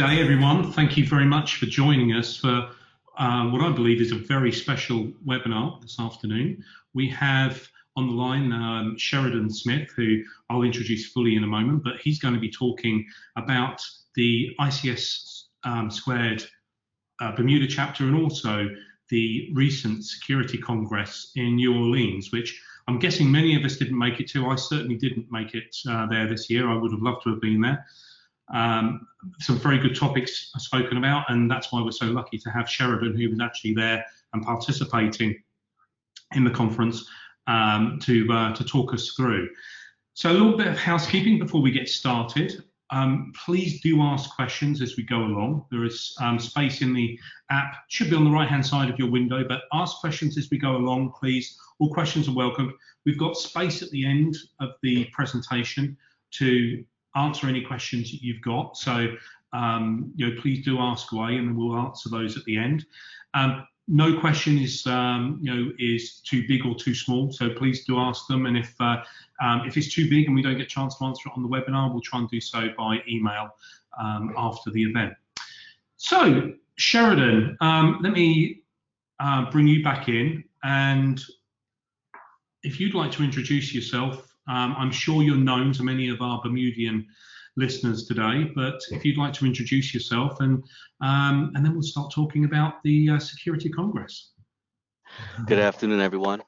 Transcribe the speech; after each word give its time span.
day, 0.00 0.18
everyone. 0.18 0.72
Thank 0.72 0.96
you 0.96 1.06
very 1.06 1.26
much 1.26 1.56
for 1.56 1.66
joining 1.66 2.14
us 2.14 2.34
for 2.34 2.70
uh, 3.18 3.44
what 3.50 3.60
I 3.60 3.70
believe 3.70 4.00
is 4.00 4.12
a 4.12 4.14
very 4.14 4.50
special 4.50 5.12
webinar 5.26 5.78
this 5.82 6.00
afternoon. 6.00 6.64
We 6.94 7.06
have 7.10 7.68
on 7.96 8.06
the 8.06 8.14
line 8.14 8.50
um, 8.50 8.96
Sheridan 8.96 9.50
Smith, 9.50 9.90
who 9.94 10.22
I'll 10.48 10.62
introduce 10.62 11.12
fully 11.12 11.36
in 11.36 11.44
a 11.44 11.46
moment, 11.46 11.84
but 11.84 12.00
he's 12.00 12.18
going 12.18 12.32
to 12.32 12.40
be 12.40 12.50
talking 12.50 13.04
about 13.36 13.84
the 14.14 14.56
ICS 14.58 15.42
um, 15.64 15.90
squared 15.90 16.46
uh, 17.20 17.36
Bermuda 17.36 17.66
chapter 17.66 18.04
and 18.04 18.16
also 18.16 18.70
the 19.10 19.50
recent 19.52 20.06
Security 20.06 20.56
Congress 20.56 21.30
in 21.36 21.56
New 21.56 21.74
Orleans, 21.74 22.32
which 22.32 22.58
I'm 22.88 22.98
guessing 22.98 23.30
many 23.30 23.54
of 23.54 23.66
us 23.66 23.76
didn't 23.76 23.98
make 23.98 24.18
it 24.18 24.30
to. 24.30 24.46
I 24.46 24.56
certainly 24.56 24.96
didn't 24.96 25.30
make 25.30 25.54
it 25.54 25.76
uh, 25.86 26.06
there 26.06 26.26
this 26.26 26.48
year. 26.48 26.70
I 26.70 26.74
would 26.74 26.90
have 26.90 27.02
loved 27.02 27.24
to 27.24 27.30
have 27.32 27.42
been 27.42 27.60
there. 27.60 27.84
Um, 28.52 29.06
some 29.38 29.58
very 29.58 29.78
good 29.78 29.94
topics 29.94 30.52
spoken 30.58 30.96
about, 30.96 31.30
and 31.30 31.50
that's 31.50 31.72
why 31.72 31.82
we're 31.82 31.92
so 31.92 32.06
lucky 32.06 32.38
to 32.38 32.50
have 32.50 32.68
Sheridan, 32.68 33.16
who 33.16 33.30
was 33.30 33.40
actually 33.40 33.74
there 33.74 34.04
and 34.32 34.42
participating 34.42 35.40
in 36.34 36.44
the 36.44 36.50
conference, 36.50 37.08
um, 37.46 37.98
to 38.02 38.26
uh, 38.32 38.54
to 38.54 38.64
talk 38.64 38.94
us 38.94 39.12
through. 39.16 39.48
So 40.14 40.30
a 40.30 40.32
little 40.32 40.56
bit 40.56 40.66
of 40.66 40.76
housekeeping 40.76 41.38
before 41.38 41.62
we 41.62 41.70
get 41.70 41.88
started. 41.88 42.64
Um, 42.92 43.32
please 43.44 43.80
do 43.80 44.02
ask 44.02 44.34
questions 44.34 44.82
as 44.82 44.96
we 44.96 45.04
go 45.04 45.18
along. 45.18 45.64
There 45.70 45.84
is 45.84 46.14
um, 46.20 46.40
space 46.40 46.82
in 46.82 46.92
the 46.92 47.18
app, 47.50 47.76
should 47.88 48.10
be 48.10 48.16
on 48.16 48.24
the 48.24 48.30
right 48.30 48.48
hand 48.48 48.66
side 48.66 48.90
of 48.90 48.98
your 48.98 49.10
window, 49.10 49.44
but 49.46 49.62
ask 49.72 49.98
questions 49.98 50.36
as 50.36 50.50
we 50.50 50.58
go 50.58 50.76
along, 50.76 51.12
please. 51.12 51.56
All 51.78 51.92
questions 51.94 52.28
are 52.28 52.34
welcome. 52.34 52.74
We've 53.06 53.18
got 53.18 53.36
space 53.36 53.80
at 53.82 53.90
the 53.90 54.04
end 54.04 54.36
of 54.58 54.70
the 54.82 55.04
presentation 55.12 55.96
to 56.32 56.84
answer 57.16 57.46
any 57.46 57.62
questions 57.62 58.10
that 58.10 58.22
you've 58.22 58.42
got. 58.42 58.76
So, 58.76 59.08
um, 59.52 60.12
you 60.14 60.28
know, 60.28 60.40
please 60.40 60.64
do 60.64 60.78
ask 60.78 61.12
away, 61.12 61.36
and 61.36 61.56
we'll 61.56 61.76
answer 61.76 62.08
those 62.08 62.36
at 62.36 62.44
the 62.44 62.56
end. 62.56 62.86
Um, 63.34 63.66
no 63.88 64.18
question 64.20 64.56
is, 64.56 64.86
um, 64.86 65.40
you 65.42 65.52
know, 65.52 65.72
is 65.78 66.20
too 66.20 66.46
big 66.46 66.64
or 66.64 66.76
too 66.76 66.94
small. 66.94 67.32
So 67.32 67.50
please 67.50 67.84
do 67.84 67.98
ask 67.98 68.28
them. 68.28 68.46
And 68.46 68.56
if 68.56 68.72
uh, 68.80 69.02
um, 69.42 69.62
if 69.66 69.76
it's 69.76 69.92
too 69.92 70.08
big 70.08 70.26
and 70.26 70.34
we 70.34 70.42
don't 70.42 70.56
get 70.56 70.66
a 70.66 70.68
chance 70.68 70.96
to 70.98 71.04
answer 71.04 71.28
it 71.28 71.32
on 71.36 71.42
the 71.42 71.48
webinar, 71.48 71.90
we'll 71.90 72.00
try 72.00 72.20
and 72.20 72.30
do 72.30 72.40
so 72.40 72.68
by 72.78 72.98
email 73.08 73.50
um, 74.00 74.32
after 74.36 74.70
the 74.70 74.82
event. 74.82 75.12
So 75.96 76.52
Sheridan, 76.76 77.56
um, 77.60 77.98
let 78.00 78.12
me 78.12 78.62
uh, 79.18 79.50
bring 79.50 79.66
you 79.66 79.82
back 79.82 80.08
in, 80.08 80.44
and 80.62 81.20
if 82.62 82.78
you'd 82.78 82.94
like 82.94 83.10
to 83.12 83.24
introduce 83.24 83.74
yourself 83.74 84.29
um, 84.50 84.74
I'm 84.76 84.90
sure 84.90 85.22
you're 85.22 85.36
known 85.36 85.72
to 85.74 85.84
many 85.84 86.08
of 86.08 86.20
our 86.20 86.40
Bermudian 86.42 87.06
listeners 87.56 88.06
today, 88.06 88.50
but 88.54 88.80
if 88.90 89.04
you'd 89.04 89.16
like 89.16 89.32
to 89.34 89.46
introduce 89.46 89.94
yourself 89.94 90.40
and 90.40 90.64
um, 91.00 91.52
and 91.54 91.64
then 91.64 91.72
we'll 91.72 91.82
start 91.82 92.12
talking 92.12 92.44
about 92.44 92.82
the 92.82 93.10
uh, 93.10 93.18
Security 93.20 93.68
Congress. 93.68 94.32
Good 95.46 95.60
afternoon, 95.60 96.00
everyone. 96.00 96.42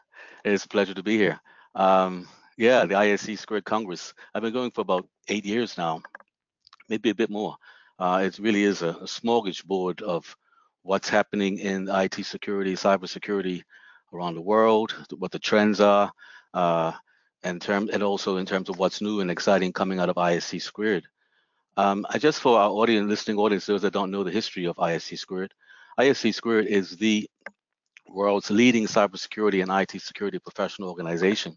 It's 0.44 0.64
a 0.64 0.68
pleasure 0.68 0.94
to 0.94 1.02
be 1.02 1.16
here. 1.16 1.40
Um, 1.76 2.26
yeah, 2.58 2.84
the 2.84 2.94
ISC 2.94 3.38
Squared 3.38 3.64
Congress. 3.64 4.12
I've 4.34 4.42
been 4.42 4.52
going 4.52 4.72
for 4.72 4.80
about 4.80 5.06
eight 5.28 5.44
years 5.44 5.78
now, 5.78 6.02
maybe 6.88 7.10
a 7.10 7.14
bit 7.14 7.30
more. 7.30 7.56
Uh, 8.00 8.22
it 8.24 8.38
really 8.40 8.64
is 8.64 8.82
a, 8.82 8.88
a 8.88 9.04
smorgasbord 9.04 10.02
of 10.02 10.36
what's 10.82 11.08
happening 11.08 11.58
in 11.58 11.88
IT 11.88 12.24
security, 12.24 12.74
cybersecurity 12.74 13.62
around 14.12 14.34
the 14.34 14.40
world, 14.40 14.92
what 15.16 15.30
the 15.30 15.38
trends 15.38 15.80
are, 15.80 16.12
uh, 16.52 16.92
and 17.44 17.60
term 17.60 17.90
and 17.92 18.02
also 18.02 18.36
in 18.36 18.46
terms 18.46 18.68
of 18.68 18.78
what's 18.78 19.00
new 19.00 19.20
and 19.20 19.30
exciting 19.30 19.72
coming 19.72 19.98
out 19.98 20.08
of 20.08 20.16
ISC 20.16 20.60
squared. 20.62 21.04
Um, 21.76 22.06
I 22.10 22.18
just 22.18 22.40
for 22.40 22.58
our 22.58 22.70
audience, 22.70 23.08
listening 23.08 23.38
audience, 23.38 23.66
those 23.66 23.82
that 23.82 23.92
don't 23.92 24.10
know 24.10 24.24
the 24.24 24.30
history 24.30 24.66
of 24.66 24.76
ISC 24.76 25.18
squared, 25.18 25.52
ISC 25.98 26.34
squared 26.34 26.66
is 26.66 26.96
the 26.96 27.28
world's 28.08 28.50
leading 28.50 28.86
cybersecurity 28.86 29.62
and 29.62 29.70
IT 29.70 30.00
security 30.00 30.38
professional 30.38 30.88
organization. 30.88 31.56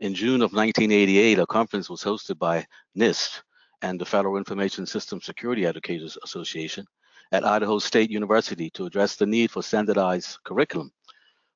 In 0.00 0.14
June 0.14 0.42
of 0.42 0.52
1988, 0.52 1.38
a 1.38 1.46
conference 1.46 1.90
was 1.90 2.02
hosted 2.02 2.38
by 2.38 2.66
NIST 2.96 3.42
and 3.82 4.00
the 4.00 4.04
Federal 4.04 4.36
Information 4.36 4.86
System 4.86 5.20
Security 5.20 5.66
Educators 5.66 6.16
Association 6.24 6.86
at 7.32 7.44
Idaho 7.44 7.78
State 7.78 8.10
University 8.10 8.70
to 8.70 8.86
address 8.86 9.16
the 9.16 9.26
need 9.26 9.50
for 9.50 9.62
standardized 9.62 10.38
curriculum 10.44 10.92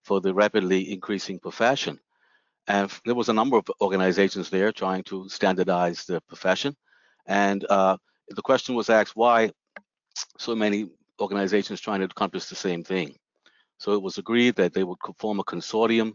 for 0.02 0.20
the 0.20 0.32
rapidly 0.32 0.92
increasing 0.92 1.38
profession. 1.38 1.98
And 2.68 2.90
there 3.04 3.14
was 3.14 3.28
a 3.28 3.32
number 3.32 3.56
of 3.56 3.64
organizations 3.80 4.50
there 4.50 4.72
trying 4.72 5.04
to 5.04 5.28
standardize 5.28 6.04
the 6.04 6.20
profession. 6.22 6.74
And 7.26 7.64
uh, 7.68 7.96
the 8.28 8.42
question 8.42 8.74
was 8.74 8.90
asked, 8.90 9.14
why 9.14 9.50
so 10.38 10.54
many 10.54 10.88
organizations 11.20 11.80
trying 11.80 12.00
to 12.00 12.06
accomplish 12.06 12.46
the 12.46 12.56
same 12.56 12.82
thing? 12.82 13.16
So 13.78 13.92
it 13.92 14.02
was 14.02 14.18
agreed 14.18 14.56
that 14.56 14.72
they 14.72 14.84
would 14.84 14.98
form 15.18 15.38
a 15.38 15.44
consortium 15.44 16.14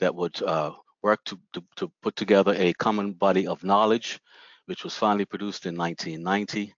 that 0.00 0.14
would 0.14 0.42
uh, 0.42 0.72
work 1.02 1.22
to, 1.26 1.38
to, 1.52 1.62
to, 1.76 1.92
put 2.02 2.16
together 2.16 2.54
a 2.56 2.72
common 2.74 3.12
body 3.12 3.46
of 3.46 3.62
knowledge, 3.62 4.18
which 4.66 4.84
was 4.84 4.96
finally 4.96 5.26
produced 5.26 5.66
in 5.66 5.76
1990. 5.76 6.74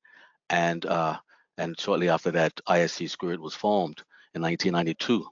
And, 0.50 0.84
uh, 0.84 1.16
and 1.56 1.78
shortly 1.78 2.08
after 2.08 2.30
that, 2.32 2.52
ISC 2.68 3.08
Squared 3.08 3.40
was 3.40 3.54
formed 3.54 4.02
in 4.34 4.42
1992 4.42 5.24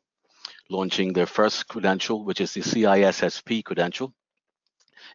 launching 0.72 1.12
their 1.12 1.26
first 1.26 1.68
credential, 1.68 2.24
which 2.24 2.40
is 2.40 2.54
the 2.54 2.62
CISSP 2.62 3.64
credential 3.64 4.12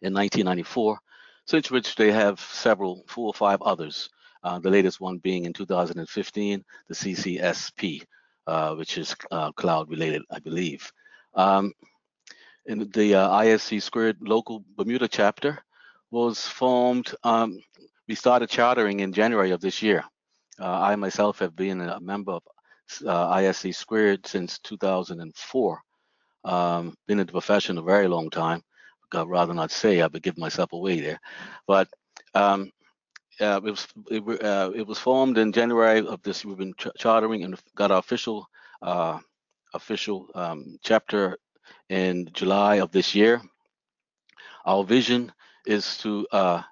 in 0.02 0.14
1994, 0.14 0.98
since 1.46 1.70
which 1.70 1.96
they 1.96 2.12
have 2.12 2.40
several, 2.40 3.04
four 3.08 3.26
or 3.26 3.34
five 3.34 3.60
others, 3.62 4.08
uh, 4.44 4.58
the 4.58 4.70
latest 4.70 5.00
one 5.00 5.18
being 5.18 5.44
in 5.44 5.52
2015, 5.52 6.64
the 6.88 6.94
CCSP, 6.94 8.04
uh, 8.46 8.74
which 8.74 8.96
is 8.96 9.16
uh, 9.30 9.50
cloud 9.52 9.90
related, 9.90 10.22
I 10.30 10.38
believe. 10.38 10.90
Um, 11.34 11.72
and 12.66 12.92
the 12.92 13.14
uh, 13.14 13.30
ISC 13.30 13.82
squared 13.82 14.18
local 14.20 14.64
Bermuda 14.76 15.08
chapter 15.08 15.58
was 16.10 16.46
formed, 16.46 17.14
um, 17.24 17.58
we 18.06 18.14
started 18.14 18.48
chartering 18.48 19.00
in 19.00 19.12
January 19.12 19.50
of 19.50 19.60
this 19.60 19.82
year. 19.82 20.04
Uh, 20.60 20.80
I 20.80 20.96
myself 20.96 21.38
have 21.40 21.54
been 21.54 21.80
a 21.80 22.00
member 22.00 22.32
of 22.32 22.42
uh, 23.06 23.36
ISC 23.36 23.74
squared 23.74 24.26
since 24.26 24.58
2004. 24.60 25.82
Um, 26.44 26.94
been 27.06 27.20
in 27.20 27.26
the 27.26 27.32
profession 27.32 27.78
a 27.78 27.82
very 27.82 28.08
long 28.08 28.30
time. 28.30 28.62
I'd 29.12 29.28
rather 29.28 29.54
not 29.54 29.70
say, 29.70 30.00
I 30.00 30.06
would 30.06 30.22
give 30.22 30.38
myself 30.38 30.72
away 30.72 31.00
there. 31.00 31.20
But 31.66 31.88
um, 32.34 32.70
uh, 33.40 33.60
it 33.64 33.70
was 33.70 33.86
it, 34.10 34.44
uh, 34.44 34.70
it, 34.74 34.86
was 34.86 34.98
formed 34.98 35.38
in 35.38 35.52
January 35.52 36.06
of 36.06 36.22
this. 36.22 36.44
We've 36.44 36.56
been 36.56 36.74
ch 36.74 36.88
chartering 36.98 37.44
and 37.44 37.58
got 37.74 37.90
our 37.90 37.98
official 37.98 38.46
uh, 38.82 39.18
official 39.74 40.28
um, 40.34 40.78
chapter 40.82 41.38
in 41.88 42.28
July 42.32 42.76
of 42.76 42.90
this 42.90 43.14
year. 43.14 43.40
Our 44.64 44.84
vision 44.84 45.32
is 45.66 45.96
to 45.98 46.26
uh, 46.32 46.62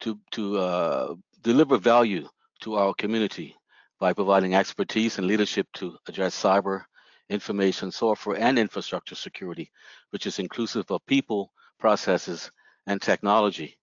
to 0.00 0.18
to 0.32 0.58
uh, 0.58 1.14
deliver 1.42 1.78
value 1.78 2.28
to 2.60 2.74
our 2.74 2.94
community 2.94 3.56
by 4.00 4.14
providing 4.14 4.54
expertise 4.54 5.18
and 5.18 5.26
leadership 5.26 5.68
to 5.74 5.96
address 6.08 6.34
cyber, 6.34 6.84
information, 7.28 7.92
software, 7.92 8.38
and 8.38 8.58
infrastructure 8.58 9.14
security, 9.14 9.70
which 10.08 10.26
is 10.26 10.38
inclusive 10.38 10.90
of 10.90 11.04
people, 11.06 11.52
processes, 11.78 12.50
and 12.86 13.00
technology. 13.00 13.76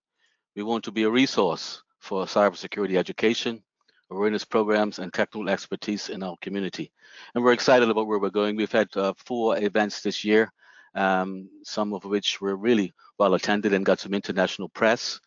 We 0.56 0.64
want 0.64 0.84
to 0.84 0.90
be 0.90 1.04
a 1.04 1.10
resource 1.10 1.82
for 2.00 2.24
cybersecurity 2.24 2.96
education, 2.96 3.62
awareness 4.10 4.44
programs, 4.44 4.98
and 4.98 5.14
technical 5.14 5.48
expertise 5.48 6.08
in 6.08 6.24
our 6.24 6.36
community. 6.42 6.90
And 7.34 7.44
we're 7.44 7.52
excited 7.52 7.88
about 7.88 8.08
where 8.08 8.18
we're 8.18 8.30
going. 8.30 8.56
We've 8.56 8.72
had 8.72 8.88
uh, 8.96 9.14
four 9.16 9.56
events 9.56 10.02
this 10.02 10.24
year, 10.24 10.52
um, 10.96 11.48
some 11.62 11.94
of 11.94 12.04
which 12.04 12.40
were 12.40 12.56
really 12.56 12.92
well 13.18 13.34
attended 13.34 13.72
and 13.72 13.86
got 13.86 14.00
some 14.00 14.14
international 14.14 14.68
press. 14.68 15.20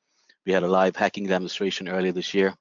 We 0.45 0.51
had 0.51 0.63
a 0.63 0.67
live 0.67 0.97
hacking 0.97 1.27
demonstration 1.27 1.87
earlier 1.87 2.11
this 2.11 2.33
year 2.33 2.55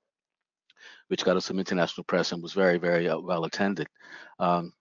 which 1.11 1.25
got 1.25 1.37
us 1.37 1.47
some 1.47 1.59
international 1.59 2.05
press 2.05 2.31
and 2.31 2.41
was 2.41 2.53
very, 2.53 2.79
very 2.79 3.09
uh, 3.09 3.19
well 3.19 3.45
attended. 3.45 3.89
Um, 4.39 4.73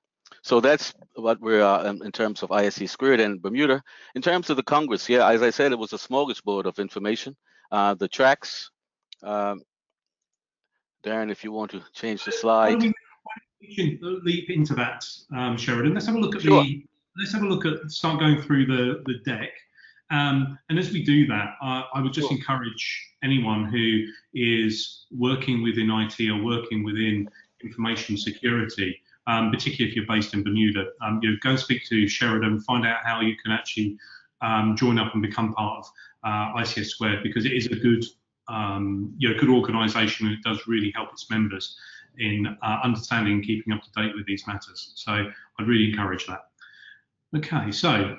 so 0.44 0.62
that's 0.62 0.94
what 1.16 1.42
we're 1.42 1.64
uh, 1.64 1.84
in 1.84 2.12
terms 2.12 2.44
of 2.44 2.50
ISC 2.50 2.88
squared 2.88 3.20
and 3.20 3.42
Bermuda. 3.42 3.82
In 4.14 4.22
terms 4.22 4.52
of 4.52 4.56
the 4.56 4.64
Congress, 4.64 5.10
yeah, 5.10 5.28
as 5.28 5.42
I 5.42 5.50
said, 5.50 5.72
it 5.72 5.80
was 5.80 5.92
a 5.92 5.98
smorgasbord 5.98 6.66
of 6.66 6.78
information. 6.78 7.36
Uh, 7.72 7.96
the 7.96 8.08
tracks, 8.08 8.70
um, 9.24 9.64
Darren, 11.04 11.32
if 11.32 11.44
you 11.44 11.52
want 11.52 11.72
to 11.72 11.82
change 11.94 12.24
the 12.26 12.32
slide. 12.32 12.80
We 13.60 13.76
can 13.76 14.00
leap 14.24 14.52
into 14.52 14.76
that, 14.76 15.04
um, 15.36 15.58
Sheridan. 15.58 15.96
Let's 15.96 16.06
have 16.06 16.16
a 16.16 16.20
look 16.20 16.36
at 16.36 16.44
sure. 16.44 16.64
the. 16.64 16.86
Let's 17.18 17.34
have 17.34 17.42
a 17.42 17.48
look 17.48 17.66
at 17.66 17.90
start 17.92 18.20
going 18.20 18.42
through 18.42 18.68
the 18.68 19.04
the 19.08 19.16
deck. 19.26 19.50
Um, 20.12 20.58
and 20.70 20.80
as 20.80 20.92
we 20.92 21.04
do 21.04 21.28
that, 21.28 21.56
uh, 21.62 21.84
I 21.94 22.02
would 22.02 22.14
just 22.14 22.30
sure. 22.30 22.38
encourage 22.38 23.14
anyone 23.24 23.66
who 23.66 24.06
is 24.34 25.06
working 25.12 25.62
within 25.62 25.90
IT 25.92 26.20
or 26.30 26.44
working 26.44 26.84
within 26.84 27.30
information 27.64 28.18
security, 28.18 29.00
um, 29.28 29.52
particularly 29.52 29.92
if 29.92 29.96
you're 29.96 30.08
based 30.08 30.34
in 30.34 30.44
Bermuda, 30.44 30.88
um, 31.02 31.20
you 31.22 31.32
know, 31.32 31.38
go 31.44 31.52
and 31.52 31.60
speak 31.60 31.86
to 31.90 32.08
Sheridan, 32.08 32.60
find 32.62 32.86
out 32.86 32.98
how 33.04 33.22
you 33.22 33.36
can 33.44 33.52
actually 33.52 33.98
um, 34.42 34.76
join 34.76 34.98
up 34.98 35.14
and 35.14 35.22
become 35.22 35.54
part 35.54 35.80
of 35.80 35.92
uh, 36.24 36.60
ICS 36.60 36.88
Squared 36.88 37.22
because 37.22 37.46
it 37.46 37.54
is 37.54 37.68
a 37.68 37.76
good, 37.76 38.04
um, 38.48 39.14
you 39.18 39.30
know, 39.30 39.40
good 39.40 39.50
organisation 39.50 40.28
and 40.28 40.36
it 40.36 40.44
does 40.44 40.66
really 40.68 40.92
help 40.96 41.12
its 41.12 41.30
members. 41.30 41.78
in 42.18 42.58
uh, 42.64 42.80
understanding 42.84 43.34
and 43.34 43.44
keeping 43.44 43.72
up 43.72 43.82
to 43.84 43.90
date 43.92 44.14
with 44.16 44.26
these 44.26 44.46
matters. 44.48 44.92
So 44.96 45.12
I'd 45.12 45.68
really 45.68 45.90
encourage 45.90 46.26
that. 46.28 46.50
Okay, 47.36 47.72
so 47.72 48.18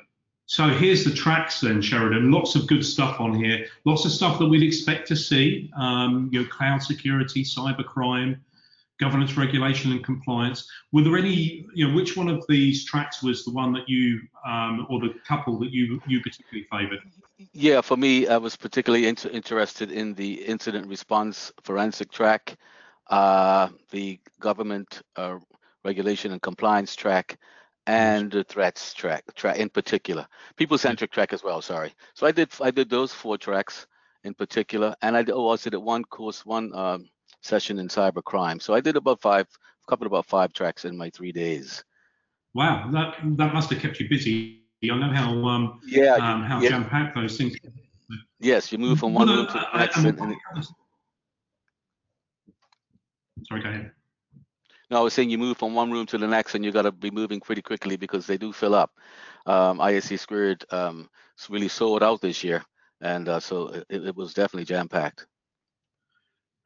so 0.50 0.66
here's 0.66 1.04
the 1.04 1.12
tracks 1.12 1.60
then, 1.60 1.80
Sheridan. 1.80 2.32
Lots 2.32 2.56
of 2.56 2.66
good 2.66 2.84
stuff 2.84 3.20
on 3.20 3.32
here. 3.32 3.66
Lots 3.84 4.04
of 4.04 4.10
stuff 4.10 4.36
that 4.40 4.46
we'd 4.46 4.64
expect 4.64 5.06
to 5.06 5.14
see. 5.14 5.70
Um, 5.78 6.28
you 6.32 6.42
know, 6.42 6.48
cloud 6.48 6.82
security, 6.82 7.44
cyber 7.44 7.84
crime, 7.84 8.42
governance, 8.98 9.36
regulation, 9.36 9.92
and 9.92 10.02
compliance. 10.02 10.68
Were 10.90 11.04
there 11.04 11.16
any? 11.16 11.68
You 11.72 11.86
know, 11.86 11.94
which 11.94 12.16
one 12.16 12.28
of 12.28 12.44
these 12.48 12.84
tracks 12.84 13.22
was 13.22 13.44
the 13.44 13.52
one 13.52 13.72
that 13.74 13.88
you, 13.88 14.22
um, 14.44 14.88
or 14.90 14.98
the 14.98 15.14
couple 15.24 15.56
that 15.60 15.70
you 15.70 16.02
you 16.08 16.20
particularly 16.20 16.66
favoured? 16.68 16.98
Yeah, 17.52 17.80
for 17.80 17.96
me, 17.96 18.26
I 18.26 18.36
was 18.36 18.56
particularly 18.56 19.06
inter 19.06 19.30
interested 19.30 19.92
in 19.92 20.14
the 20.14 20.44
incident 20.44 20.88
response 20.88 21.52
forensic 21.62 22.10
track, 22.10 22.56
uh, 23.06 23.68
the 23.92 24.18
government 24.40 25.02
uh, 25.14 25.38
regulation 25.84 26.32
and 26.32 26.42
compliance 26.42 26.96
track, 26.96 27.38
and 27.90 28.30
the 28.30 28.44
threats 28.44 28.94
track, 28.94 29.24
track 29.34 29.58
in 29.58 29.68
particular, 29.68 30.24
people-centric 30.56 31.10
track 31.10 31.32
as 31.32 31.42
well. 31.42 31.60
Sorry. 31.60 31.92
So 32.14 32.24
I 32.24 32.30
did 32.30 32.48
I 32.60 32.70
did 32.70 32.88
those 32.88 33.12
four 33.12 33.36
tracks 33.36 33.88
in 34.22 34.32
particular, 34.32 34.94
and 35.02 35.16
I 35.16 35.24
also 35.24 35.70
did 35.70 35.78
one 35.78 36.04
course, 36.04 36.46
one 36.46 36.72
um, 36.72 37.08
session 37.42 37.80
in 37.80 37.88
cyber 37.88 38.22
crime. 38.22 38.60
So 38.60 38.74
I 38.74 38.80
did 38.80 38.96
about 38.96 39.20
five, 39.20 39.46
couple 39.88 40.06
about 40.06 40.26
five 40.26 40.52
tracks 40.52 40.84
in 40.84 40.96
my 40.96 41.10
three 41.10 41.32
days. 41.32 41.82
Wow, 42.54 42.88
that 42.92 43.16
that 43.38 43.52
must 43.52 43.70
have 43.70 43.80
kept 43.82 43.98
you 43.98 44.08
busy. 44.08 44.62
I 44.84 44.96
know 44.96 45.12
how 45.12 45.32
um, 45.48 45.80
yeah 45.84 46.14
um, 46.14 46.44
how 46.44 46.60
yeah. 46.60 46.70
jam-packed 46.70 47.16
those 47.16 47.36
things. 47.36 47.56
Yes, 48.38 48.70
you 48.70 48.78
move 48.78 49.00
from 49.00 49.14
one 49.14 49.28
room 49.28 49.46
to 49.48 49.52
the 49.52 49.78
next. 49.78 49.96
I, 49.98 50.08
and, 50.08 50.18
and, 50.20 50.36
sorry, 53.48 53.62
go 53.62 53.68
ahead. 53.68 53.92
No, 54.90 54.98
I 54.98 55.00
was 55.02 55.14
saying 55.14 55.30
you 55.30 55.38
move 55.38 55.56
from 55.56 55.74
one 55.74 55.92
room 55.92 56.06
to 56.06 56.18
the 56.18 56.26
next, 56.26 56.54
and 56.54 56.64
you 56.64 56.72
got 56.72 56.82
to 56.82 56.92
be 56.92 57.12
moving 57.12 57.40
pretty 57.40 57.62
quickly 57.62 57.96
because 57.96 58.26
they 58.26 58.36
do 58.36 58.52
fill 58.52 58.74
up. 58.74 58.90
Um, 59.46 59.78
ISC 59.78 60.18
Squared 60.18 60.64
um, 60.70 61.08
really 61.48 61.68
sold 61.68 62.02
out 62.02 62.20
this 62.20 62.42
year, 62.42 62.64
and 63.00 63.28
uh, 63.28 63.38
so 63.38 63.68
it, 63.68 63.86
it, 63.88 64.16
was 64.16 64.34
definitely 64.34 64.64
jam 64.64 64.88
packed. 64.88 65.26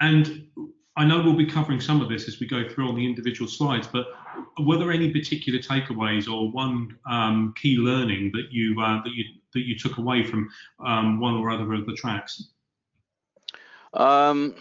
And 0.01 0.49
I 0.97 1.05
know 1.05 1.23
we'll 1.23 1.37
be 1.37 1.47
covering 1.47 1.81
some 1.81 2.01
of 2.01 2.09
this 2.09 2.27
as 2.27 2.41
we 2.41 2.47
go 2.47 2.67
through 2.69 2.89
on 2.89 2.95
the 2.95 3.05
individual 3.05 3.49
slides, 3.49 3.87
but 3.87 4.07
were 4.61 4.79
there 4.79 4.91
any 4.91 5.11
particular 5.13 5.59
takeaways 5.59 6.27
or 6.27 6.51
one 6.51 6.97
um, 7.09 7.53
key 7.61 7.77
learning 7.77 8.33
that 8.33 8.47
you 8.51 8.81
uh, 8.81 9.03
that 9.03 9.13
you 9.13 9.25
that 9.53 9.67
you 9.67 9.79
took 9.79 9.99
away 9.99 10.25
from 10.25 10.49
um, 10.85 11.21
one 11.21 11.35
or 11.35 11.51
other 11.51 11.73
of 11.75 11.85
the 11.85 11.95
tracks? 11.95 12.49
Um, 13.93 14.57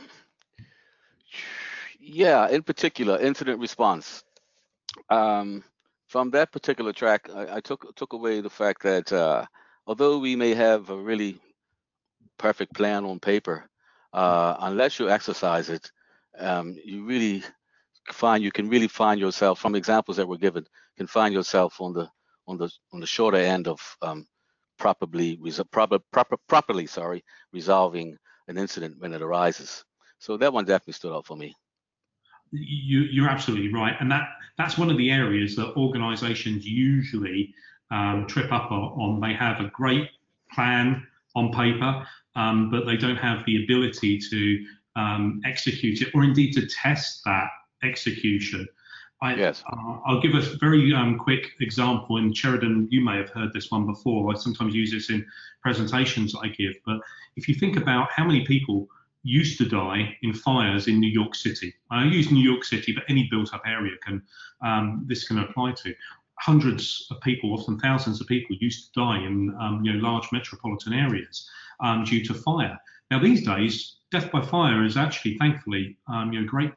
yeah, 2.04 2.50
in 2.50 2.64
particular, 2.64 3.20
incident 3.20 3.60
response. 3.60 4.24
Um, 5.10 5.64
from 6.08 6.32
that 6.32 6.52
particular 6.52 6.94
track, 6.94 7.30
I, 7.34 7.58
I, 7.58 7.60
took 7.62 7.96
took 7.96 8.14
away 8.14 8.42
the 8.42 8.50
fact 8.50 8.84
that 8.84 9.12
uh, 9.12 9.46
although 9.88 10.20
we 10.20 10.36
may 10.36 10.54
have 10.54 10.90
a 10.90 10.98
really 10.98 11.40
perfect 12.38 12.74
plan 12.76 13.06
on 13.06 13.20
paper, 13.20 13.70
uh, 14.12 14.56
unless 14.60 15.00
you 15.00 15.10
exercise 15.10 15.70
it, 15.70 15.92
um, 16.38 16.76
you 16.84 17.06
really 17.06 17.44
find 18.12 18.44
you 18.44 18.52
can 18.52 18.70
really 18.70 18.90
find 18.90 19.20
yourself 19.20 19.60
from 19.60 19.76
examples 19.76 20.18
that 20.18 20.28
were 20.28 20.38
given 20.38 20.66
can 20.98 21.08
find 21.08 21.34
yourself 21.34 21.80
on 21.80 21.94
the 21.94 22.10
on 22.48 22.58
the 22.58 22.70
on 22.92 23.00
the 23.00 23.08
shorter 23.08 23.38
end 23.38 23.68
of 23.68 23.80
um, 24.02 24.28
properly 24.78 25.40
proper, 25.72 26.00
proper, 26.12 26.38
properly 26.48 26.86
sorry 26.86 27.24
resolving 27.54 28.18
an 28.50 28.58
incident 28.58 29.00
when 29.00 29.14
it 29.14 29.22
arises. 29.22 29.86
So 30.20 30.38
that 30.38 30.54
one 30.54 30.66
definitely 30.66 30.94
stood 30.94 31.16
out 31.16 31.26
for 31.26 31.38
me 31.38 31.56
you, 32.54 33.26
are 33.26 33.30
absolutely 33.30 33.74
right, 33.74 33.96
and 34.00 34.12
that 34.12 34.30
that's 34.58 34.78
one 34.78 34.90
of 34.90 34.98
the 34.98 35.12
areas 35.12 35.56
that 35.56 35.74
organisations 35.76 36.66
usually 36.66 37.54
um, 37.92 38.26
trip 38.28 38.52
up 38.52 38.72
on. 38.72 39.20
They 39.20 39.34
have 39.34 39.60
a 39.60 39.70
great 39.70 40.10
plan 40.52 41.06
on 41.36 41.52
paper, 41.52 42.06
um, 42.36 42.70
but 42.70 42.86
they 42.86 42.98
don't 42.98 43.18
have 43.18 43.44
the 43.46 43.64
ability 43.64 44.20
to 44.30 44.66
um, 44.96 45.42
execute 45.46 46.02
it, 46.02 46.10
or 46.14 46.24
indeed 46.24 46.54
to 46.54 46.68
test 46.68 47.24
that 47.26 47.50
execution. 47.84 48.68
I, 49.22 49.36
yes. 49.36 49.64
Uh, 49.72 50.00
I'll 50.06 50.22
give 50.22 50.36
a 50.36 50.42
very 50.58 50.94
um, 50.94 51.18
quick 51.18 51.52
example. 51.62 52.18
In 52.18 52.34
Sheridan, 52.34 52.90
you 52.92 53.04
may 53.04 53.18
have 53.18 53.30
heard 53.30 53.54
this 53.54 53.72
one 53.72 53.86
before. 53.86 54.30
I 54.30 54.38
sometimes 54.38 54.76
use 54.76 54.92
this 54.92 55.10
in 55.10 55.26
presentations 55.62 56.36
I 56.36 56.50
give. 56.50 56.74
But 56.86 56.98
if 57.38 57.48
you 57.48 57.56
think 57.56 57.78
about 57.78 58.12
how 58.12 58.26
many 58.26 58.46
people 58.46 58.88
used 59.24 59.58
to 59.58 59.66
die 59.66 60.18
in 60.22 60.34
fires 60.34 60.88
in 60.88 61.00
New 61.00 61.10
York 61.10 61.34
City. 61.34 61.74
I 61.90 62.06
use 62.06 62.32
New 62.32 62.44
York 62.44 62.64
City, 62.64 62.92
but 62.94 63.04
any 63.10 63.28
built-up 63.32 63.62
area 63.66 63.94
can 64.06 64.22
um, 64.62 65.06
this 65.08 65.28
can 65.28 65.40
apply 65.40 65.74
to. 65.84 65.94
Hundreds 66.40 67.08
of 67.10 67.22
people, 67.22 67.54
often 67.54 67.80
thousands 67.80 68.20
of 68.20 68.28
people, 68.28 68.56
used 68.60 68.94
to 68.94 69.00
die 69.00 69.18
in 69.18 69.56
um, 69.62 69.82
you 69.84 69.94
know 69.94 70.00
large 70.00 70.30
metropolitan 70.32 70.94
areas 70.94 71.50
um, 71.80 72.04
due 72.04 72.24
to 72.26 72.34
fire. 72.34 72.78
Now 73.12 73.20
these 73.20 73.46
days, 73.46 73.98
death 74.12 74.32
by 74.32 74.42
fire 74.42 74.84
is 74.84 74.98
actually, 74.98 75.38
thankfully, 75.38 75.98
um, 76.08 76.34
you 76.34 76.42
know 76.42 76.48
greatly 76.48 76.76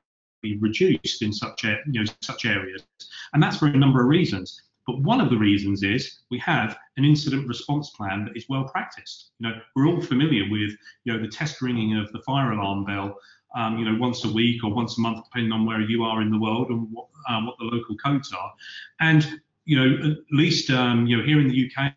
reduced 0.61 1.23
in 1.23 1.33
such 1.33 1.65
you 1.65 1.77
know 1.87 2.13
such 2.23 2.45
areas, 2.45 2.85
and 3.33 3.43
that's 3.43 3.57
for 3.57 3.67
a 3.67 3.77
number 3.77 4.01
of 4.03 4.09
reasons. 4.09 4.63
But 4.87 5.01
one 5.01 5.21
of 5.21 5.31
the 5.31 5.37
reasons 5.37 5.83
is 5.83 6.21
we 6.31 6.39
have 6.39 6.79
an 6.97 7.05
incident 7.05 7.49
response 7.49 7.91
plan 7.91 8.25
that 8.25 8.37
is 8.37 8.49
well 8.49 8.65
practiced. 8.65 9.31
You 9.39 9.49
know, 9.49 9.55
we're 9.75 9.89
all 9.89 10.01
familiar 10.01 10.45
with, 10.51 10.77
you 11.05 11.13
know, 11.13 11.21
the 11.21 11.29
test 11.29 11.61
ringing 11.61 11.97
of 11.99 12.11
the 12.13 12.21
fire 12.21 12.53
alarm 12.53 12.85
bell, 12.85 13.17
um, 13.57 13.79
you 13.79 13.85
know, 13.85 13.99
once 13.99 14.25
a 14.25 14.33
week 14.33 14.63
or 14.63 14.73
once 14.73 14.97
a 14.99 15.01
month, 15.01 15.25
depending 15.25 15.53
on 15.53 15.67
where 15.67 15.81
you 15.81 16.05
are 16.05 16.23
in 16.23 16.31
the 16.31 16.39
world 16.39 16.69
and 16.69 16.87
what, 16.93 17.09
um, 17.29 17.47
what 17.47 17.57
the 17.59 17.65
local 17.65 17.97
codes 17.97 18.33
are. 18.33 18.53
And, 19.01 19.41
you 19.65 19.77
know, 19.77 20.11
at 20.13 20.19
least, 20.31 20.71
um, 20.71 21.07
you 21.07 21.17
know, 21.17 21.25
here 21.25 21.41
in 21.41 21.49
the 21.49 21.71
UK, 21.71 21.93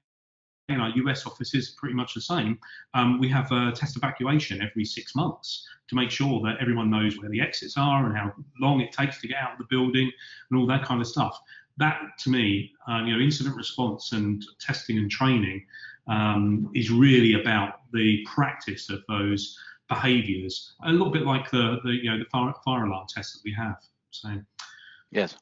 in 0.69 0.79
our 0.79 0.89
US 0.89 1.25
office 1.25 1.53
is 1.53 1.71
pretty 1.71 1.95
much 1.95 2.13
the 2.13 2.21
same. 2.21 2.57
Um, 2.93 3.19
we 3.19 3.27
have 3.29 3.51
a 3.51 3.71
test 3.71 3.97
evacuation 3.97 4.61
every 4.61 4.85
six 4.85 5.15
months 5.15 5.67
to 5.89 5.95
make 5.95 6.11
sure 6.11 6.41
that 6.41 6.57
everyone 6.61 6.89
knows 6.89 7.17
where 7.17 7.29
the 7.29 7.41
exits 7.41 7.75
are 7.75 8.05
and 8.05 8.15
how 8.15 8.31
long 8.59 8.79
it 8.79 8.91
takes 8.91 9.19
to 9.21 9.27
get 9.27 9.37
out 9.37 9.53
of 9.53 9.57
the 9.57 9.65
building 9.69 10.11
and 10.49 10.59
all 10.59 10.67
that 10.67 10.85
kind 10.85 11.01
of 11.01 11.07
stuff 11.07 11.39
that 11.79 11.99
to 12.19 12.29
me, 12.29 12.71
uh, 12.87 13.01
you 13.03 13.13
know, 13.13 13.19
incident 13.19 13.55
response 13.55 14.11
and 14.11 14.43
testing 14.59 14.97
and 14.97 15.09
training 15.09 15.65
um, 16.07 16.69
is 16.75 16.91
really 16.91 17.39
about 17.39 17.81
the 17.93 18.25
practice 18.25 18.89
of 18.89 18.99
those 19.07 19.57
behaviours, 19.87 20.73
a 20.83 20.91
little 20.91 21.09
bit 21.09 21.23
like 21.23 21.49
the, 21.49 21.79
the 21.83 21.91
you 21.91 22.09
know 22.11 22.19
the 22.19 22.25
fire, 22.25 22.53
fire 22.63 22.85
alarm 22.85 23.07
test 23.09 23.33
that 23.33 23.41
we 23.43 23.53
have. 23.53 23.77
So. 24.11 24.29
Yes, 25.11 25.35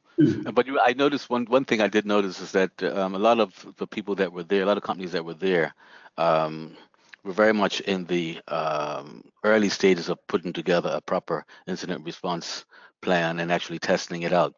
but 0.54 0.66
you, 0.66 0.80
I 0.80 0.94
noticed 0.94 1.30
one 1.30 1.46
one 1.46 1.66
thing 1.66 1.82
I 1.82 1.88
did 1.88 2.06
notice 2.06 2.40
is 2.40 2.52
that 2.54 2.82
um, 2.84 3.16
a 3.16 3.20
lot 3.20 3.40
of 3.40 3.74
the 3.78 3.88
people 3.88 4.16
that 4.16 4.32
were 4.32 4.44
there, 4.44 4.64
a 4.64 4.66
lot 4.66 4.78
of 4.78 4.84
companies 4.84 5.12
that 5.12 5.26
were 5.26 5.34
there, 5.34 5.74
um, 6.18 6.78
were 7.24 7.34
very 7.34 7.54
much 7.54 7.82
in 7.82 8.06
the 8.06 8.40
um, 8.48 9.24
early 9.44 9.70
stages 9.70 10.10
of 10.10 10.26
putting 10.28 10.54
together 10.54 10.90
a 10.94 11.02
proper 11.02 11.46
incident 11.68 12.06
response 12.06 12.66
plan 13.02 13.40
and 13.40 13.52
actually 13.52 13.80
testing 13.80 14.24
it 14.24 14.34
out. 14.34 14.54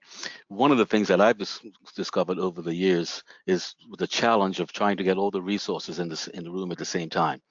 One 0.47 0.71
of 0.71 0.77
the 0.77 0.85
things 0.85 1.07
that 1.09 1.21
I've 1.21 1.37
dis- 1.37 1.61
discovered 1.95 2.39
over 2.39 2.61
the 2.61 2.73
years 2.73 3.23
is 3.47 3.75
the 3.97 4.07
challenge 4.07 4.59
of 4.59 4.71
trying 4.71 4.97
to 4.97 5.03
get 5.03 5.17
all 5.17 5.31
the 5.31 5.41
resources 5.41 5.99
in 5.99 6.09
the, 6.09 6.29
in 6.33 6.43
the 6.43 6.51
room 6.51 6.71
at 6.71 6.77
the 6.77 6.85
same 6.85 7.09
time. 7.09 7.41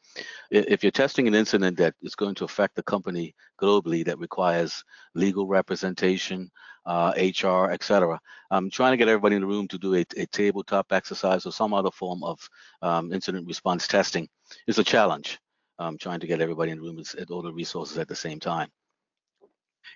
If 0.50 0.82
you're 0.82 0.90
testing 0.90 1.28
an 1.28 1.34
incident 1.34 1.76
that 1.78 1.94
is 2.02 2.14
going 2.14 2.34
to 2.36 2.44
affect 2.44 2.74
the 2.74 2.82
company 2.82 3.34
globally 3.60 4.04
that 4.06 4.18
requires 4.18 4.82
legal 5.14 5.46
representation, 5.46 6.50
uh, 6.86 7.12
HR, 7.16 7.70
etc., 7.70 8.18
I'm 8.50 8.70
trying 8.70 8.92
to 8.92 8.96
get 8.96 9.08
everybody 9.08 9.36
in 9.36 9.42
the 9.42 9.46
room 9.46 9.68
to 9.68 9.78
do 9.78 9.94
a, 9.94 10.04
a 10.16 10.26
tabletop 10.26 10.92
exercise 10.92 11.44
or 11.44 11.52
some 11.52 11.74
other 11.74 11.90
form 11.90 12.24
of 12.24 12.40
um, 12.82 13.12
incident 13.12 13.46
response 13.46 13.86
testing 13.86 14.28
is 14.66 14.78
a 14.78 14.84
challenge. 14.84 15.38
Trying 16.00 16.20
to 16.20 16.26
get 16.26 16.40
everybody 16.40 16.72
in 16.72 16.78
the 16.78 16.84
room 16.84 16.96
with 16.96 17.30
all 17.30 17.42
the 17.42 17.52
resources 17.52 17.98
at 17.98 18.08
the 18.08 18.16
same 18.16 18.40
time. 18.40 18.68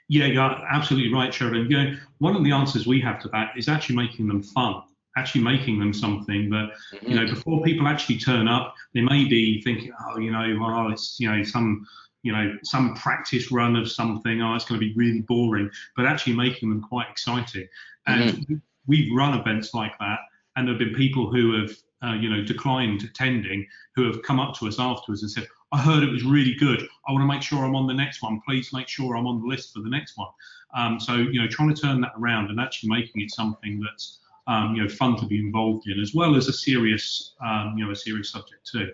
Yeah, 0.09 0.27
you're 0.27 0.43
absolutely 0.43 1.13
right, 1.13 1.33
Sheridan. 1.33 1.71
You 1.71 1.77
know, 1.85 1.97
one 2.19 2.37
of 2.37 2.45
the 2.45 2.53
answers 2.53 2.87
we 2.87 3.01
have 3.01 3.21
to 3.23 3.29
that 3.29 3.53
is 3.57 3.69
actually 3.69 3.97
making 3.97 4.29
them 4.29 4.43
fun, 4.43 4.83
actually 5.17 5.43
making 5.43 5.79
them 5.79 5.93
something 5.93 6.51
that, 6.51 6.71
mm-hmm. 6.95 7.11
you 7.11 7.15
know, 7.15 7.27
before 7.27 7.63
people 7.63 7.87
actually 7.87 8.19
turn 8.19 8.49
up, 8.49 8.75
they 8.95 9.01
may 9.01 9.25
be 9.25 9.63
thinking, 9.63 9.93
oh, 10.07 10.19
you 10.19 10.31
know, 10.31 10.57
well, 10.61 10.91
it's, 10.93 11.19
you 11.19 11.31
know, 11.31 11.43
some, 11.43 11.87
you 12.23 12.33
know, 12.33 12.57
some 12.63 12.95
practice 12.95 13.51
run 13.51 13.75
of 13.77 13.91
something, 13.91 14.43
oh, 14.43 14.55
it's 14.55 14.65
going 14.65 14.81
to 14.81 14.87
be 14.87 14.95
really 14.95 15.21
boring, 15.23 15.71
but 15.97 16.07
actually 16.07 16.35
making 16.35 16.69
them 16.69 16.83
quite 16.83 17.09
exciting. 17.11 17.67
And 18.07 18.31
mm-hmm. 18.31 18.55
we've 18.87 19.15
run 19.15 19.39
events 19.39 19.75
like 19.75 19.99
that, 19.99 20.19
and 20.57 20.67
there 20.67 20.75
have 20.75 20.79
been 20.79 20.95
people 20.95 21.31
who 21.31 21.61
have, 21.61 21.77
uh, 22.05 22.15
you 22.15 22.29
know, 22.29 22.45
declined 22.45 23.03
attending, 23.03 23.67
who 23.95 24.05
have 24.07 24.23
come 24.23 24.41
up 24.41 24.55
to 24.59 24.69
us 24.69 24.79
afterwards 24.79 25.23
and 25.23 25.31
said, 25.31 25.47
I 25.73 25.79
heard 25.79 26.03
it 26.03 26.11
was 26.11 26.23
really 26.23 26.55
good. 26.55 26.87
I 27.09 27.13
want 27.13 27.23
to 27.23 27.27
make 27.27 27.43
sure 27.43 27.65
I'm 27.65 27.75
on 27.75 27.87
the 27.87 27.95
next 27.95 28.23
one. 28.23 28.41
Please 28.47 28.73
make 28.73 28.89
sure 28.89 29.17
I'm 29.17 29.27
on 29.27 29.41
the 29.41 29.47
list 29.47 29.73
for 29.73 29.81
the 29.81 29.89
next 29.89 30.19
one. 30.19 30.29
Um, 30.75 31.01
so 31.01 31.15
you 31.15 31.41
know, 31.41 31.49
trying 31.49 31.75
to 31.75 31.81
turn 31.81 32.01
that 32.03 32.13
around 32.19 32.51
and 32.51 32.61
actually 32.61 32.91
making 32.91 33.23
it 33.23 33.31
something 33.31 33.81
that's 33.81 34.19
um, 34.47 34.75
you 34.75 34.83
know 34.83 34.89
fun 34.89 35.17
to 35.17 35.27
be 35.27 35.39
involved 35.39 35.89
in, 35.89 35.99
as 36.01 36.15
well 36.15 36.37
as 36.37 36.49
a 36.49 36.53
serious 36.53 37.35
um, 37.45 37.75
you 37.77 37.85
know 37.85 37.91
a 37.91 37.97
serious 37.97 38.31
subject 38.31 38.67
too. 38.71 38.91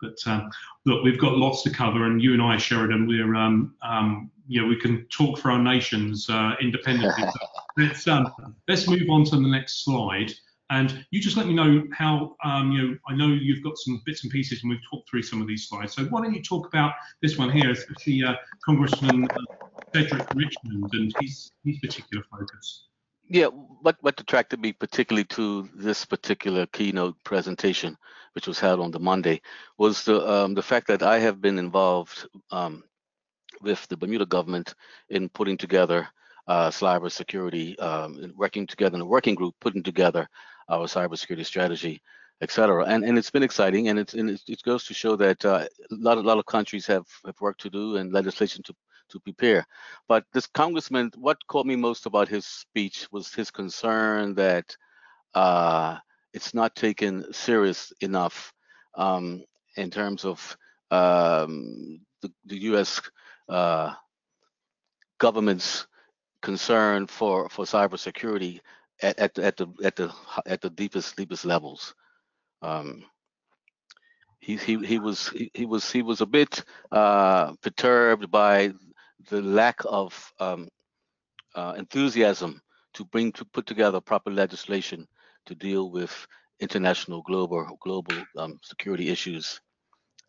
But 0.00 0.16
um, 0.26 0.50
look, 0.86 1.04
we've 1.04 1.18
got 1.18 1.36
lots 1.36 1.62
to 1.64 1.70
cover, 1.70 2.04
and 2.04 2.22
you 2.22 2.32
and 2.32 2.42
I, 2.42 2.56
Sheridan, 2.56 3.06
we're 3.06 3.34
um, 3.34 3.74
um, 3.82 4.30
you 4.48 4.60
know 4.60 4.66
we 4.66 4.76
can 4.76 5.04
talk 5.06 5.38
for 5.38 5.50
our 5.50 5.62
nations 5.62 6.28
uh, 6.28 6.54
independently. 6.60 7.24
let's 7.76 8.08
um, 8.08 8.32
let's 8.66 8.88
move 8.88 9.08
on 9.10 9.24
to 9.26 9.36
the 9.36 9.48
next 9.48 9.84
slide. 9.84 10.32
And 10.70 11.04
you 11.10 11.20
just 11.20 11.36
let 11.36 11.46
me 11.46 11.54
know 11.54 11.84
how, 11.92 12.36
um, 12.44 12.72
you 12.72 12.82
know, 12.82 12.96
I 13.08 13.14
know 13.14 13.28
you've 13.28 13.64
got 13.64 13.78
some 13.78 14.02
bits 14.04 14.22
and 14.24 14.32
pieces 14.32 14.62
and 14.62 14.70
we've 14.70 14.80
talked 14.90 15.08
through 15.08 15.22
some 15.22 15.40
of 15.40 15.48
these 15.48 15.66
slides. 15.66 15.94
So 15.94 16.04
why 16.04 16.22
don't 16.22 16.34
you 16.34 16.42
talk 16.42 16.66
about 16.66 16.92
this 17.22 17.38
one 17.38 17.50
here, 17.50 17.70
especially 17.70 18.22
uh, 18.22 18.34
Congressman 18.64 19.28
uh, 19.30 19.66
Cedric 19.94 20.28
Richmond 20.34 20.90
and 20.92 21.14
his, 21.20 21.52
his 21.64 21.78
particular 21.78 22.22
focus. 22.30 22.84
Yeah, 23.30 23.46
what, 23.46 23.96
what 24.00 24.20
attracted 24.20 24.60
me 24.60 24.72
particularly 24.72 25.24
to 25.24 25.68
this 25.74 26.04
particular 26.04 26.66
keynote 26.66 27.16
presentation, 27.24 27.96
which 28.32 28.46
was 28.46 28.58
held 28.58 28.80
on 28.80 28.90
the 28.90 29.00
Monday, 29.00 29.42
was 29.76 30.02
the 30.04 30.26
um, 30.26 30.54
the 30.54 30.62
fact 30.62 30.86
that 30.86 31.02
I 31.02 31.18
have 31.18 31.40
been 31.40 31.58
involved 31.58 32.26
um, 32.50 32.84
with 33.60 33.86
the 33.88 33.98
Bermuda 33.98 34.24
government 34.24 34.74
in 35.10 35.28
putting 35.28 35.58
together 35.58 36.08
uh, 36.46 36.70
cybersecurity, 36.70 37.80
um, 37.82 38.32
working 38.34 38.66
together 38.66 38.96
in 38.96 39.02
a 39.02 39.06
working 39.06 39.34
group, 39.34 39.54
putting 39.60 39.82
together 39.82 40.26
our 40.68 40.86
cybersecurity 40.86 41.44
strategy, 41.44 42.00
et 42.40 42.50
cetera. 42.50 42.84
And, 42.84 43.04
and 43.04 43.18
it's 43.18 43.30
been 43.30 43.42
exciting, 43.42 43.88
and, 43.88 43.98
it's, 43.98 44.14
and 44.14 44.30
it 44.30 44.62
goes 44.62 44.84
to 44.84 44.94
show 44.94 45.16
that 45.16 45.44
uh, 45.44 45.66
a, 45.90 45.94
lot, 45.94 46.18
a 46.18 46.22
lot 46.22 46.38
of 46.38 46.46
countries 46.46 46.86
have, 46.86 47.06
have 47.24 47.40
work 47.40 47.58
to 47.58 47.70
do 47.70 47.96
and 47.96 48.12
legislation 48.12 48.62
to, 48.64 48.74
to 49.10 49.20
prepare. 49.20 49.66
But 50.06 50.24
this 50.32 50.46
congressman, 50.46 51.10
what 51.16 51.38
caught 51.46 51.66
me 51.66 51.76
most 51.76 52.06
about 52.06 52.28
his 52.28 52.46
speech 52.46 53.08
was 53.10 53.32
his 53.32 53.50
concern 53.50 54.34
that 54.34 54.76
uh, 55.34 55.98
it's 56.32 56.54
not 56.54 56.74
taken 56.74 57.32
serious 57.32 57.92
enough 58.00 58.52
um, 58.96 59.44
in 59.76 59.90
terms 59.90 60.24
of 60.24 60.56
um, 60.90 62.00
the, 62.22 62.32
the, 62.46 62.58
U.S. 62.62 63.00
Uh, 63.48 63.92
government's 65.18 65.86
concern 66.42 67.06
for 67.06 67.48
for 67.48 67.64
cybersecurity 67.64 68.60
at, 69.02 69.18
at, 69.18 69.38
at 69.38 69.56
the 69.56 69.66
at 69.82 69.96
the 69.96 70.12
at 70.46 70.60
the 70.60 70.70
deepest 70.70 71.16
deepest 71.16 71.44
levels. 71.44 71.94
Um, 72.62 73.04
he, 74.40 74.56
he 74.56 74.84
he 74.84 74.98
was 74.98 75.28
he, 75.28 75.50
he 75.54 75.66
was 75.66 75.90
he 75.90 76.02
was 76.02 76.20
a 76.20 76.26
bit 76.26 76.64
uh, 76.92 77.52
perturbed 77.62 78.30
by 78.30 78.72
the 79.30 79.42
lack 79.42 79.80
of 79.84 80.32
um, 80.40 80.68
uh, 81.54 81.74
enthusiasm 81.76 82.60
to 82.94 83.04
bring 83.06 83.32
to 83.32 83.44
put 83.44 83.66
together 83.66 84.00
proper 84.00 84.30
legislation 84.30 85.06
to 85.46 85.54
deal 85.54 85.90
with 85.90 86.26
international 86.60 87.22
global 87.22 87.66
global 87.82 88.16
um, 88.36 88.58
security 88.62 89.08
issues. 89.08 89.60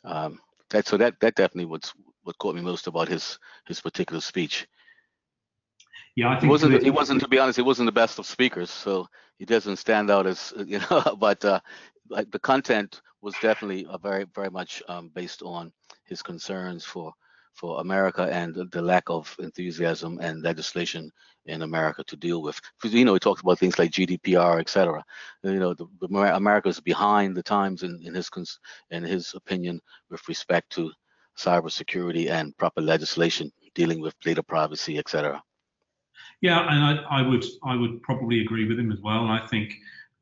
Um, 0.03 0.39
that 0.69 0.87
so 0.87 0.97
that 0.97 1.19
that 1.21 1.35
definitely 1.35 1.65
was 1.65 1.93
what 2.23 2.37
caught 2.37 2.55
me 2.55 2.61
most 2.61 2.87
about 2.87 3.07
his 3.07 3.39
his 3.67 3.81
particular 3.81 4.21
speech. 4.21 4.67
Yeah, 6.15 6.29
I 6.29 6.33
think 6.33 6.43
he 6.43 6.47
wasn't. 6.47 6.83
He 6.83 6.89
wasn't. 6.89 7.21
To 7.21 7.27
be 7.27 7.39
honest, 7.39 7.57
he 7.57 7.61
wasn't 7.61 7.87
the 7.87 7.91
best 7.91 8.19
of 8.19 8.25
speakers, 8.25 8.69
so 8.69 9.07
he 9.37 9.45
doesn't 9.45 9.77
stand 9.77 10.09
out 10.09 10.27
as 10.27 10.53
you 10.65 10.79
know. 10.89 11.17
But 11.19 11.43
uh, 11.45 11.59
like 12.09 12.31
the 12.31 12.39
content 12.39 13.01
was 13.21 13.35
definitely 13.41 13.85
a 13.89 13.97
very, 13.97 14.25
very 14.33 14.49
much 14.49 14.81
um, 14.87 15.09
based 15.13 15.41
on 15.43 15.71
his 16.05 16.21
concerns 16.21 16.85
for 16.85 17.13
for 17.53 17.81
America 17.81 18.23
and 18.31 18.55
the 18.71 18.81
lack 18.81 19.03
of 19.09 19.35
enthusiasm 19.39 20.17
and 20.21 20.41
legislation 20.41 21.11
in 21.45 21.63
America 21.63 22.03
to 22.05 22.15
deal 22.15 22.41
with. 22.41 22.59
Because 22.77 22.93
you 22.93 23.03
know, 23.03 23.13
he 23.13 23.19
talks 23.19 23.41
about 23.41 23.59
things 23.59 23.77
like 23.77 23.91
GDPR, 23.91 24.61
etc. 24.61 25.03
You 25.43 25.59
know, 25.59 25.73
the, 25.73 25.87
America 26.33 26.69
is 26.69 26.79
behind 26.79 27.35
the 27.35 27.43
times 27.43 27.83
in, 27.83 28.01
in 28.05 28.13
his 28.13 28.29
in 28.91 29.03
his 29.03 29.33
opinion 29.33 29.81
with 30.09 30.25
respect 30.29 30.69
to 30.71 30.91
cybersecurity 31.37 32.29
and 32.29 32.55
proper 32.57 32.81
legislation 32.81 33.51
dealing 33.75 34.01
with 34.01 34.19
data 34.21 34.43
privacy, 34.43 34.97
et 34.97 35.09
cetera. 35.09 35.41
Yeah, 36.41 36.65
and 36.69 36.99
I, 36.99 37.19
I, 37.19 37.21
would 37.21 37.43
I 37.63 37.75
would 37.75 38.01
probably 38.01 38.41
agree 38.41 38.67
with 38.67 38.79
him 38.79 38.91
as 38.91 38.99
well. 39.01 39.25
I 39.25 39.45
think 39.47 39.73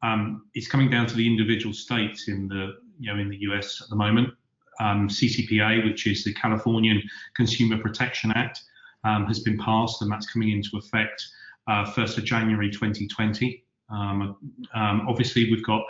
um, 0.01 0.45
it's 0.53 0.67
coming 0.67 0.89
down 0.89 1.05
to 1.07 1.15
the 1.15 1.27
individual 1.27 1.74
states 1.74 2.27
in 2.27 2.47
the 2.47 2.77
you 3.00 3.13
know 3.13 3.19
in 3.19 3.29
the 3.29 3.38
US 3.51 3.81
at 3.81 3.89
the 3.89 3.95
moment. 3.95 4.33
Um, 4.79 5.07
CCPA, 5.09 5.83
which 5.86 6.05
is 6.05 6.24
the 6.24 6.33
Californian 6.33 7.01
Consumer 7.36 7.81
Protection 7.81 8.31
Act, 8.31 8.62
um, 9.03 9.25
has 9.25 9.39
been 9.39 9.57
passed, 9.57 10.01
and 10.01 10.12
that's 10.12 10.31
coming 10.31 10.51
into 10.51 10.77
effect 10.77 11.25
uh, 11.67 11.83
1st 11.86 12.19
of 12.19 12.25
January 12.25 12.69
2020. 12.69 13.63
Um, 13.89 14.38
um, 14.75 15.05
obviously, 15.07 15.50
we've 15.50 15.65
got 15.65 15.83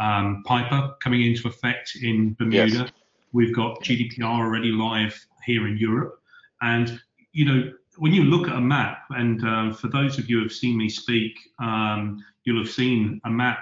um, 0.00 0.42
PIPA 0.46 0.98
coming 1.00 1.22
into 1.22 1.46
effect 1.46 1.92
in 2.02 2.34
Bermuda. 2.34 2.66
Yes. 2.66 2.90
We've 3.32 3.54
got 3.54 3.80
GDPR 3.82 4.24
already 4.24 4.72
live 4.72 5.24
here 5.44 5.66
in 5.68 5.76
Europe, 5.76 6.20
and 6.60 7.00
you 7.32 7.44
know 7.44 7.72
when 7.96 8.12
you 8.12 8.24
look 8.24 8.48
at 8.48 8.56
a 8.56 8.60
map, 8.60 9.04
and 9.10 9.46
uh, 9.46 9.72
for 9.72 9.88
those 9.88 10.18
of 10.18 10.28
you 10.28 10.38
who 10.38 10.42
have 10.44 10.52
seen 10.52 10.76
me 10.76 10.88
speak, 10.88 11.38
um, 11.58 12.24
you'll 12.44 12.62
have 12.62 12.72
seen 12.72 13.20
a 13.24 13.30
map 13.30 13.58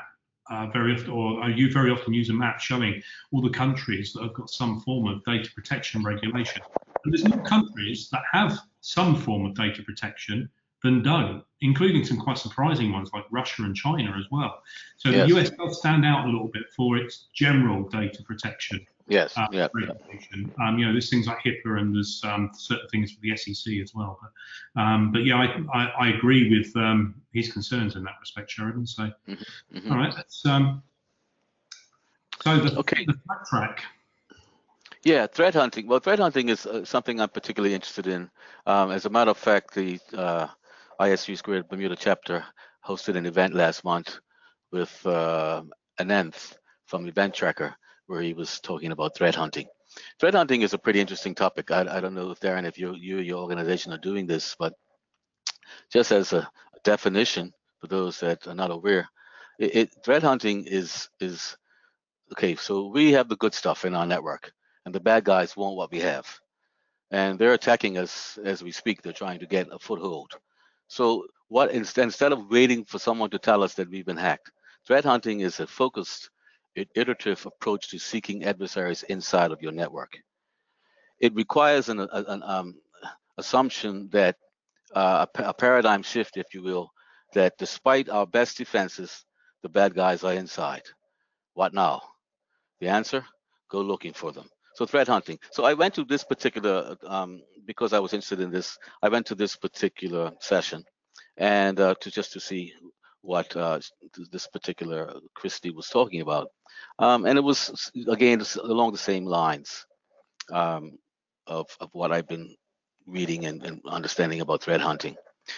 uh, 0.50 0.66
very 0.66 0.94
often, 0.94 1.10
or 1.10 1.48
you 1.50 1.72
very 1.72 1.90
often 1.90 2.12
use 2.12 2.30
a 2.30 2.32
map 2.32 2.60
showing 2.60 3.02
all 3.32 3.40
the 3.40 3.50
countries 3.50 4.12
that 4.12 4.22
have 4.22 4.34
got 4.34 4.50
some 4.50 4.80
form 4.80 5.06
of 5.06 5.24
data 5.24 5.50
protection 5.54 6.02
regulation. 6.02 6.62
And 7.04 7.12
there's 7.12 7.28
more 7.28 7.42
countries 7.44 8.08
that 8.10 8.22
have 8.32 8.58
some 8.80 9.16
form 9.16 9.46
of 9.46 9.54
data 9.54 9.82
protection 9.82 10.48
than 10.82 11.02
don't, 11.02 11.44
including 11.60 12.04
some 12.04 12.18
quite 12.18 12.38
surprising 12.38 12.92
ones 12.92 13.10
like 13.12 13.24
Russia 13.30 13.62
and 13.62 13.76
China 13.76 14.14
as 14.18 14.24
well. 14.30 14.62
So 14.96 15.10
yes. 15.10 15.28
the 15.28 15.38
US 15.38 15.50
does 15.50 15.78
stand 15.78 16.04
out 16.04 16.26
a 16.26 16.30
little 16.30 16.48
bit 16.48 16.64
for 16.74 16.96
its 16.96 17.28
general 17.34 17.88
data 17.88 18.22
protection. 18.22 18.84
Yes. 19.10 19.36
Uh, 19.36 19.48
yeah. 19.50 19.66
Um, 20.62 20.78
you 20.78 20.86
know, 20.86 20.92
there's 20.92 21.10
things 21.10 21.26
like 21.26 21.38
HIPAA 21.44 21.80
and 21.80 21.94
there's 21.94 22.22
um, 22.24 22.50
certain 22.54 22.88
things 22.90 23.10
for 23.10 23.20
the 23.20 23.36
SEC 23.36 23.74
as 23.82 23.92
well. 23.92 24.20
But, 24.22 24.80
um, 24.80 25.10
but 25.10 25.24
yeah, 25.24 25.36
I, 25.36 25.78
I, 25.78 25.86
I 25.86 26.08
agree 26.10 26.56
with 26.56 26.74
um, 26.76 27.16
his 27.32 27.52
concerns 27.52 27.96
in 27.96 28.04
that 28.04 28.14
respect, 28.20 28.52
Sheridan. 28.52 28.86
So, 28.86 29.02
mm-hmm. 29.02 29.76
Mm-hmm. 29.76 29.92
All 29.92 29.98
right. 29.98 30.14
Um, 30.46 30.82
so 32.42 32.56
the, 32.58 32.78
okay. 32.78 33.04
the 33.04 33.18
track. 33.48 33.82
Yeah, 35.02 35.26
threat 35.26 35.54
hunting. 35.54 35.88
Well, 35.88 35.98
threat 35.98 36.20
hunting 36.20 36.48
is 36.48 36.64
uh, 36.64 36.84
something 36.84 37.20
I'm 37.20 37.30
particularly 37.30 37.74
interested 37.74 38.06
in. 38.06 38.30
Um, 38.66 38.92
as 38.92 39.06
a 39.06 39.10
matter 39.10 39.32
of 39.32 39.38
fact, 39.38 39.74
the 39.74 39.98
uh, 40.16 40.46
ISC 41.00 41.36
Squared 41.36 41.68
Bermuda 41.68 41.96
chapter 41.96 42.44
hosted 42.86 43.16
an 43.16 43.26
event 43.26 43.54
last 43.54 43.82
month 43.82 44.20
with 44.70 45.04
uh, 45.04 45.62
Ananth 45.98 46.54
from 46.86 47.08
Event 47.08 47.34
Tracker 47.34 47.74
where 48.10 48.20
he 48.20 48.34
was 48.34 48.58
talking 48.58 48.90
about 48.90 49.14
threat 49.14 49.36
hunting. 49.36 49.68
Threat 50.18 50.34
hunting 50.34 50.62
is 50.62 50.74
a 50.74 50.78
pretty 50.78 51.00
interesting 51.00 51.32
topic. 51.32 51.70
I, 51.70 51.86
I 51.88 52.00
don't 52.00 52.14
know 52.14 52.32
if 52.32 52.40
Darren, 52.40 52.66
if 52.66 52.76
you, 52.76 52.96
you 52.96 53.18
your 53.18 53.38
organization 53.38 53.92
are 53.92 53.98
doing 53.98 54.26
this, 54.26 54.56
but 54.58 54.74
just 55.92 56.10
as 56.10 56.32
a 56.32 56.50
definition 56.82 57.52
for 57.78 57.86
those 57.86 58.18
that 58.18 58.48
are 58.48 58.54
not 58.54 58.72
aware, 58.72 59.08
it, 59.60 59.76
it, 59.76 59.96
threat 60.04 60.24
hunting 60.24 60.64
is 60.66 61.08
is 61.20 61.56
okay. 62.32 62.56
So 62.56 62.88
we 62.88 63.12
have 63.12 63.28
the 63.28 63.36
good 63.36 63.54
stuff 63.54 63.84
in 63.84 63.94
our 63.94 64.06
network, 64.06 64.52
and 64.84 64.92
the 64.94 65.00
bad 65.00 65.22
guys 65.22 65.56
want 65.56 65.76
what 65.76 65.92
we 65.92 66.00
have, 66.00 66.26
and 67.12 67.38
they're 67.38 67.54
attacking 67.54 67.96
us 67.96 68.38
as 68.44 68.60
we 68.60 68.72
speak. 68.72 69.02
They're 69.02 69.12
trying 69.12 69.38
to 69.38 69.46
get 69.46 69.68
a 69.70 69.78
foothold. 69.78 70.32
So 70.88 71.26
what 71.46 71.70
instead 71.70 72.04
instead 72.04 72.32
of 72.32 72.50
waiting 72.50 72.84
for 72.84 72.98
someone 72.98 73.30
to 73.30 73.38
tell 73.38 73.62
us 73.62 73.74
that 73.74 73.88
we've 73.88 74.06
been 74.06 74.16
hacked, 74.16 74.50
threat 74.84 75.04
hunting 75.04 75.40
is 75.40 75.60
a 75.60 75.66
focused 75.68 76.30
iterative 76.76 77.44
approach 77.46 77.88
to 77.90 77.98
seeking 77.98 78.44
adversaries 78.44 79.02
inside 79.04 79.50
of 79.50 79.62
your 79.62 79.72
network. 79.72 80.12
It 81.20 81.34
requires 81.34 81.88
an, 81.88 82.00
an 82.00 82.42
um, 82.44 82.74
assumption 83.36 84.08
that 84.12 84.36
uh, 84.94 85.26
a, 85.34 85.54
paradigm 85.54 86.02
shift, 86.02 86.36
if 86.36 86.46
you 86.54 86.62
will, 86.62 86.90
that 87.34 87.54
despite 87.58 88.08
our 88.08 88.26
best 88.26 88.56
defenses, 88.56 89.24
the 89.62 89.68
bad 89.68 89.94
guys 89.94 90.24
are 90.24 90.32
inside. 90.32 90.82
What 91.54 91.74
now? 91.74 92.00
The 92.80 92.88
answer? 92.88 93.24
Go 93.70 93.80
looking 93.80 94.12
for 94.12 94.32
them. 94.32 94.48
So 94.74 94.86
threat 94.86 95.08
hunting. 95.08 95.38
So 95.52 95.64
I 95.64 95.74
went 95.74 95.94
to 95.94 96.04
this 96.04 96.24
particular, 96.24 96.96
um, 97.06 97.42
because 97.66 97.92
I 97.92 97.98
was 97.98 98.12
interested 98.12 98.40
in 98.40 98.50
this, 98.50 98.78
I 99.02 99.08
went 99.08 99.26
to 99.26 99.34
this 99.34 99.56
particular 99.56 100.32
session 100.40 100.84
and 101.36 101.78
uh, 101.78 101.94
to 102.00 102.10
just 102.10 102.32
to 102.32 102.40
see 102.40 102.72
what 103.22 103.54
uh, 103.56 103.80
this 104.32 104.46
particular 104.46 105.14
Christie 105.34 105.70
was 105.70 105.88
talking 105.88 106.20
about. 106.20 106.48
Um, 106.98 107.26
and 107.26 107.38
it 107.38 107.42
was, 107.42 107.90
again, 108.08 108.42
along 108.62 108.92
the 108.92 108.98
same 108.98 109.24
lines 109.24 109.86
um, 110.52 110.98
of, 111.46 111.66
of 111.80 111.90
what 111.92 112.12
I've 112.12 112.28
been 112.28 112.54
reading 113.06 113.46
and, 113.46 113.62
and, 113.64 113.80
understanding 113.86 114.40
about 114.40 114.62
threat 114.62 114.80
hunting. 114.80 115.16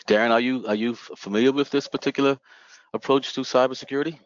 Darren, 0.08 0.30
are 0.30 0.40
you 0.40 0.66
are 0.66 0.74
you 0.74 0.94
familiar 0.94 1.52
with 1.52 1.70
this 1.70 1.88
particular 1.88 2.38
approach 2.94 3.34
to 3.34 3.40
cybersecurity? 3.40 4.18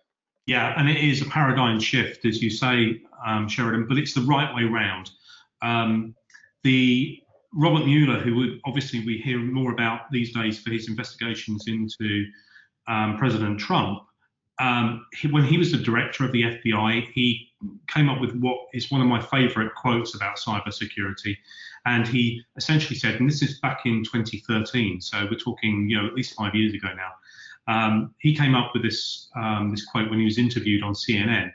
Yeah, 0.47 0.75
and 0.77 0.89
it 0.89 0.99
is 0.99 1.23
a 1.23 1.25
paradigm 1.25 1.81
shift, 1.81 2.25
as 2.25 2.41
you 2.41 2.51
say, 2.51 3.03
um, 3.27 3.49
Sheridan, 3.49 3.87
but 3.89 3.99
it's 3.99 4.15
the 4.15 4.21
right 4.21 4.55
way 4.55 4.63
round. 4.63 5.11
Um, 5.61 6.15
the 6.63 7.21
Robert 7.53 7.87
Mueller, 7.87 8.21
who 8.21 8.59
obviously 8.65 9.05
we 9.05 9.19
hear 9.19 9.39
more 9.39 9.73
about 9.73 10.11
these 10.13 10.33
days 10.33 10.61
for 10.61 10.71
his 10.71 10.89
investigations 10.89 11.65
into 11.67 12.27
um, 12.89 13.17
President 13.17 13.59
Trump, 13.59 14.03
um, 14.59 15.07
he, 15.15 15.29
when 15.29 15.45
he 15.45 15.59
was 15.59 15.71
the 15.71 15.79
director 15.79 16.25
of 16.25 16.33
the 16.33 16.43
FBI, 16.43 17.09
he 17.13 17.51
came 17.89 18.09
up 18.09 18.21
with 18.21 18.35
what 18.37 18.57
is 18.73 18.91
one 18.91 19.01
of 19.01 19.07
my 19.07 19.21
favorite 19.21 19.75
quotes 19.75 20.15
about 20.15 20.39
cybersecurity. 20.39 21.37
And 21.85 22.07
he 22.07 22.43
essentially 22.57 22.99
said, 22.99 23.21
and 23.21 23.29
this 23.29 23.43
is 23.43 23.61
back 23.61 23.81
in 23.85 24.03
2013, 24.03 25.01
so 25.01 25.27
we're 25.31 25.39
talking, 25.39 25.89
you 25.89 26.01
know, 26.01 26.07
at 26.07 26.15
least 26.15 26.35
five 26.35 26.55
years 26.55 26.75
ago 26.75 26.89
now. 26.95 27.13
Um, 27.69 28.15
he 28.19 28.35
came 28.35 28.55
up 28.55 28.73
with 28.73 28.83
this 28.83 29.29
um, 29.35 29.71
this 29.71 29.85
quote 29.85 30.09
when 30.09 30.19
he 30.19 30.25
was 30.25 30.39
interviewed 30.39 30.83
on 30.83 30.95
CNN, 30.95 31.53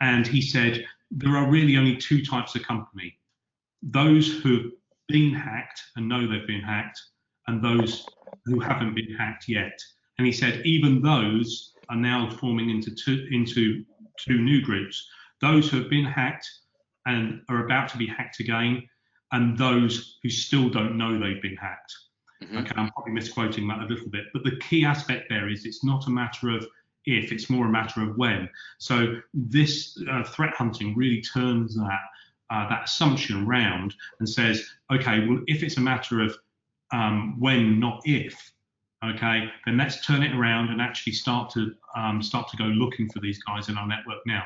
and 0.00 0.26
he 0.26 0.42
said 0.42 0.84
there 1.10 1.36
are 1.36 1.50
really 1.50 1.76
only 1.76 1.96
two 1.96 2.24
types 2.24 2.54
of 2.54 2.62
company: 2.62 3.18
those 3.82 4.40
who 4.40 4.56
have 4.56 4.70
been 5.08 5.32
hacked 5.32 5.82
and 5.96 6.08
know 6.08 6.26
they've 6.26 6.46
been 6.46 6.60
hacked, 6.60 7.00
and 7.46 7.62
those 7.62 8.06
who 8.44 8.60
haven't 8.60 8.94
been 8.94 9.14
hacked 9.14 9.48
yet. 9.48 9.80
And 10.18 10.26
he 10.26 10.32
said 10.32 10.64
even 10.64 11.02
those 11.02 11.72
are 11.88 11.96
now 11.96 12.30
forming 12.30 12.70
into 12.70 12.90
two 12.94 13.26
into 13.30 13.84
two 14.18 14.38
new 14.38 14.62
groups: 14.62 15.08
those 15.40 15.70
who 15.70 15.78
have 15.78 15.90
been 15.90 16.04
hacked 16.04 16.48
and 17.06 17.42
are 17.48 17.64
about 17.64 17.88
to 17.90 17.98
be 17.98 18.06
hacked 18.06 18.40
again, 18.40 18.88
and 19.32 19.56
those 19.56 20.18
who 20.22 20.30
still 20.30 20.68
don't 20.68 20.96
know 20.96 21.18
they've 21.18 21.42
been 21.42 21.56
hacked. 21.56 21.94
Mm-hmm. 22.42 22.58
Okay, 22.58 22.72
I'm 22.76 22.90
probably 22.90 23.12
misquoting 23.12 23.66
that 23.68 23.80
a 23.80 23.86
little 23.86 24.08
bit, 24.08 24.24
but 24.32 24.44
the 24.44 24.56
key 24.56 24.84
aspect 24.84 25.28
there 25.28 25.48
is 25.48 25.64
it's 25.64 25.84
not 25.84 26.06
a 26.06 26.10
matter 26.10 26.50
of 26.50 26.66
if, 27.06 27.32
it's 27.32 27.48
more 27.48 27.66
a 27.66 27.70
matter 27.70 28.02
of 28.02 28.16
when. 28.16 28.48
So 28.78 29.20
this 29.32 29.96
uh, 30.10 30.24
threat 30.24 30.54
hunting 30.54 30.94
really 30.96 31.22
turns 31.22 31.76
that 31.76 32.00
uh, 32.50 32.68
that 32.68 32.84
assumption 32.84 33.46
around 33.46 33.94
and 34.20 34.28
says, 34.28 34.64
okay, 34.92 35.26
well, 35.26 35.40
if 35.46 35.62
it's 35.62 35.78
a 35.78 35.80
matter 35.80 36.20
of 36.20 36.36
um, 36.92 37.36
when, 37.40 37.80
not 37.80 38.02
if, 38.04 38.52
okay, 39.04 39.44
then 39.64 39.76
let's 39.76 40.04
turn 40.04 40.22
it 40.22 40.34
around 40.34 40.70
and 40.70 40.80
actually 40.80 41.12
start 41.12 41.50
to 41.50 41.72
um, 41.96 42.22
start 42.22 42.48
to 42.48 42.56
go 42.56 42.64
looking 42.64 43.08
for 43.10 43.20
these 43.20 43.42
guys 43.42 43.68
in 43.68 43.76
our 43.76 43.86
network 43.86 44.18
now. 44.26 44.44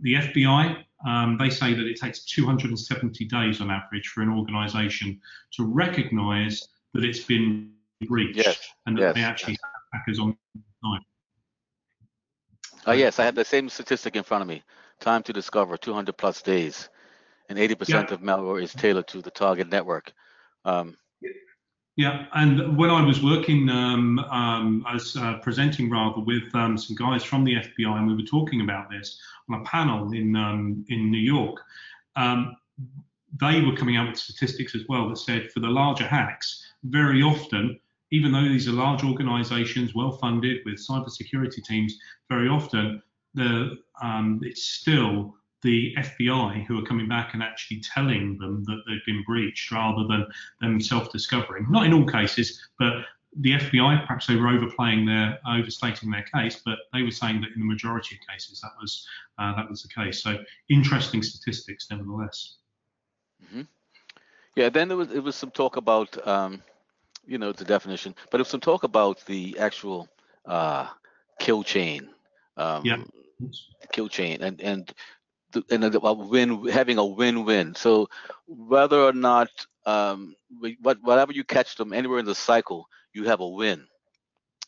The 0.00 0.14
FBI, 0.14 0.82
um, 1.06 1.38
they 1.38 1.48
say 1.48 1.74
that 1.74 1.86
it 1.86 2.00
takes 2.00 2.24
270 2.24 3.24
days 3.26 3.60
on 3.60 3.70
average 3.70 4.08
for 4.08 4.22
an 4.22 4.30
organization 4.30 5.20
to 5.52 5.64
recognize 5.64 6.66
that 6.94 7.04
it's 7.04 7.20
been 7.20 7.72
breached 8.08 8.38
yes. 8.38 8.58
and 8.86 8.96
that 8.98 9.02
yes. 9.02 9.14
they 9.14 9.22
actually 9.22 9.52
have 9.62 9.70
hackers 9.92 10.18
on 10.18 10.36
time. 10.84 11.00
Uh, 12.86 12.92
yes, 12.92 13.20
I 13.20 13.24
have 13.24 13.36
the 13.36 13.44
same 13.44 13.68
statistic 13.68 14.16
in 14.16 14.24
front 14.24 14.42
of 14.42 14.48
me. 14.48 14.62
Time 14.98 15.22
to 15.22 15.32
discover 15.32 15.76
200 15.76 16.16
plus 16.16 16.42
days, 16.42 16.88
and 17.48 17.58
80% 17.58 17.88
yeah. 17.88 18.00
of 18.14 18.20
malware 18.20 18.62
is 18.62 18.72
tailored 18.72 19.06
to 19.08 19.22
the 19.22 19.30
target 19.30 19.68
network. 19.68 20.12
Um, 20.64 20.96
yeah, 21.96 22.26
and 22.34 22.76
when 22.78 22.90
I 22.90 23.04
was 23.04 23.22
working, 23.22 23.68
um, 23.68 24.18
um, 24.18 24.84
I 24.86 24.94
was 24.94 25.14
uh, 25.14 25.34
presenting 25.42 25.90
rather 25.90 26.20
with 26.20 26.54
um, 26.54 26.78
some 26.78 26.96
guys 26.96 27.22
from 27.22 27.44
the 27.44 27.56
FBI, 27.56 27.98
and 27.98 28.06
we 28.06 28.16
were 28.16 28.22
talking 28.22 28.62
about 28.62 28.88
this 28.90 29.20
on 29.50 29.60
a 29.60 29.64
panel 29.64 30.12
in 30.12 30.34
um, 30.34 30.84
in 30.88 31.10
New 31.10 31.18
York. 31.18 31.60
Um, 32.16 32.56
they 33.40 33.60
were 33.60 33.76
coming 33.76 33.96
out 33.96 34.08
with 34.08 34.18
statistics 34.18 34.74
as 34.74 34.82
well 34.88 35.08
that 35.08 35.16
said 35.16 35.50
for 35.52 35.60
the 35.60 35.68
larger 35.68 36.06
hacks, 36.06 36.66
very 36.84 37.22
often, 37.22 37.78
even 38.10 38.32
though 38.32 38.42
these 38.42 38.68
are 38.68 38.72
large 38.72 39.04
organizations, 39.04 39.94
well 39.94 40.12
funded 40.12 40.58
with 40.64 40.86
cybersecurity 40.86 41.62
teams, 41.62 41.98
very 42.30 42.48
often 42.48 43.02
the 43.34 43.76
um, 44.02 44.40
it's 44.42 44.64
still 44.64 45.34
the 45.62 45.94
FBI 45.96 46.64
who 46.66 46.78
are 46.78 46.86
coming 46.86 47.08
back 47.08 47.34
and 47.34 47.42
actually 47.42 47.80
telling 47.80 48.36
them 48.38 48.64
that 48.64 48.82
they've 48.86 49.04
been 49.06 49.22
breached 49.24 49.70
rather 49.70 50.06
than 50.08 50.26
them 50.60 50.80
self-discovering. 50.80 51.66
Not 51.70 51.86
in 51.86 51.92
all 51.92 52.06
cases, 52.06 52.60
but 52.78 53.04
the 53.36 53.52
FBI 53.52 54.06
perhaps 54.06 54.26
they 54.26 54.36
were 54.36 54.48
overplaying 54.48 55.06
their 55.06 55.38
overstating 55.48 56.10
their 56.10 56.24
case, 56.34 56.60
but 56.64 56.78
they 56.92 57.02
were 57.02 57.10
saying 57.10 57.40
that 57.40 57.50
in 57.54 57.60
the 57.60 57.66
majority 57.66 58.16
of 58.16 58.28
cases 58.28 58.60
that 58.60 58.72
was 58.80 59.06
uh, 59.38 59.54
that 59.56 59.68
was 59.70 59.82
the 59.82 59.88
case. 59.88 60.22
So 60.22 60.38
interesting 60.68 61.22
statistics 61.22 61.88
nevertheless. 61.90 62.56
Mm-hmm. 63.44 63.62
Yeah, 64.56 64.68
then 64.68 64.88
there 64.88 64.96
was 64.96 65.10
it 65.12 65.22
was 65.22 65.36
some 65.36 65.50
talk 65.50 65.76
about 65.76 66.26
um, 66.26 66.62
you 67.26 67.38
know 67.38 67.52
the 67.52 67.64
definition, 67.64 68.14
but 68.30 68.38
it 68.38 68.42
was 68.42 68.48
some 68.48 68.60
talk 68.60 68.82
about 68.82 69.24
the 69.24 69.56
actual 69.58 70.08
uh, 70.44 70.88
kill 71.38 71.62
chain. 71.62 72.08
Um, 72.56 72.84
yeah. 72.84 73.02
Kill 73.92 74.08
chain 74.08 74.42
and 74.42 74.60
and 74.60 74.92
and 75.70 75.84
a 75.84 76.12
win 76.12 76.66
having 76.68 76.98
a 76.98 77.04
win-win. 77.04 77.74
So 77.74 78.08
whether 78.46 79.00
or 79.00 79.12
not 79.12 79.48
um, 79.86 80.34
what, 80.80 80.98
whatever 81.02 81.32
you 81.32 81.44
catch 81.44 81.76
them 81.76 81.92
anywhere 81.92 82.18
in 82.18 82.26
the 82.26 82.34
cycle, 82.34 82.86
you 83.12 83.24
have 83.24 83.40
a 83.40 83.48
win, 83.48 83.86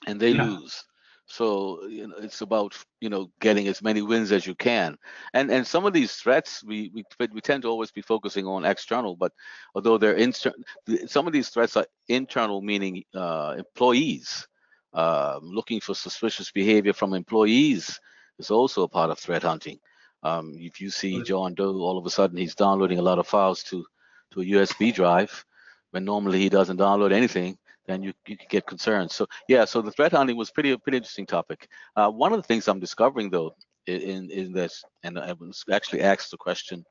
and 0.07 0.21
they 0.21 0.31
yeah. 0.31 0.45
lose. 0.45 0.85
So 1.27 1.87
you 1.87 2.07
know, 2.07 2.17
it's 2.19 2.43
about 2.43 2.77
you 3.01 3.09
know 3.09 3.31
getting 3.41 3.67
as 3.69 3.81
many 3.81 4.03
wins 4.03 4.31
as 4.31 4.47
you 4.47 4.55
can, 4.55 4.97
and 5.33 5.51
and 5.51 5.67
some 5.67 5.87
of 5.87 5.95
these 5.95 6.15
threats 6.17 6.63
we 6.63 6.91
we 6.93 7.05
we 7.33 7.41
tend 7.41 7.63
to 7.63 7.69
always 7.69 7.91
be 7.91 8.03
focusing 8.03 8.47
on 8.47 8.67
external, 8.67 9.17
but 9.17 9.33
although 9.75 9.97
they're 9.97 10.15
internal, 10.15 10.59
some 11.07 11.27
of 11.27 11.33
these 11.33 11.49
threats 11.49 11.77
are 11.77 11.87
internal, 12.09 12.61
meaning 12.61 13.05
uh, 13.15 13.55
employees 13.57 14.47
uh, 14.93 15.39
looking 15.43 15.81
for 15.81 15.95
suspicious 15.95 16.51
behavior 16.51 16.93
from 16.93 17.15
employees 17.15 17.99
is 18.39 18.51
also 18.51 18.83
a 18.83 18.89
part 18.89 19.11
of 19.11 19.19
threat 19.19 19.43
hunting. 19.43 19.79
Um, 20.25 20.57
if 20.59 20.81
you 20.81 20.91
see 20.91 21.23
John 21.23 21.55
Doe, 21.55 21.77
all 21.77 21.99
of 21.99 22.07
a 22.07 22.11
sudden 22.11 22.37
he's 22.37 22.55
downloading 22.55 22.99
a 22.99 23.03
lot 23.03 23.19
of 23.19 23.27
files 23.27 23.63
to 23.65 23.85
to 24.33 24.41
a 24.41 24.45
USB 24.45 24.93
drive, 24.93 25.45
when 25.93 26.05
normally 26.05 26.41
he 26.41 26.49
doesn't 26.49 26.81
download 26.81 27.13
anything 27.13 27.59
then 27.87 28.03
you, 28.03 28.13
you 28.27 28.37
can 28.37 28.47
get 28.49 28.67
concerned. 28.67 29.11
So 29.11 29.27
yeah, 29.49 29.65
so 29.65 29.83
the 29.83 29.91
threat 29.91 30.13
hunting 30.13 30.37
was 30.37 30.51
pretty 30.51 30.71
a 30.71 30.79
pretty 30.79 30.99
interesting 30.99 31.27
topic. 31.27 31.69
Uh, 31.97 32.11
one 32.11 32.33
of 32.33 32.39
the 32.39 32.47
things 32.47 32.69
I'm 32.69 32.81
discovering 32.81 33.31
though 33.31 33.55
in 33.87 34.31
in 34.31 34.53
this, 34.53 34.83
and 35.03 35.19
I 35.19 35.33
was 35.33 35.65
actually 35.71 36.03
asked 36.03 36.31
the 36.31 36.37
question 36.37 36.85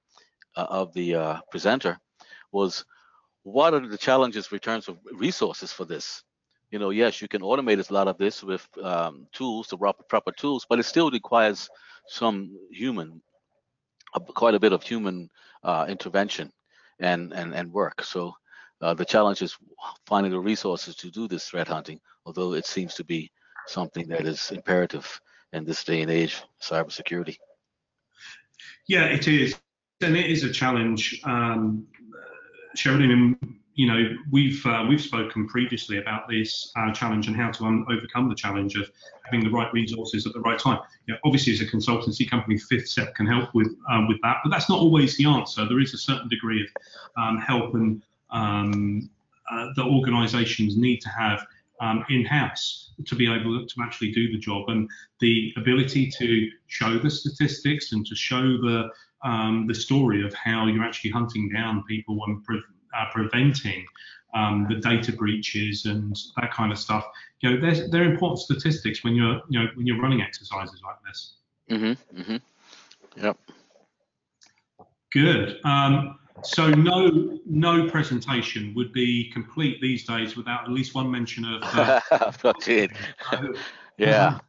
uh, 0.55 0.67
of 0.69 0.93
the 0.93 1.15
uh, 1.15 1.39
presenter, 1.49 1.97
was 2.51 2.85
what 3.43 3.73
are 3.73 3.85
the 3.85 3.97
challenges 3.97 4.47
in 4.51 4.59
terms 4.59 4.87
of 4.87 4.97
resources 5.13 5.71
for 5.71 5.85
this? 5.85 6.23
You 6.71 6.79
know, 6.79 6.89
yes, 6.89 7.21
you 7.21 7.27
can 7.27 7.41
automate 7.41 7.87
a 7.87 7.93
lot 7.93 8.07
of 8.07 8.17
this 8.17 8.43
with 8.43 8.67
um, 8.81 9.27
tools, 9.31 9.67
the 9.67 9.77
proper, 9.77 10.03
proper 10.03 10.31
tools, 10.31 10.65
but 10.67 10.79
it 10.79 10.83
still 10.83 11.11
requires 11.11 11.69
some 12.07 12.57
human, 12.71 13.21
quite 14.33 14.55
a 14.55 14.59
bit 14.59 14.73
of 14.73 14.83
human 14.83 15.29
uh, 15.63 15.85
intervention 15.87 16.51
and 16.99 17.33
and 17.33 17.53
and 17.53 17.71
work. 17.71 18.03
So 18.03 18.33
uh, 18.81 18.93
the 18.93 19.05
challenge 19.05 19.41
is 19.41 19.57
finding 20.05 20.31
the 20.31 20.39
resources 20.39 20.95
to 20.97 21.09
do 21.09 21.27
this 21.27 21.47
threat 21.47 21.67
hunting, 21.67 21.99
although 22.25 22.53
it 22.53 22.65
seems 22.65 22.95
to 22.95 23.03
be 23.03 23.31
something 23.67 24.07
that 24.09 24.25
is 24.25 24.51
imperative 24.51 25.19
in 25.53 25.63
this 25.63 25.83
day 25.83 26.01
and 26.01 26.11
age, 26.11 26.41
cybersecurity. 26.61 27.37
Yeah, 28.87 29.05
it 29.05 29.27
is, 29.27 29.55
and 30.01 30.17
it 30.17 30.29
is 30.29 30.43
a 30.43 30.51
challenge. 30.51 31.21
Um, 31.23 31.87
Sheridan, 32.75 33.37
you 33.75 33.87
know, 33.87 34.15
we've 34.31 34.63
uh, 34.65 34.85
we've 34.87 35.01
spoken 35.01 35.47
previously 35.47 35.97
about 35.97 36.27
this 36.29 36.71
uh, 36.75 36.91
challenge 36.91 37.27
and 37.27 37.35
how 37.35 37.51
to 37.51 37.65
un- 37.65 37.85
overcome 37.89 38.29
the 38.29 38.35
challenge 38.35 38.75
of 38.75 38.89
having 39.25 39.43
the 39.43 39.49
right 39.49 39.71
resources 39.73 40.27
at 40.27 40.33
the 40.33 40.39
right 40.41 40.59
time. 40.59 40.79
You 41.07 41.13
know, 41.13 41.19
obviously, 41.25 41.53
as 41.53 41.61
a 41.61 41.65
consultancy 41.65 42.29
company, 42.29 42.57
Fifth 42.57 42.87
Step 42.87 43.15
can 43.15 43.25
help 43.25 43.53
with 43.53 43.75
um, 43.89 44.07
with 44.07 44.17
that, 44.21 44.37
but 44.43 44.49
that's 44.49 44.69
not 44.69 44.79
always 44.79 45.17
the 45.17 45.25
answer. 45.25 45.65
There 45.65 45.79
is 45.79 45.93
a 45.93 45.97
certain 45.97 46.29
degree 46.29 46.61
of 46.61 46.67
um, 47.17 47.37
help 47.39 47.73
and 47.73 48.01
um, 48.29 49.09
uh, 49.51 49.69
that 49.75 49.85
organisations 49.85 50.77
need 50.77 51.01
to 51.01 51.09
have 51.09 51.45
um, 51.81 52.05
in-house 52.09 52.91
to 53.05 53.15
be 53.15 53.31
able 53.31 53.65
to 53.65 53.75
actually 53.81 54.11
do 54.11 54.31
the 54.31 54.37
job 54.37 54.69
and 54.69 54.89
the 55.19 55.53
ability 55.57 56.11
to 56.19 56.49
show 56.67 56.97
the 56.99 57.09
statistics 57.09 57.91
and 57.91 58.05
to 58.05 58.15
show 58.15 58.41
the 58.41 58.89
um, 59.23 59.65
the 59.67 59.73
story 59.73 60.25
of 60.25 60.33
how 60.33 60.67
you're 60.67 60.83
actually 60.83 61.09
hunting 61.09 61.49
down 61.49 61.83
people 61.87 62.19
and 62.27 62.43
uh, 62.97 63.05
preventing 63.11 63.85
um, 64.33 64.65
the 64.69 64.75
data 64.75 65.11
breaches 65.11 65.85
and 65.85 66.17
that 66.37 66.51
kind 66.51 66.71
of 66.71 66.77
stuff. 66.77 67.05
You 67.41 67.51
know, 67.51 67.61
they're, 67.61 67.87
they're 67.89 68.11
important 68.11 68.39
statistics 68.39 69.03
when 69.03 69.15
you're 69.15 69.41
you 69.49 69.59
know 69.59 69.67
when 69.75 69.85
you're 69.85 70.01
running 70.01 70.21
exercises 70.21 70.81
like 70.83 70.95
this. 71.05 71.35
Mm-hmm. 71.69 72.19
Mm-hmm. 72.19 73.23
Yep. 73.23 73.37
Good. 75.11 75.59
Um, 75.63 76.19
so 76.43 76.69
no 76.69 77.39
no 77.45 77.89
presentation 77.89 78.73
would 78.75 78.91
be 78.91 79.29
complete 79.31 79.79
these 79.81 80.05
days 80.05 80.35
without 80.35 80.63
at 80.65 80.71
least 80.71 80.95
one 80.95 81.09
mention 81.09 81.45
of 81.45 81.61
uh, 81.63 82.01
blockchain. 82.41 82.93
yeah. 83.97 84.39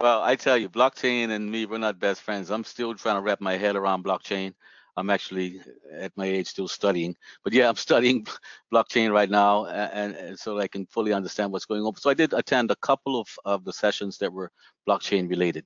Well, 0.00 0.20
I 0.20 0.34
tell 0.34 0.58
you, 0.58 0.68
blockchain 0.68 1.30
and 1.30 1.50
me, 1.50 1.64
we're 1.64 1.78
not 1.78 2.00
best 2.00 2.22
friends. 2.22 2.50
I'm 2.50 2.64
still 2.64 2.94
trying 2.94 3.16
to 3.16 3.20
wrap 3.20 3.40
my 3.40 3.56
head 3.56 3.76
around 3.76 4.04
blockchain. 4.04 4.52
I'm 4.96 5.10
actually 5.10 5.60
at 5.92 6.12
my 6.16 6.26
age 6.26 6.46
still 6.46 6.68
studying, 6.68 7.16
but 7.44 7.52
yeah, 7.52 7.68
I'm 7.68 7.76
studying 7.88 8.26
blockchain 8.72 9.12
right 9.12 9.30
now, 9.30 9.66
and, 9.66 10.14
and, 10.14 10.38
so 10.38 10.58
I 10.58 10.68
can 10.68 10.86
fully 10.86 11.12
understand 11.12 11.52
what's 11.52 11.64
going 11.64 11.82
on. 11.82 11.96
So 11.96 12.10
I 12.10 12.14
did 12.14 12.32
attend 12.32 12.70
a 12.70 12.76
couple 12.76 13.18
of, 13.18 13.28
of 13.44 13.64
the 13.64 13.72
sessions 13.72 14.18
that 14.18 14.32
were 14.32 14.50
blockchain 14.88 15.28
related. 15.28 15.64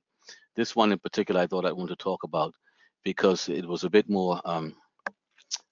This 0.55 0.75
one 0.75 0.91
in 0.91 0.99
particular, 0.99 1.41
I 1.41 1.47
thought 1.47 1.65
I 1.65 1.71
wanted 1.71 1.97
to 1.99 2.03
talk 2.03 2.23
about 2.23 2.53
because 3.03 3.47
it 3.47 3.65
was 3.65 3.83
a 3.83 3.89
bit 3.89 4.09
more 4.09 4.41
um, 4.43 4.75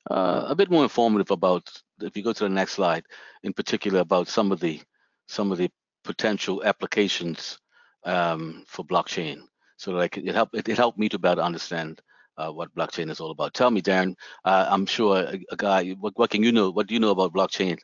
uh, 0.09 0.45
a 0.47 0.55
bit 0.55 0.69
more 0.69 0.83
informative 0.83 1.31
about 1.31 1.69
if 2.01 2.15
you 2.15 2.23
go 2.23 2.33
to 2.33 2.43
the 2.43 2.49
next 2.49 2.73
slide 2.73 3.03
in 3.43 3.53
particular 3.53 3.99
about 3.99 4.27
some 4.27 4.51
of 4.51 4.59
the 4.59 4.81
some 5.27 5.51
of 5.51 5.57
the 5.57 5.69
potential 6.03 6.63
applications 6.63 7.57
um, 8.05 8.63
for 8.67 8.85
blockchain 8.85 9.41
so 9.77 9.91
like 9.91 10.17
it 10.17 10.35
helped 10.35 10.55
it, 10.55 10.69
it, 10.69 10.77
helped 10.77 10.99
me 10.99 11.09
to 11.09 11.17
better 11.17 11.41
understand 11.41 12.01
uh, 12.37 12.51
what 12.51 12.73
blockchain 12.75 13.09
is 13.09 13.19
all 13.19 13.31
about. 13.31 13.53
Tell 13.53 13.71
me, 13.71 13.81
Darren. 13.81 14.15
Uh, 14.43 14.67
I'm 14.69 14.85
sure 14.85 15.17
a, 15.17 15.39
a, 15.51 15.55
guy. 15.55 15.91
What, 15.91 16.13
what 16.15 16.29
can 16.29 16.43
you 16.43 16.51
know? 16.51 16.69
What 16.69 16.87
do 16.87 16.93
you 16.93 16.99
know 16.99 17.11
about 17.11 17.33
blockchain? 17.33 17.77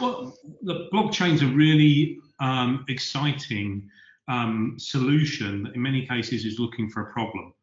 Well, 0.00 0.36
the 0.62 0.88
blockchain's 0.92 1.42
a 1.42 1.46
really 1.46 2.18
um, 2.40 2.84
exciting 2.88 3.88
um, 4.28 4.74
solution 4.78 5.62
that 5.64 5.74
in 5.74 5.82
many 5.82 6.06
cases 6.06 6.44
is 6.44 6.58
looking 6.58 6.90
for 6.90 7.08
a 7.08 7.12
problem. 7.12 7.54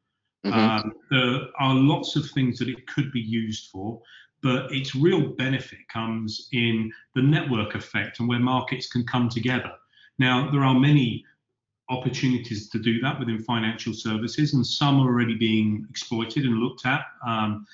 Mm-hmm. 0.46 0.60
Um, 0.60 0.94
there 1.10 1.42
are 1.60 1.74
lots 1.74 2.16
of 2.16 2.30
things 2.32 2.60
that 2.60 2.68
it 2.68 2.86
could 2.88 3.12
be 3.12 3.22
used 3.22 3.70
for, 3.70 4.02
but 4.42 4.72
its 4.72 4.96
real 4.96 5.30
benefit 5.36 5.80
comes 5.92 6.50
in 6.52 6.92
the 7.16 7.22
network 7.22 7.76
effect 7.76 8.20
and 8.20 8.28
where 8.28 8.40
markets 8.40 8.88
can 8.88 9.06
come 9.06 9.30
together. 9.30 9.72
Now, 10.20 10.52
there 10.52 10.64
are 10.64 10.78
many 10.78 11.24
opportunities 11.98 12.70
to 12.70 12.80
do 12.80 13.00
that 13.02 13.20
within 13.20 13.40
financial 13.44 13.94
services, 13.94 14.54
and 14.54 14.66
some 14.66 15.00
are 15.00 15.08
already 15.08 15.36
being 15.36 15.86
exploited 15.90 16.46
and 16.46 16.58
looked 16.58 16.86
at 16.86 17.06
um, 17.26 17.66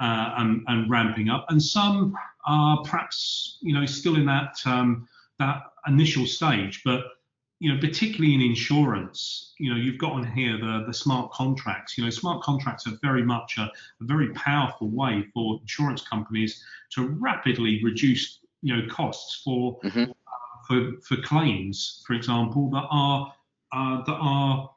uh, 0.00 0.34
and, 0.38 0.62
and, 0.68 0.90
ramping 0.90 1.30
up, 1.30 1.46
and 1.48 1.62
some 1.62 2.14
are 2.46 2.82
perhaps 2.82 3.58
you 3.60 3.72
know 3.72 3.86
still 3.86 4.16
in 4.16 4.26
that 4.26 4.54
um, 4.66 5.08
that 5.38 5.62
initial 5.86 6.26
stage. 6.26 6.82
But 6.84 7.04
you 7.58 7.72
know, 7.72 7.80
particularly 7.80 8.34
in 8.34 8.42
insurance, 8.42 9.54
you 9.58 9.70
know, 9.70 9.76
you've 9.76 9.98
got 9.98 10.12
on 10.12 10.26
here 10.32 10.58
the 10.58 10.84
the 10.86 10.92
smart 10.92 11.32
contracts. 11.32 11.96
You 11.96 12.04
know, 12.04 12.10
smart 12.10 12.42
contracts 12.42 12.86
are 12.86 12.98
very 13.02 13.22
much 13.22 13.56
a, 13.58 13.62
a 13.62 14.04
very 14.04 14.30
powerful 14.32 14.88
way 14.88 15.26
for 15.32 15.58
insurance 15.62 16.06
companies 16.06 16.62
to 16.90 17.08
rapidly 17.08 17.82
reduce 17.82 18.40
you 18.62 18.76
know 18.76 18.86
costs 18.88 19.40
for 19.42 19.78
mm-hmm. 19.80 20.10
uh, 20.10 20.66
for 20.66 20.92
for 21.02 21.16
claims, 21.22 22.02
for 22.06 22.12
example, 22.12 22.68
that 22.70 22.86
are 22.90 23.32
uh, 23.72 24.02
that 24.04 24.16
are 24.20 24.70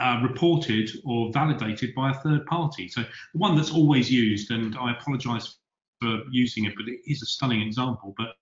uh, 0.00 0.20
reported 0.22 0.90
or 1.04 1.30
validated 1.32 1.94
by 1.94 2.10
a 2.10 2.14
third 2.14 2.46
party. 2.46 2.88
So 2.88 3.02
the 3.02 3.38
one 3.38 3.56
that's 3.56 3.72
always 3.72 4.10
used, 4.10 4.50
and 4.50 4.76
I 4.76 4.92
apologise 4.92 5.56
for 6.00 6.22
using 6.30 6.64
it, 6.64 6.74
but 6.76 6.88
it 6.88 7.00
is 7.06 7.22
a 7.22 7.26
stunning 7.26 7.62
example. 7.62 8.14
But 8.16 8.34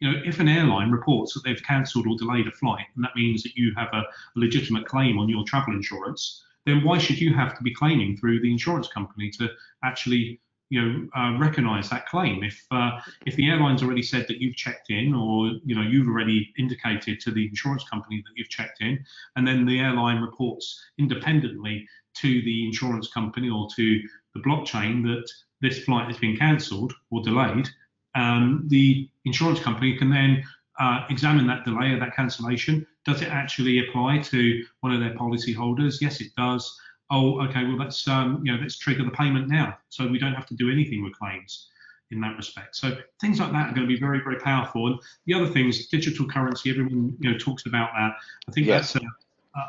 you 0.00 0.10
know, 0.10 0.18
if 0.24 0.40
an 0.40 0.48
airline 0.48 0.90
reports 0.90 1.34
that 1.34 1.44
they've 1.44 1.62
cancelled 1.62 2.06
or 2.06 2.16
delayed 2.16 2.48
a 2.48 2.52
flight, 2.52 2.86
and 2.96 3.04
that 3.04 3.16
means 3.16 3.42
that 3.42 3.54
you 3.54 3.72
have 3.76 3.88
a 3.92 4.02
legitimate 4.34 4.86
claim 4.86 5.18
on 5.18 5.28
your 5.28 5.44
travel 5.44 5.74
insurance, 5.74 6.42
then 6.66 6.82
why 6.82 6.98
should 6.98 7.18
you 7.18 7.34
have 7.34 7.56
to 7.56 7.62
be 7.62 7.74
claiming 7.74 8.16
through 8.16 8.40
the 8.40 8.50
insurance 8.50 8.88
company 8.88 9.30
to 9.30 9.48
actually 9.84 10.40
you 10.74 10.82
know 10.82 11.08
uh, 11.16 11.38
recognize 11.38 11.88
that 11.90 12.06
claim. 12.06 12.42
If 12.42 12.66
uh, 12.70 12.98
if 13.26 13.36
the 13.36 13.48
airline's 13.48 13.82
already 13.82 14.02
said 14.02 14.26
that 14.28 14.40
you've 14.40 14.56
checked 14.56 14.90
in 14.90 15.14
or 15.14 15.52
you 15.64 15.74
know 15.76 15.82
you've 15.82 16.08
already 16.08 16.52
indicated 16.58 17.20
to 17.20 17.30
the 17.30 17.46
insurance 17.46 17.84
company 17.88 18.22
that 18.24 18.32
you've 18.36 18.48
checked 18.48 18.80
in 18.80 19.04
and 19.36 19.46
then 19.46 19.64
the 19.64 19.78
airline 19.78 20.20
reports 20.20 20.82
independently 20.98 21.86
to 22.14 22.42
the 22.42 22.66
insurance 22.66 23.08
company 23.08 23.48
or 23.48 23.68
to 23.76 24.00
the 24.34 24.40
blockchain 24.40 25.02
that 25.04 25.26
this 25.60 25.84
flight 25.84 26.08
has 26.08 26.18
been 26.18 26.36
cancelled 26.36 26.92
or 27.10 27.22
delayed 27.22 27.68
um, 28.14 28.64
the 28.66 29.08
insurance 29.24 29.60
company 29.60 29.96
can 29.96 30.10
then 30.10 30.42
uh, 30.80 31.04
examine 31.10 31.46
that 31.46 31.64
delay 31.64 31.90
or 31.90 31.98
that 32.00 32.16
cancellation. 32.16 32.86
Does 33.04 33.22
it 33.22 33.28
actually 33.28 33.86
apply 33.86 34.18
to 34.18 34.64
one 34.80 34.92
of 34.92 35.00
their 35.00 35.14
policy 35.14 35.52
holders? 35.52 36.00
Yes 36.00 36.20
it 36.20 36.32
does 36.36 36.80
oh, 37.14 37.40
okay, 37.44 37.64
well, 37.64 37.76
let's 37.76 38.06
um, 38.08 38.42
you 38.44 38.52
know, 38.52 38.60
let's 38.60 38.76
trigger 38.76 39.04
the 39.04 39.10
payment 39.10 39.48
now, 39.48 39.78
so 39.88 40.06
we 40.06 40.18
don't 40.18 40.34
have 40.34 40.46
to 40.46 40.54
do 40.54 40.70
anything 40.70 41.02
with 41.02 41.14
claims 41.14 41.68
in 42.10 42.20
that 42.20 42.36
respect. 42.36 42.76
So 42.76 42.96
things 43.20 43.40
like 43.40 43.52
that 43.52 43.70
are 43.70 43.74
going 43.74 43.86
to 43.86 43.92
be 43.92 43.98
very, 43.98 44.20
very 44.20 44.38
powerful. 44.38 44.86
And 44.88 44.98
the 45.26 45.34
other 45.34 45.46
things, 45.46 45.86
digital 45.86 46.26
currency, 46.26 46.70
everyone 46.70 47.16
you 47.20 47.30
know 47.30 47.38
talks 47.38 47.66
about 47.66 47.90
that. 47.94 48.12
I 48.48 48.52
think 48.52 48.66
yes. 48.66 48.92
that's 48.92 49.04
a, 49.04 49.08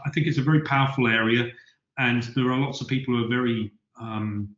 I 0.06 0.10
think 0.12 0.28
it's 0.28 0.40
a 0.40 0.44
very 0.44 0.62
powerful 0.62 1.08
area, 1.08 1.52
and 1.98 2.24
there 2.36 2.52
are 2.52 2.58
lots 2.58 2.82
of 2.82 2.88
people 2.88 3.16
who 3.16 3.26
are 3.26 3.30
very 3.30 3.72
um, 4.00 4.50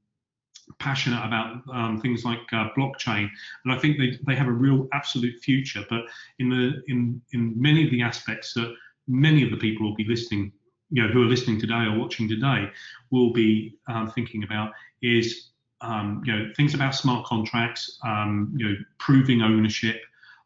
passionate 0.79 1.25
about 1.25 1.61
um, 1.73 1.99
things 2.01 2.23
like 2.23 2.41
uh, 2.53 2.69
blockchain, 2.77 3.29
and 3.63 3.73
I 3.73 3.77
think 3.79 3.97
they, 3.97 4.17
they 4.25 4.35
have 4.35 4.47
a 4.47 4.51
real 4.65 4.87
absolute 4.93 5.37
future. 5.39 5.83
But 5.89 6.03
in 6.39 6.49
the 6.49 6.81
in 6.87 7.21
in 7.33 7.53
many 7.59 7.85
of 7.85 7.91
the 7.91 8.01
aspects 8.01 8.53
that 8.53 8.73
many 9.07 9.43
of 9.43 9.51
the 9.51 9.57
people 9.57 9.87
will 9.87 9.95
be 9.95 10.05
listening 10.05 10.51
you 10.89 11.03
know 11.03 11.09
who 11.09 11.21
are 11.21 11.25
listening 11.25 11.59
today 11.59 11.85
or 11.85 11.97
watching 11.97 12.27
today 12.27 12.69
will 13.11 13.31
be 13.33 13.77
um, 13.87 14.11
thinking 14.11 14.43
about 14.43 14.71
is 15.01 15.49
um, 15.81 16.23
you 16.25 16.35
know 16.35 16.51
things 16.55 16.73
about 16.73 16.95
smart 16.95 17.25
contracts, 17.25 17.99
um, 18.05 18.53
you 18.55 18.67
know 18.67 18.75
proving 18.99 19.41
ownership, 19.41 20.01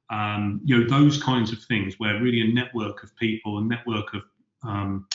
um, 0.09 0.59
you 0.63 0.77
know 0.77 0.87
those 0.87 1.21
kinds 1.21 1.51
of 1.51 1.59
things 1.63 1.95
where 1.99 2.21
really 2.21 2.41
a 2.41 2.53
network 2.53 3.03
of 3.03 3.15
people, 3.15 3.59
a 3.59 3.61
network 3.61 4.13
of 4.13 4.21
um, 4.63 5.07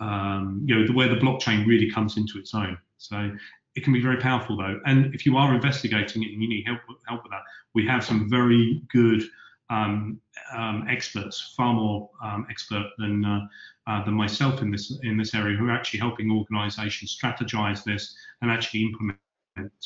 um, 0.00 0.62
you 0.66 0.74
know 0.74 0.86
the, 0.86 0.92
where 0.92 1.08
the 1.08 1.16
blockchain 1.16 1.66
really 1.66 1.90
comes 1.90 2.16
into 2.16 2.38
its 2.38 2.54
own. 2.54 2.76
So 2.98 3.30
it 3.74 3.84
can 3.84 3.92
be 3.92 4.02
very 4.02 4.18
powerful 4.18 4.56
though, 4.56 4.80
and 4.84 5.14
if 5.14 5.24
you 5.24 5.36
are 5.36 5.54
investigating 5.54 6.22
it 6.22 6.32
and 6.32 6.42
you 6.42 6.48
need 6.48 6.66
help 6.66 6.80
help 7.08 7.22
with 7.22 7.32
that, 7.32 7.42
we 7.74 7.86
have 7.86 8.04
some 8.04 8.28
very 8.28 8.82
good 8.92 9.22
um, 9.70 10.20
um, 10.54 10.86
experts, 10.88 11.54
far 11.56 11.74
more 11.74 12.10
um, 12.22 12.46
expert 12.50 12.86
than 12.98 13.24
uh, 13.24 13.40
uh, 13.86 14.04
than 14.04 14.14
myself 14.14 14.62
in 14.62 14.70
this 14.70 14.98
in 15.02 15.16
this 15.16 15.34
area, 15.34 15.56
who 15.56 15.66
are 15.66 15.74
actually 15.74 16.00
helping 16.00 16.30
organisations 16.30 17.16
strategize 17.16 17.84
this 17.84 18.14
and 18.42 18.50
actually 18.50 18.84
implement 18.84 19.18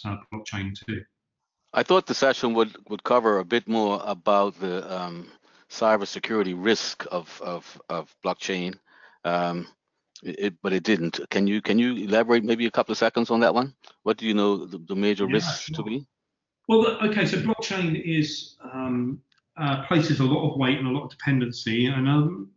uh, 0.05 0.17
blockchain 0.33 0.75
too. 0.87 1.03
I 1.73 1.83
thought 1.83 2.07
the 2.07 2.15
session 2.15 2.55
would 2.55 2.77
would 2.89 3.05
cover 3.05 3.39
a 3.39 3.45
bit 3.45 3.69
more 3.69 4.03
about 4.05 4.59
the 4.59 4.77
um, 4.93 5.29
cybersecurity 5.69 6.55
risk 6.57 7.07
of 7.11 7.41
of, 7.43 7.81
of 7.89 8.15
blockchain. 8.25 8.79
Um, 9.25 9.69
it, 10.23 10.55
but 10.63 10.73
it 10.73 10.83
didn't. 10.83 11.21
Can 11.31 11.47
you 11.47 11.63
can 11.63 11.79
you 11.79 11.97
elaborate 11.97 12.45
maybe 12.45 12.67
a 12.67 12.71
couple 12.71 12.93
of 12.93 12.99
seconds 12.99 13.31
on 13.31 13.41
that 13.41 13.55
one? 13.55 13.75
What 14.03 14.19
do 14.19 14.27
you 14.27 14.35
know 14.35 14.67
the, 14.67 14.79
the 14.79 14.97
major 14.97 15.27
yeah, 15.27 15.35
risks 15.35 15.63
sure. 15.63 15.77
to 15.77 15.83
be? 15.83 16.07
Well, 16.69 16.87
okay, 17.03 17.27
so 17.27 17.39
blockchain 17.39 18.01
is 18.05 18.57
um, 18.73 19.21
uh, 19.57 19.85
places 19.87 20.21
a 20.21 20.25
lot 20.25 20.51
of 20.51 20.59
weight 20.59 20.79
and 20.79 20.87
a 20.87 20.91
lot 20.91 21.05
of 21.05 21.11
dependency 21.11 21.87
and 21.87 22.09
um, 22.09 22.51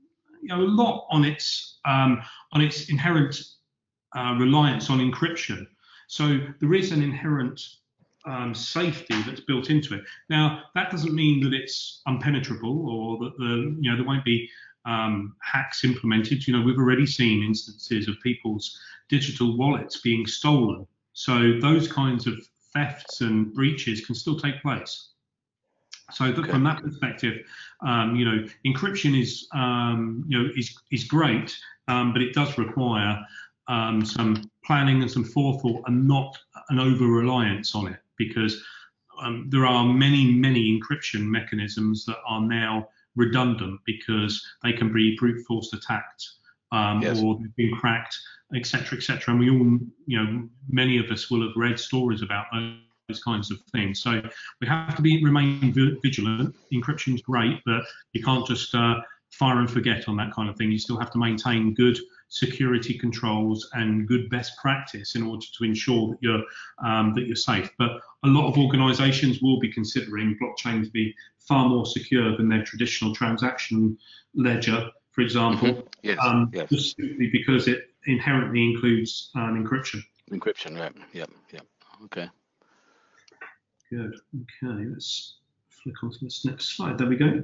you 0.43 0.49
know, 0.49 0.61
a 0.61 0.67
lot 0.67 1.07
on 1.09 1.23
its 1.23 1.79
um, 1.85 2.21
on 2.51 2.61
its 2.61 2.89
inherent 2.89 3.41
uh, 4.15 4.35
reliance 4.37 4.89
on 4.89 4.99
encryption. 4.99 5.65
So 6.07 6.39
there 6.59 6.73
is 6.73 6.91
an 6.91 7.01
inherent 7.01 7.61
um, 8.25 8.53
safety 8.53 9.21
that's 9.23 9.41
built 9.41 9.69
into 9.69 9.95
it. 9.95 10.03
Now 10.29 10.63
that 10.75 10.91
doesn't 10.91 11.15
mean 11.15 11.41
that 11.43 11.53
it's 11.53 12.01
unpenetrable 12.07 12.87
or 12.87 13.17
that 13.19 13.37
the 13.37 13.75
you 13.79 13.89
know 13.89 13.95
there 13.95 14.05
won't 14.05 14.25
be 14.25 14.49
um, 14.85 15.35
hacks 15.41 15.83
implemented. 15.83 16.45
You 16.45 16.57
know 16.57 16.63
we've 16.63 16.77
already 16.77 17.05
seen 17.05 17.43
instances 17.43 18.07
of 18.07 18.15
people's 18.21 18.77
digital 19.09 19.57
wallets 19.57 20.01
being 20.01 20.27
stolen. 20.27 20.85
So 21.13 21.59
those 21.59 21.91
kinds 21.91 22.27
of 22.27 22.35
thefts 22.73 23.21
and 23.21 23.53
breaches 23.53 24.05
can 24.05 24.15
still 24.15 24.37
take 24.37 24.61
place. 24.61 25.12
So 26.13 26.25
okay. 26.25 26.49
from 26.49 26.63
that 26.63 26.81
perspective, 26.81 27.45
um, 27.85 28.15
you 28.15 28.25
know, 28.25 28.45
encryption 28.65 29.19
is 29.19 29.47
um, 29.53 30.23
you 30.27 30.41
know 30.41 30.49
is 30.55 30.75
is 30.91 31.03
great, 31.03 31.55
um, 31.87 32.13
but 32.13 32.21
it 32.21 32.33
does 32.33 32.57
require 32.57 33.19
um, 33.67 34.05
some 34.05 34.49
planning 34.65 35.01
and 35.01 35.09
some 35.09 35.23
forethought, 35.23 35.83
and 35.87 36.07
not 36.07 36.37
an 36.69 36.79
over 36.79 37.05
reliance 37.05 37.75
on 37.75 37.87
it, 37.87 37.99
because 38.17 38.61
um, 39.21 39.47
there 39.49 39.65
are 39.65 39.85
many 39.85 40.31
many 40.31 40.79
encryption 40.79 41.21
mechanisms 41.21 42.05
that 42.05 42.17
are 42.27 42.41
now 42.41 42.87
redundant 43.15 43.79
because 43.85 44.43
they 44.63 44.73
can 44.73 44.91
be 44.91 45.15
brute 45.17 45.45
force 45.45 45.71
attacked 45.73 46.27
um, 46.73 47.01
yes. 47.01 47.21
or 47.21 47.37
they've 47.39 47.55
been 47.55 47.75
cracked, 47.75 48.17
etc., 48.55 48.97
etc. 48.97 49.21
And 49.27 49.39
we 49.39 49.49
all, 49.49 49.79
you 50.07 50.17
know, 50.17 50.49
many 50.67 50.97
of 50.97 51.09
us 51.11 51.29
will 51.29 51.41
have 51.47 51.55
read 51.55 51.79
stories 51.79 52.21
about 52.21 52.45
those 52.51 52.73
those 53.07 53.21
kinds 53.21 53.51
of 53.51 53.59
things. 53.71 54.01
So 54.01 54.21
we 54.61 54.67
have 54.67 54.95
to 54.95 55.01
be 55.01 55.23
remain 55.23 55.73
vigilant. 56.01 56.55
Encryption 56.73 57.15
is 57.15 57.21
great, 57.21 57.59
but 57.65 57.83
you 58.13 58.23
can't 58.23 58.45
just 58.47 58.73
uh, 58.73 58.95
fire 59.31 59.59
and 59.59 59.69
forget 59.69 60.07
on 60.07 60.15
that 60.17 60.31
kind 60.33 60.49
of 60.49 60.55
thing. 60.55 60.71
You 60.71 60.79
still 60.79 60.99
have 60.99 61.11
to 61.11 61.17
maintain 61.17 61.73
good 61.73 61.97
security 62.29 62.97
controls 62.97 63.69
and 63.73 64.07
good 64.07 64.29
best 64.29 64.57
practice 64.57 65.15
in 65.15 65.23
order 65.23 65.45
to 65.57 65.63
ensure 65.63 66.09
that 66.09 66.17
you're 66.21 66.43
um, 66.83 67.13
that 67.15 67.27
you're 67.27 67.35
safe. 67.35 67.69
But 67.77 67.99
a 68.23 68.27
lot 68.27 68.47
of 68.47 68.57
organisations 68.57 69.41
will 69.41 69.59
be 69.59 69.71
considering 69.71 70.37
blockchain 70.41 70.83
to 70.83 70.89
be 70.89 71.13
far 71.39 71.67
more 71.67 71.85
secure 71.85 72.37
than 72.37 72.47
their 72.47 72.63
traditional 72.63 73.13
transaction 73.13 73.97
ledger, 74.33 74.89
for 75.11 75.21
example, 75.21 75.69
mm-hmm. 75.69 75.87
yes. 76.01 76.17
Um, 76.21 76.49
yes. 76.53 76.69
just 76.69 76.95
simply 76.95 77.29
because 77.31 77.67
it 77.67 77.89
inherently 78.05 78.63
includes 78.63 79.29
um, 79.35 79.61
encryption. 79.61 80.01
Encryption, 80.31 80.79
right? 80.79 80.93
Yep, 81.11 81.29
yep. 81.51 81.65
Okay. 82.05 82.29
Good. 83.89 84.15
Okay, 84.35 84.85
let's 84.89 85.37
flick 85.69 86.03
onto 86.03 86.19
this 86.21 86.45
next 86.45 86.75
slide. 86.75 86.97
There 86.97 87.07
we 87.07 87.15
go. 87.15 87.43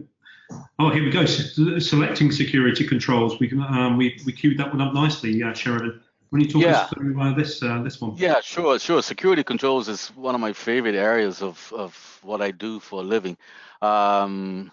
Oh, 0.80 0.90
here 0.90 1.04
we 1.04 1.12
go. 1.12 1.26
Selecting 1.26 2.32
security 2.32 2.88
controls. 2.88 3.40
We 3.40 3.48
can 3.48 3.62
um, 3.62 3.98
we 3.98 4.20
we 4.26 4.32
queued 4.32 4.58
that 4.58 4.70
one 4.70 4.82
up 4.82 4.94
nicely, 4.94 5.44
uh, 5.44 5.54
Sheridan. 5.54 6.02
When 6.30 6.42
you 6.42 6.48
talk 6.48 6.62
yeah. 6.62 6.82
us 6.82 6.90
through 6.92 7.22
uh, 7.22 7.34
this 7.34 7.62
uh, 7.62 7.82
this 7.82 8.02
one. 8.02 8.16
Yeah, 8.16 8.40
sure, 8.42 8.80
sure. 8.80 9.02
Security 9.02 9.44
controls 9.44 9.88
is 9.90 10.08
one 10.10 10.36
of 10.36 10.42
my 10.42 10.54
favorite 10.54 10.96
areas 10.96 11.42
of 11.42 11.72
of 11.76 12.20
what 12.24 12.42
I 12.42 12.52
do 12.52 12.80
for 12.80 13.02
a 13.02 13.04
living. 13.04 13.38
Um, 13.82 14.72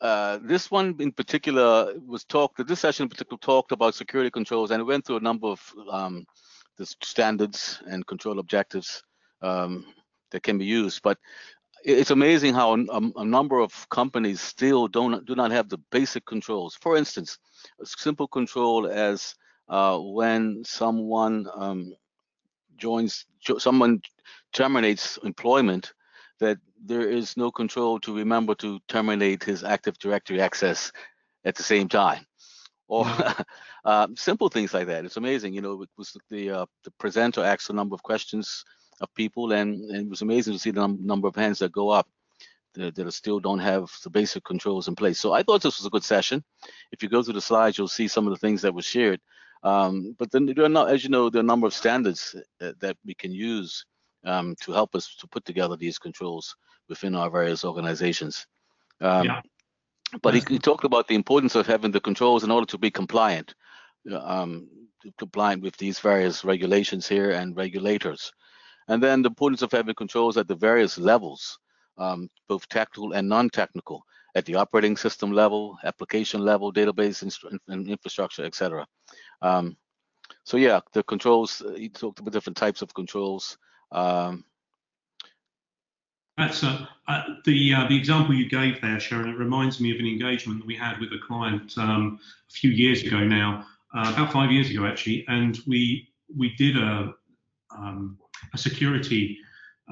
uh, 0.00 0.38
this 0.42 0.70
one 0.70 0.96
in 1.00 1.12
particular 1.12 1.94
was 2.06 2.24
talked. 2.24 2.66
This 2.66 2.80
session 2.80 3.04
in 3.04 3.08
particular 3.08 3.38
talked 3.38 3.72
about 3.72 3.94
security 3.94 4.30
controls, 4.30 4.70
and 4.70 4.80
it 4.80 4.84
went 4.84 5.04
through 5.04 5.18
a 5.18 5.20
number 5.20 5.48
of 5.48 5.74
um, 5.90 6.24
the 6.76 6.86
standards 7.02 7.82
and 7.86 8.06
control 8.06 8.38
objectives 8.38 9.02
um, 9.42 9.84
that 10.30 10.42
can 10.42 10.58
be 10.58 10.64
used. 10.64 11.02
But 11.02 11.18
it's 11.84 12.10
amazing 12.10 12.54
how 12.54 12.74
a, 12.74 13.00
a, 13.16 13.24
number 13.24 13.58
of 13.58 13.88
companies 13.88 14.40
still 14.40 14.86
don't 14.86 15.24
do 15.24 15.34
not 15.34 15.50
have 15.50 15.68
the 15.68 15.78
basic 15.90 16.26
controls. 16.26 16.76
For 16.80 16.96
instance, 16.96 17.38
a 17.80 17.86
simple 17.86 18.28
control 18.28 18.86
as 18.86 19.34
uh, 19.68 19.98
when 19.98 20.62
someone 20.64 21.46
um, 21.54 21.94
joins, 22.76 23.26
someone 23.58 24.00
terminates 24.52 25.18
employment, 25.22 25.92
that 26.40 26.58
there 26.84 27.08
is 27.08 27.36
no 27.36 27.50
control 27.50 28.00
to 28.00 28.16
remember 28.16 28.54
to 28.56 28.80
terminate 28.88 29.44
his 29.44 29.62
Active 29.64 29.98
Directory 29.98 30.40
access 30.40 30.90
at 31.44 31.54
the 31.54 31.62
same 31.62 31.88
time, 31.88 32.24
or 32.88 33.06
uh, 33.84 34.08
simple 34.16 34.48
things 34.48 34.74
like 34.74 34.86
that. 34.88 35.04
It's 35.04 35.18
amazing, 35.18 35.54
you 35.54 35.60
know. 35.60 35.82
It 35.82 35.90
was 35.96 36.16
the 36.28 36.50
uh, 36.50 36.66
the 36.84 36.90
presenter 36.98 37.42
asked 37.42 37.70
a 37.70 37.74
number 37.74 37.94
of 37.94 38.02
questions 38.02 38.64
of 39.00 39.12
people, 39.14 39.52
and, 39.52 39.90
and 39.90 40.06
it 40.06 40.08
was 40.08 40.22
amazing 40.22 40.52
to 40.52 40.58
see 40.58 40.70
the 40.70 40.80
num 40.80 40.98
number 41.00 41.28
of 41.28 41.36
hands 41.36 41.58
that 41.58 41.72
go 41.72 41.90
up 41.90 42.08
that, 42.74 42.94
that, 42.94 43.12
still 43.12 43.40
don't 43.40 43.58
have 43.58 43.90
the 44.04 44.10
basic 44.10 44.44
controls 44.44 44.88
in 44.88 44.94
place. 44.94 45.18
So 45.18 45.32
I 45.32 45.42
thought 45.42 45.62
this 45.62 45.78
was 45.78 45.86
a 45.86 45.90
good 45.90 46.04
session. 46.04 46.44
If 46.92 47.02
you 47.02 47.08
go 47.08 47.22
through 47.22 47.34
the 47.34 47.40
slides, 47.40 47.78
you'll 47.78 47.88
see 47.88 48.08
some 48.08 48.26
of 48.26 48.32
the 48.32 48.38
things 48.38 48.62
that 48.62 48.74
were 48.74 48.82
shared. 48.82 49.20
Um, 49.62 50.14
but 50.18 50.30
then 50.30 50.46
there 50.46 50.64
are 50.64 50.68
not, 50.68 50.90
as 50.90 51.02
you 51.04 51.10
know, 51.10 51.28
there 51.28 51.40
are 51.40 51.44
a 51.44 51.46
number 51.46 51.66
of 51.66 51.74
standards 51.74 52.34
that, 52.60 52.80
that 52.80 52.96
we 53.04 53.14
can 53.14 53.32
use 53.32 53.84
um, 54.24 54.54
to 54.62 54.72
help 54.72 54.94
us 54.94 55.14
to 55.16 55.26
put 55.26 55.44
together 55.44 55.76
these 55.76 55.98
controls 55.98 56.56
within 56.88 57.14
our 57.14 57.30
various 57.30 57.64
organizations. 57.64 58.46
Um, 59.00 59.26
yeah. 59.26 59.40
But 60.22 60.34
he, 60.34 60.42
he, 60.48 60.58
talked 60.58 60.84
about 60.84 61.06
the 61.06 61.14
importance 61.14 61.54
of 61.54 61.66
having 61.66 61.92
the 61.92 62.00
controls 62.00 62.42
in 62.42 62.50
order 62.50 62.66
to 62.66 62.78
be 62.78 62.90
compliant, 62.90 63.54
um, 64.12 64.68
compliant 65.18 65.62
with 65.62 65.76
these 65.76 66.00
various 66.00 66.44
regulations 66.44 67.06
here 67.06 67.30
and 67.30 67.56
regulators. 67.56 68.32
And 68.90 69.00
then 69.00 69.22
the 69.22 69.28
importance 69.28 69.62
of 69.62 69.70
having 69.70 69.94
controls 69.94 70.36
at 70.36 70.48
the 70.48 70.56
various 70.56 70.98
levels, 70.98 71.60
um, 71.96 72.28
both 72.48 72.68
technical 72.68 73.12
and 73.12 73.28
non-technical, 73.28 74.02
at 74.34 74.44
the 74.46 74.56
operating 74.56 74.96
system 74.96 75.30
level, 75.30 75.78
application 75.84 76.40
level, 76.40 76.72
database 76.72 77.22
and 77.68 77.88
infrastructure, 77.88 78.44
etc. 78.44 78.84
Um, 79.42 79.76
so 80.42 80.56
yeah, 80.56 80.80
the 80.92 81.04
controls, 81.04 81.62
uh, 81.64 81.74
he 81.74 81.88
talked 81.88 82.18
about 82.18 82.32
different 82.32 82.56
types 82.56 82.82
of 82.82 82.92
controls. 82.92 83.56
Um, 83.92 84.44
that's 86.36 86.64
uh, 86.64 86.86
uh, 87.06 87.22
the 87.44 87.74
uh, 87.74 87.88
the 87.88 87.96
example 87.96 88.34
you 88.34 88.48
gave 88.48 88.80
there, 88.80 88.98
Sharon. 88.98 89.28
It 89.28 89.38
reminds 89.38 89.80
me 89.80 89.92
of 89.92 90.00
an 90.00 90.06
engagement 90.06 90.60
that 90.60 90.66
we 90.66 90.76
had 90.76 90.98
with 90.98 91.12
a 91.12 91.18
client 91.26 91.76
um, 91.76 92.18
a 92.48 92.52
few 92.52 92.70
years 92.70 93.02
ago 93.02 93.18
now, 93.20 93.66
uh, 93.94 94.12
about 94.14 94.32
five 94.32 94.50
years 94.50 94.70
ago 94.70 94.86
actually, 94.86 95.24
and 95.28 95.58
we 95.66 96.08
we 96.36 96.54
did 96.56 96.76
a 96.76 97.12
um, 97.76 98.16
a 98.54 98.58
security 98.58 99.38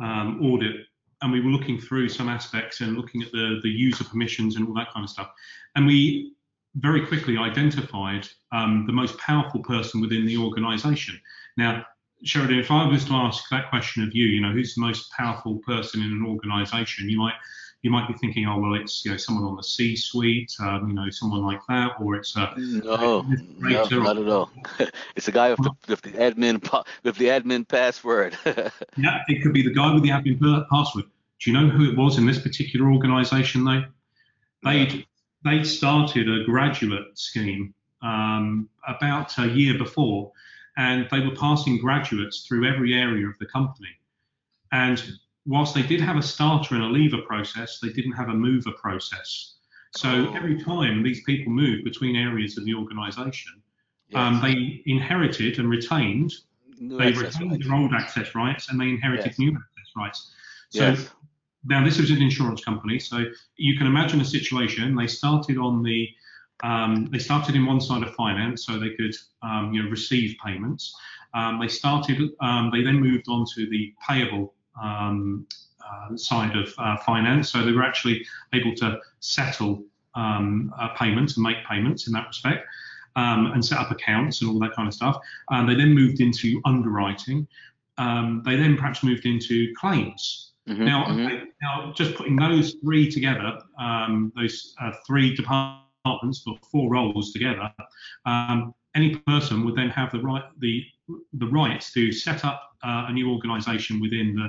um, 0.01 0.41
audit 0.43 0.87
and 1.23 1.33
we 1.33 1.41
were 1.41 1.51
looking 1.51 1.81
through 1.81 2.09
some 2.09 2.29
aspects 2.29 2.81
and 2.81 2.97
looking 2.97 3.23
at 3.23 3.33
the, 3.33 3.61
the 3.63 3.69
user 3.69 4.05
permissions 4.05 4.57
and 4.57 4.69
all 4.69 4.75
that 4.75 4.93
kind 4.93 5.05
of 5.05 5.11
stuff. 5.11 5.31
And 5.75 5.87
we 5.87 6.35
very 6.77 7.05
quickly 7.05 7.37
identified 7.37 8.29
um, 8.53 8.85
the 8.87 8.93
most 8.93 9.19
powerful 9.19 9.61
person 9.63 10.01
within 10.01 10.27
the 10.27 10.37
organization. 10.37 11.21
Now, 11.57 11.85
Sheridan, 12.25 12.59
if 12.59 12.71
I 12.71 12.87
was 12.87 13.05
to 13.07 13.13
ask 13.15 13.49
that 13.51 13.69
question 13.69 14.05
of 14.05 14.15
you, 14.15 14.27
you 14.27 14.41
know, 14.41 14.53
who's 14.53 14.75
the 14.75 14.81
most 14.81 15.11
powerful 15.13 15.59
person 15.59 16.03
in 16.03 16.13
an 16.13 16.25
organization, 16.25 17.09
you 17.09 17.19
might 17.19 17.35
you 17.83 17.91
might 17.91 18.09
be 18.09 18.15
thinking, 18.15 18.47
oh 18.47 18.59
well, 18.59 18.75
it's 18.75 19.05
you 19.05 19.13
know 19.13 19.17
someone 19.17 19.45
on 19.45 19.57
the 19.57 19.63
C-suite, 19.63 20.53
um, 20.61 20.89
you 20.89 20.95
know, 20.95 21.09
someone 21.11 21.43
like 21.43 21.61
that, 21.69 21.93
or 22.01 22.17
it's 22.17 22.35
a 22.37 22.53
no, 22.57 23.25
no 23.59 23.85
not 23.85 24.19
at 24.19 24.29
all. 24.29 24.51
it's 25.17 25.29
a 25.29 25.33
guy 25.33 25.51
with 25.51 25.61
the, 25.61 25.71
with 25.89 26.03
the 26.03 26.13
admin 26.13 26.85
with 27.05 27.17
the 27.17 27.27
admin 27.27 27.67
password. 27.67 28.37
yeah, 28.97 29.23
it 29.29 29.43
could 29.43 29.53
be 29.53 29.63
the 29.63 29.73
guy 29.73 29.93
with 29.95 30.03
the 30.03 30.11
admin 30.11 30.69
password. 30.69 31.05
Do 31.41 31.51
you 31.51 31.57
know 31.57 31.69
who 31.69 31.91
it 31.91 31.97
was 31.97 32.19
in 32.19 32.27
this 32.27 32.41
particular 32.41 32.91
organisation? 32.91 33.65
Though 33.65 33.85
they'd 34.65 35.07
they'd 35.45 35.65
started 35.65 36.29
a 36.29 36.45
graduate 36.45 37.17
scheme 37.17 37.75
um, 38.03 38.69
about 38.89 39.39
a 39.39 39.47
year 39.47 39.79
before, 39.79 40.33
and 40.77 41.07
they 41.13 41.21
were 41.21 41.37
passing 41.37 41.79
graduates 41.79 42.45
through 42.47 42.67
every 42.67 42.93
area 42.93 43.29
of 43.29 43.35
the 43.39 43.47
company, 43.47 43.91
and 44.73 45.01
whilst 45.49 45.75
they 45.75 45.83
did 45.83 46.01
have 46.01 46.17
a 46.17 46.23
starter 46.23 46.75
and 46.75 46.85
a 46.85 46.89
leaver 46.89 47.23
process, 47.23 47.81
they 47.81 47.89
didn't 47.89 48.13
have 48.13 48.29
a 48.29 48.35
mover 48.35 48.73
process. 48.73 49.55
So 49.97 50.33
every 50.35 50.63
time 50.63 51.03
these 51.03 51.23
people 51.25 51.51
moved 51.51 51.85
between 51.85 52.15
areas 52.15 52.59
of 52.59 52.67
the 52.67 52.75
organisation, 52.75 53.63
yes. 54.11 54.21
um, 54.21 54.41
they 54.43 54.83
inherited 54.85 55.59
and 55.59 55.71
retained. 55.71 56.33
New 56.79 56.99
they 56.99 57.13
retained 57.13 57.53
rights. 57.53 57.67
their 57.67 57.75
old 57.75 57.95
access 57.95 58.35
rights 58.35 58.69
and 58.69 58.79
they 58.79 58.91
inherited 58.91 59.27
yes. 59.27 59.39
new 59.39 59.51
access 59.51 59.93
rights. 59.97 60.31
So 60.69 60.91
yes. 60.91 61.09
now 61.65 61.83
this 61.83 61.99
was 61.99 62.11
an 62.11 62.21
insurance 62.21 62.63
company. 62.63 62.99
So 62.99 63.25
you 63.57 63.79
can 63.79 63.87
imagine 63.87 64.21
a 64.21 64.27
situation. 64.27 64.95
They 64.95 65.07
started 65.07 65.57
on 65.57 65.83
the 65.83 66.09
um, 66.63 67.07
they 67.13 67.21
started 67.21 67.55
in 67.55 67.65
one 67.65 67.81
side 67.81 68.03
of 68.03 68.13
finance, 68.15 68.67
so 68.67 68.79
they 68.79 68.91
could 68.91 69.15
um, 69.43 69.73
you 69.73 69.83
know 69.83 69.89
receive 69.89 70.37
payments. 70.45 70.95
Um, 71.33 71.59
they 71.61 71.69
started. 71.69 72.21
Um, 72.41 72.71
they 72.73 72.83
then 72.83 73.01
moved 73.01 73.27
on 73.29 73.47
to 73.55 73.71
the 73.71 73.95
payable 74.07 74.55
um, 74.83 75.47
uh, 75.85 76.17
side 76.17 76.57
of 76.57 76.73
uh, 76.79 76.97
finance. 76.99 77.51
So 77.51 77.65
they 77.65 77.73
were 77.73 77.85
actually 77.85 78.27
able 78.53 78.75
to 78.77 79.01
settle 79.21 79.83
um, 80.15 80.73
uh, 80.79 80.89
payments 80.89 81.37
and 81.37 81.45
make 81.45 81.57
payments 81.69 82.07
in 82.07 82.13
that 82.15 82.27
respect. 82.27 82.67
Um, 83.17 83.47
and 83.47 83.65
set 83.65 83.79
up 83.79 83.91
accounts 83.91 84.43
and 84.43 84.51
all 84.51 84.61
that 84.61 84.77
kind 84.77 84.87
of 84.87 84.95
stuff. 84.95 85.19
And 85.51 85.69
they 85.69 85.75
then 85.75 85.93
moved 85.93 86.21
into 86.21 86.61
underwriting. 86.65 87.49
Um, 87.97 88.43
they 88.45 88.55
then 88.55 88.77
perhaps 88.77 89.03
moved 89.03 89.27
into 89.27 89.75
claims. 89.75 90.53
Mm-hmm, 90.69 90.85
now, 90.85 91.05
mm-hmm. 91.07 91.45
now, 91.63 91.93
just 91.95 92.15
putting 92.15 92.37
those 92.37 92.77
three 92.83 93.11
together, 93.11 93.59
um, 93.79 94.33
those 94.37 94.75
uh, 94.81 94.93
three 95.07 95.35
departments 95.35 96.45
or 96.47 96.59
four 96.71 96.91
roles 96.91 97.33
together, 97.33 97.73
um, 98.27 98.75
any 98.95 99.17
person 99.17 99.65
would 99.65 99.75
then 99.75 99.89
have 99.91 100.13
the 100.13 100.21
right 100.21 100.45
the 100.59 100.85
the 101.33 101.47
right 101.47 101.81
to 101.95 102.13
set 102.13 102.45
up 102.45 102.73
uh, 102.85 103.07
a 103.09 103.13
new 103.13 103.31
organisation 103.31 104.01
within 104.01 104.35
the 104.35 104.49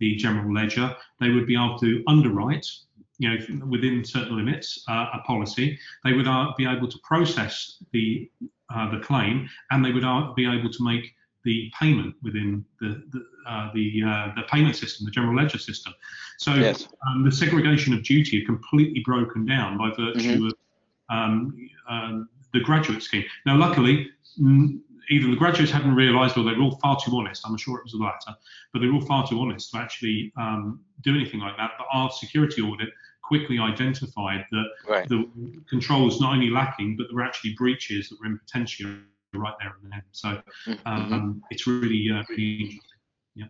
the 0.00 0.16
general 0.16 0.54
ledger. 0.54 0.94
They 1.20 1.30
would 1.30 1.46
be 1.46 1.54
able 1.54 1.78
to 1.80 2.04
underwrite, 2.06 2.66
you 3.18 3.28
know, 3.28 3.66
within 3.66 4.04
certain 4.04 4.36
limits, 4.36 4.84
uh, 4.88 5.06
a 5.14 5.18
policy. 5.26 5.78
They 6.04 6.12
would 6.12 6.28
uh, 6.28 6.52
be 6.56 6.66
able 6.66 6.88
to 6.88 6.98
process 7.02 7.82
the 7.92 8.30
uh, 8.70 8.90
the 8.90 9.00
claim, 9.00 9.48
and 9.70 9.84
they 9.84 9.92
would 9.92 10.04
uh, 10.04 10.32
be 10.34 10.46
able 10.46 10.70
to 10.70 10.84
make 10.84 11.14
the 11.44 11.70
payment 11.78 12.14
within 12.22 12.64
the 12.80 13.02
the 13.12 13.24
uh, 13.46 13.70
the, 13.74 14.02
the, 14.36 14.42
payment 14.50 14.76
system, 14.76 15.04
the 15.04 15.10
general 15.10 15.34
ledger 15.34 15.58
system. 15.58 15.94
So 16.38 16.54
yes. 16.54 16.86
um, 17.06 17.24
the 17.24 17.32
segregation 17.32 17.94
of 17.94 18.04
duty 18.04 18.42
are 18.42 18.46
completely 18.46 19.02
broken 19.04 19.46
down 19.46 19.78
by 19.78 19.88
virtue 19.90 20.36
mm-hmm. 20.36 20.46
of 20.46 20.52
um, 21.08 21.70
um, 21.88 22.28
the 22.52 22.60
graduate 22.60 23.02
scheme. 23.02 23.24
Now, 23.46 23.56
luckily, 23.56 24.10
either 25.10 25.28
the 25.28 25.36
graduates 25.36 25.72
hadn't 25.72 25.94
realised 25.94 26.36
or 26.36 26.44
they 26.44 26.52
were 26.52 26.64
all 26.64 26.78
far 26.82 26.98
too 27.02 27.16
honest. 27.16 27.46
I'm 27.46 27.56
sure 27.56 27.78
it 27.78 27.84
was 27.84 27.92
the 27.92 27.98
latter, 27.98 28.36
but 28.72 28.80
they 28.80 28.86
were 28.86 28.94
all 28.94 29.06
far 29.06 29.26
too 29.26 29.40
honest 29.40 29.70
to 29.72 29.78
actually 29.78 30.32
um, 30.36 30.80
do 31.02 31.14
anything 31.14 31.40
like 31.40 31.56
that. 31.56 31.72
But 31.78 31.86
our 31.92 32.10
security 32.10 32.62
audit 32.62 32.90
quickly 33.22 33.58
identified 33.58 34.46
that 34.50 34.66
right. 34.88 35.08
the 35.08 35.30
controls 35.68 36.20
not 36.20 36.32
only 36.32 36.50
lacking, 36.50 36.96
but 36.96 37.06
there 37.08 37.16
were 37.16 37.24
actually 37.24 37.54
breaches 37.54 38.08
that 38.08 38.18
were 38.20 38.26
in 38.26 38.38
potential 38.38 38.90
right 39.34 39.54
there 39.60 39.74
in 39.82 39.90
the 39.90 39.94
end. 39.96 40.04
So 40.12 40.28
mm-hmm. 40.28 40.72
um, 40.86 41.10
mm-hmm. 41.10 41.38
it's 41.50 41.66
really, 41.66 42.10
uh, 42.10 42.22
really 42.30 42.52
interesting. 42.52 42.80
Yeah. 43.34 43.46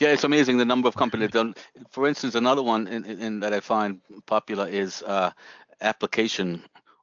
Yeah, 0.00 0.08
it's 0.08 0.24
amazing 0.24 0.58
the 0.58 0.64
number 0.64 0.88
of 0.88 0.96
companies. 0.96 1.30
Done. 1.30 1.54
For 1.90 2.08
instance, 2.08 2.34
another 2.34 2.62
one 2.62 2.88
in, 2.88 3.04
in, 3.04 3.40
that 3.40 3.52
I 3.52 3.60
find 3.60 4.00
popular 4.26 4.66
is 4.66 5.02
uh, 5.02 5.30
application 5.80 6.62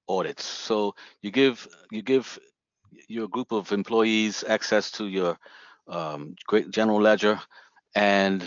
audits. 0.09 0.43
So 0.43 0.95
you 1.21 1.31
give 1.31 1.67
you 1.91 2.01
give 2.01 2.37
your 3.07 3.27
group 3.27 3.51
of 3.51 3.71
employees 3.71 4.43
access 4.47 4.91
to 4.91 5.07
your 5.07 5.37
um, 5.87 6.35
great 6.47 6.71
general 6.71 7.01
ledger, 7.01 7.39
and 7.95 8.43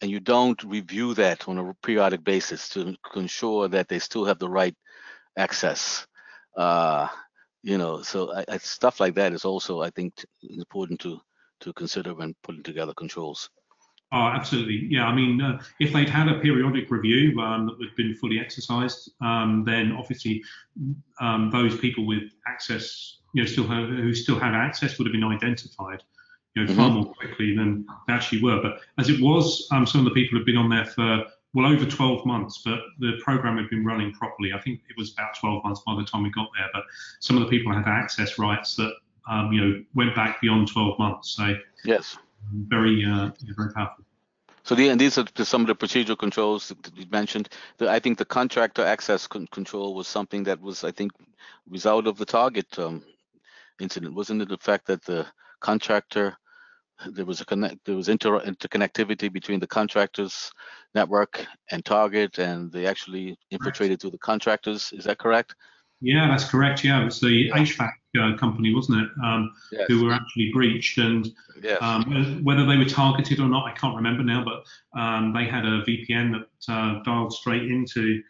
and 0.00 0.10
you 0.10 0.20
don't 0.20 0.62
review 0.64 1.14
that 1.14 1.48
on 1.48 1.58
a 1.58 1.74
periodic 1.82 2.22
basis 2.22 2.68
to, 2.70 2.94
ensure 3.16 3.68
that 3.68 3.88
they 3.88 3.98
still 3.98 4.24
have 4.24 4.38
the 4.38 4.48
right 4.48 4.76
access. 5.36 6.06
Uh, 6.56 7.08
you 7.62 7.78
know, 7.78 8.02
so 8.02 8.32
I, 8.32 8.44
I, 8.48 8.58
stuff 8.58 9.00
like 9.00 9.14
that 9.16 9.32
is 9.32 9.44
also, 9.44 9.82
I 9.82 9.90
think, 9.90 10.24
important 10.42 11.00
to 11.00 11.20
to 11.60 11.72
consider 11.72 12.14
when 12.14 12.34
putting 12.44 12.62
together 12.62 12.94
controls. 12.94 13.50
Oh, 14.10 14.26
absolutely. 14.26 14.86
Yeah, 14.88 15.06
I 15.06 15.14
mean, 15.14 15.40
uh, 15.40 15.60
if 15.80 15.92
they'd 15.92 16.08
had 16.08 16.28
a 16.28 16.40
periodic 16.40 16.90
review 16.90 17.38
um, 17.40 17.66
that 17.66 17.76
had 17.78 17.94
been 17.94 18.14
fully 18.14 18.40
exercised, 18.40 19.10
um, 19.20 19.64
then 19.66 19.92
obviously 19.92 20.42
um, 21.20 21.50
those 21.50 21.76
people 21.78 22.06
with 22.06 22.22
access, 22.46 23.18
you 23.34 23.42
know, 23.42 23.46
still 23.46 23.66
have, 23.66 23.88
who 23.88 24.14
still 24.14 24.38
had 24.38 24.54
access 24.54 24.96
would 24.96 25.06
have 25.06 25.12
been 25.12 25.24
identified, 25.24 26.02
you 26.54 26.64
know, 26.64 26.70
mm-hmm. 26.70 26.80
far 26.80 26.90
more 26.90 27.14
quickly 27.14 27.54
than 27.54 27.84
they 28.06 28.14
actually 28.14 28.42
were. 28.42 28.62
But 28.62 28.80
as 28.98 29.10
it 29.10 29.20
was, 29.20 29.68
um, 29.72 29.84
some 29.84 30.00
of 30.00 30.06
the 30.06 30.18
people 30.18 30.38
had 30.38 30.46
been 30.46 30.56
on 30.56 30.70
there 30.70 30.86
for 30.86 31.24
well 31.52 31.70
over 31.70 31.84
12 31.84 32.24
months, 32.24 32.62
but 32.64 32.80
the 33.00 33.18
program 33.22 33.58
had 33.58 33.68
been 33.68 33.84
running 33.84 34.12
properly. 34.12 34.54
I 34.54 34.60
think 34.60 34.80
it 34.88 34.96
was 34.96 35.12
about 35.12 35.38
12 35.38 35.64
months 35.64 35.82
by 35.86 35.94
the 35.96 36.04
time 36.04 36.22
we 36.22 36.30
got 36.30 36.48
there. 36.56 36.68
But 36.72 36.84
some 37.20 37.36
of 37.36 37.42
the 37.42 37.48
people 37.48 37.74
had 37.74 37.86
access 37.86 38.38
rights 38.38 38.74
that 38.76 38.92
um, 39.28 39.52
you 39.52 39.60
know 39.60 39.84
went 39.94 40.14
back 40.14 40.40
beyond 40.40 40.68
12 40.68 40.98
months. 40.98 41.36
So 41.36 41.54
yes, 41.84 42.16
very 42.52 43.04
uh, 43.04 43.30
very 43.56 43.72
powerful. 43.72 44.04
So 44.64 44.74
the, 44.74 44.90
and 44.90 45.00
these 45.00 45.16
are 45.16 45.24
some 45.44 45.62
of 45.62 45.66
the 45.66 45.74
procedural 45.74 46.18
controls 46.18 46.68
that 46.68 46.96
you 46.96 47.06
mentioned. 47.10 47.48
The, 47.78 47.90
I 47.90 47.98
think 48.00 48.18
the 48.18 48.24
contractor 48.24 48.84
access 48.84 49.26
con 49.26 49.46
control 49.50 49.94
was 49.94 50.06
something 50.08 50.44
that 50.44 50.60
was, 50.60 50.84
I 50.84 50.92
think, 50.92 51.12
result 51.68 52.06
of 52.06 52.18
the 52.18 52.26
target 52.26 52.78
um, 52.78 53.02
incident. 53.80 54.14
Wasn't 54.14 54.42
it 54.42 54.48
the 54.48 54.58
fact 54.58 54.86
that 54.88 55.04
the 55.04 55.26
contractor 55.60 56.36
there 57.06 57.24
was 57.24 57.40
a 57.40 57.44
connect 57.44 57.84
there 57.84 57.94
was 57.94 58.08
inter 58.08 58.40
interconnectivity 58.40 59.32
between 59.32 59.60
the 59.60 59.66
contractors 59.66 60.50
network 60.94 61.46
and 61.70 61.84
target 61.84 62.38
and 62.38 62.72
they 62.72 62.86
actually 62.86 63.38
infiltrated 63.50 64.00
through 64.00 64.10
the 64.10 64.18
contractors 64.18 64.92
is 64.92 65.04
that 65.04 65.18
correct 65.18 65.54
yeah 66.00 66.26
that's 66.28 66.44
correct 66.44 66.82
yeah 66.84 67.00
it 67.00 67.04
was 67.04 67.20
the 67.20 67.50
hvac 67.50 67.92
uh, 68.18 68.36
company 68.36 68.74
wasn't 68.74 68.98
it 68.98 69.08
um, 69.24 69.52
yes. 69.72 69.84
who 69.88 70.04
were 70.04 70.12
actually 70.12 70.50
breached 70.52 70.98
and 70.98 71.32
yes. 71.62 71.78
um, 71.80 72.42
whether 72.44 72.66
they 72.66 72.76
were 72.76 72.84
targeted 72.84 73.40
or 73.40 73.48
not 73.48 73.66
i 73.66 73.72
can't 73.72 73.96
remember 73.96 74.22
now 74.22 74.44
but 74.44 74.64
um, 75.00 75.32
they 75.32 75.44
had 75.44 75.64
a 75.64 75.82
vpn 75.82 76.32
that 76.32 76.72
uh, 76.72 77.02
dialed 77.02 77.32
straight 77.32 77.70
into 77.70 78.22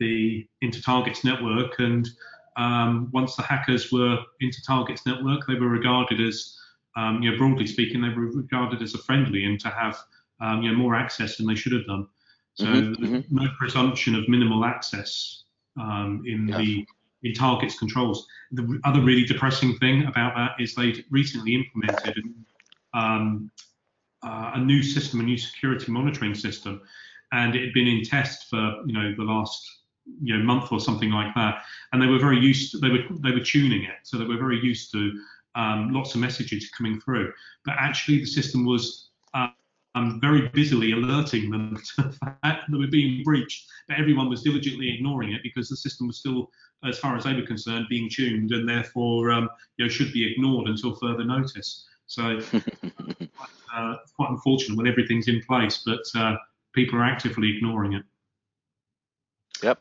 the 0.00 0.46
into 0.60 0.82
target's 0.82 1.24
network 1.24 1.78
and 1.78 2.08
um, 2.56 3.10
once 3.12 3.36
the 3.36 3.42
hackers 3.42 3.92
were 3.92 4.18
into 4.40 4.62
target's 4.66 5.04
network 5.06 5.46
they 5.46 5.54
were 5.54 5.68
regarded 5.68 6.20
as 6.20 6.56
um, 6.96 7.22
you 7.22 7.30
know, 7.30 7.36
broadly 7.36 7.66
speaking, 7.66 8.00
they 8.00 8.08
were 8.08 8.30
regarded 8.32 8.82
as 8.82 8.94
a 8.94 8.98
friendly 8.98 9.44
and 9.44 9.60
to 9.60 9.68
have 9.68 9.98
um, 10.40 10.62
you 10.62 10.70
know 10.70 10.76
more 10.76 10.94
access 10.94 11.36
than 11.36 11.46
they 11.46 11.54
should 11.54 11.72
have 11.72 11.86
done. 11.86 12.08
So 12.54 12.64
mm-hmm, 12.64 13.04
mm-hmm. 13.04 13.36
no 13.36 13.48
presumption 13.58 14.14
of 14.14 14.28
minimal 14.28 14.64
access 14.64 15.44
um, 15.78 16.22
in 16.26 16.48
yeah. 16.48 16.56
the 16.56 16.86
in 17.26 17.34
targets 17.34 17.78
controls. 17.78 18.26
The 18.52 18.80
other 18.84 19.00
really 19.00 19.24
depressing 19.24 19.76
thing 19.78 20.06
about 20.06 20.34
that 20.36 20.62
is 20.62 20.74
they 20.74 21.04
recently 21.10 21.54
implemented 21.54 22.22
um, 22.94 23.50
uh, 24.22 24.52
a 24.54 24.60
new 24.60 24.82
system, 24.82 25.20
a 25.20 25.22
new 25.22 25.38
security 25.38 25.90
monitoring 25.90 26.34
system, 26.34 26.80
and 27.32 27.54
it 27.54 27.64
had 27.64 27.74
been 27.74 27.86
in 27.86 28.04
test 28.04 28.48
for 28.48 28.82
you 28.86 28.92
know 28.92 29.14
the 29.16 29.24
last 29.24 29.60
you 30.22 30.36
know 30.36 30.44
month 30.44 30.72
or 30.72 30.80
something 30.80 31.10
like 31.10 31.34
that, 31.34 31.62
and 31.92 32.00
they 32.00 32.06
were 32.06 32.18
very 32.18 32.38
used. 32.38 32.72
To, 32.72 32.78
they 32.78 32.88
were 32.88 33.04
they 33.22 33.32
were 33.32 33.44
tuning 33.44 33.82
it, 33.82 33.96
so 34.04 34.16
they 34.16 34.24
were 34.24 34.38
very 34.38 34.60
used 34.60 34.92
to 34.92 35.12
um, 35.56 35.92
lots 35.92 36.14
of 36.14 36.20
messages 36.20 36.70
coming 36.70 37.00
through. 37.00 37.32
But 37.64 37.74
actually, 37.78 38.18
the 38.18 38.26
system 38.26 38.64
was 38.64 39.10
uh, 39.34 39.48
um, 39.96 40.20
very 40.20 40.48
busily 40.48 40.92
alerting 40.92 41.50
them 41.50 41.76
to 41.96 42.02
the 42.02 42.12
fact 42.12 42.42
that 42.42 42.60
they 42.70 42.78
were 42.78 42.86
being 42.86 43.24
breached, 43.24 43.66
but 43.88 43.98
everyone 43.98 44.28
was 44.28 44.42
diligently 44.42 44.94
ignoring 44.94 45.32
it 45.32 45.42
because 45.42 45.68
the 45.68 45.76
system 45.76 46.06
was 46.06 46.18
still, 46.18 46.50
as 46.84 46.98
far 46.98 47.16
as 47.16 47.24
they 47.24 47.34
were 47.34 47.46
concerned, 47.46 47.86
being 47.88 48.08
tuned 48.08 48.52
and 48.52 48.68
therefore 48.68 49.30
um, 49.30 49.48
you 49.76 49.84
know, 49.84 49.88
should 49.88 50.12
be 50.12 50.30
ignored 50.30 50.68
until 50.68 50.94
further 50.94 51.24
notice. 51.24 51.86
So 52.06 52.40
uh, 53.74 53.96
quite 54.14 54.30
unfortunate 54.30 54.76
when 54.76 54.86
everything's 54.86 55.28
in 55.28 55.42
place, 55.42 55.82
but 55.84 56.02
uh, 56.14 56.36
people 56.72 56.98
are 56.98 57.04
actively 57.04 57.56
ignoring 57.56 57.94
it. 57.94 58.04
Yep. 59.62 59.80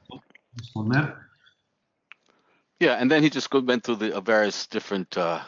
On 0.75 0.89
that. 0.89 1.17
Yeah, 2.79 2.93
and 2.93 3.09
then 3.09 3.23
he 3.23 3.29
just 3.29 3.53
went 3.53 3.83
through 3.83 3.97
the 3.97 4.15
uh, 4.15 4.21
various 4.21 4.67
different 4.67 5.17
uh, 5.17 5.41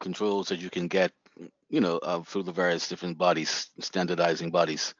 controls 0.00 0.48
that 0.48 0.58
you 0.58 0.70
can 0.70 0.88
get, 0.88 1.12
you 1.70 1.80
know, 1.80 1.98
uh, 1.98 2.22
through 2.22 2.42
the 2.42 2.52
various 2.52 2.88
different 2.88 3.16
bodies, 3.16 3.70
standardizing 3.80 4.50
bodies. 4.50 4.94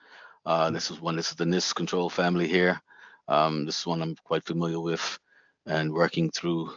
Uh, 0.47 0.71
this 0.71 0.91
is 0.91 1.01
one. 1.01 1.17
This 1.17 1.31
is 1.31 1.37
the 1.37 1.45
NIST 1.45 1.75
control 1.75 2.09
family 2.09 2.49
here. 2.49 2.81
Um, 3.27 3.67
this 3.67 3.81
is 3.81 3.87
one 3.87 4.01
I'm 4.01 4.17
quite 4.25 4.45
familiar 4.45 4.81
with 4.81 5.19
and 5.69 5.93
working 5.93 6.31
through. 6.31 6.71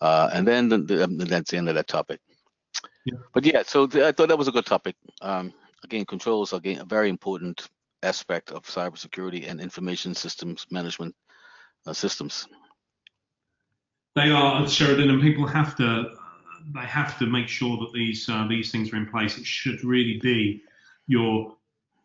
Uh, 0.00 0.30
and 0.32 0.46
then 0.46 0.68
the, 0.68 0.78
the, 0.78 1.04
um, 1.04 1.18
that's 1.18 1.50
the 1.50 1.56
end 1.56 1.68
of 1.68 1.74
that 1.74 1.88
topic. 1.88 2.20
Yeah. 3.04 3.18
But 3.34 3.44
yeah, 3.44 3.62
so 3.66 3.86
the, 3.86 4.06
I 4.06 4.12
thought 4.12 4.28
that 4.28 4.38
was 4.38 4.48
a 4.48 4.52
good 4.52 4.66
topic. 4.66 4.94
Um, 5.22 5.52
again, 5.82 6.04
controls 6.04 6.52
are 6.52 6.56
again, 6.56 6.80
a 6.80 6.84
very 6.84 7.08
important 7.08 7.68
aspect 8.02 8.52
of 8.52 8.64
cybersecurity 8.64 9.50
and 9.50 9.60
information 9.60 10.14
systems 10.14 10.66
management 10.70 11.14
uh, 11.86 11.92
systems. 11.92 12.46
They 14.14 14.30
are, 14.30 14.68
Sheridan, 14.68 15.10
and 15.10 15.20
people 15.20 15.46
have 15.46 15.76
to 15.76 16.10
they 16.74 16.80
have 16.80 17.18
to 17.18 17.26
make 17.26 17.48
sure 17.48 17.76
that 17.78 17.92
these 17.92 18.28
uh, 18.28 18.46
these 18.48 18.70
things 18.70 18.92
are 18.92 18.96
in 18.96 19.06
place. 19.06 19.38
It 19.38 19.46
should 19.46 19.82
really 19.84 20.18
be 20.22 20.62
your 21.06 21.56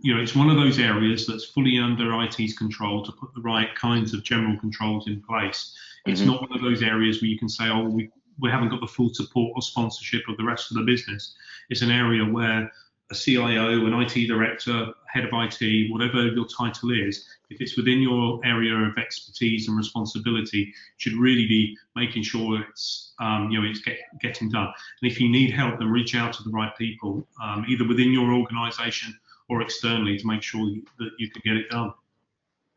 you 0.03 0.13
know, 0.13 0.21
it's 0.21 0.35
one 0.35 0.49
of 0.49 0.57
those 0.57 0.79
areas 0.79 1.25
that's 1.25 1.45
fully 1.45 1.79
under 1.79 2.21
IT's 2.21 2.57
control 2.57 3.03
to 3.03 3.11
put 3.13 3.33
the 3.33 3.41
right 3.41 3.73
kinds 3.73 4.13
of 4.13 4.21
general 4.21 4.59
controls 4.59 5.07
in 5.07 5.21
place. 5.21 5.75
It's 6.05 6.19
mm-hmm. 6.19 6.31
not 6.31 6.41
one 6.41 6.51
of 6.53 6.61
those 6.61 6.83
areas 6.83 7.21
where 7.21 7.29
you 7.29 7.39
can 7.39 7.47
say, 7.47 7.69
oh, 7.69 7.85
we, 7.85 8.11
we 8.37 8.49
haven't 8.51 8.67
got 8.67 8.81
the 8.81 8.87
full 8.87 9.13
support 9.13 9.53
or 9.55 9.61
sponsorship 9.61 10.23
of 10.27 10.35
the 10.35 10.43
rest 10.43 10.69
of 10.69 10.77
the 10.77 10.83
business. 10.83 11.33
It's 11.69 11.81
an 11.81 11.89
area 11.89 12.25
where 12.25 12.69
a 13.11 13.15
CIO, 13.15 13.85
an 13.85 13.93
IT 13.93 14.27
director, 14.27 14.93
head 15.07 15.23
of 15.23 15.29
IT, 15.31 15.89
whatever 15.89 16.27
your 16.27 16.47
title 16.47 16.91
is, 16.91 17.25
if 17.49 17.61
it's 17.61 17.77
within 17.77 18.01
your 18.01 18.41
area 18.43 18.73
of 18.73 18.97
expertise 18.97 19.69
and 19.69 19.77
responsibility, 19.77 20.73
should 20.97 21.13
really 21.13 21.47
be 21.47 21.77
making 21.95 22.23
sure 22.23 22.61
it's 22.61 23.13
um, 23.19 23.49
you 23.51 23.61
know 23.61 23.69
it's 23.69 23.79
get, 23.79 23.99
getting 24.19 24.49
done. 24.49 24.73
And 25.01 25.11
if 25.11 25.21
you 25.21 25.29
need 25.29 25.51
help, 25.51 25.79
then 25.79 25.89
reach 25.89 26.15
out 26.15 26.33
to 26.33 26.43
the 26.43 26.49
right 26.49 26.75
people, 26.77 27.25
um, 27.41 27.65
either 27.69 27.87
within 27.87 28.11
your 28.11 28.33
organisation 28.33 29.17
or 29.49 29.61
externally, 29.61 30.17
to 30.17 30.27
make 30.27 30.41
sure 30.41 30.65
that 30.99 31.11
you 31.19 31.29
could 31.29 31.43
get 31.43 31.55
it 31.57 31.69
done. 31.69 31.93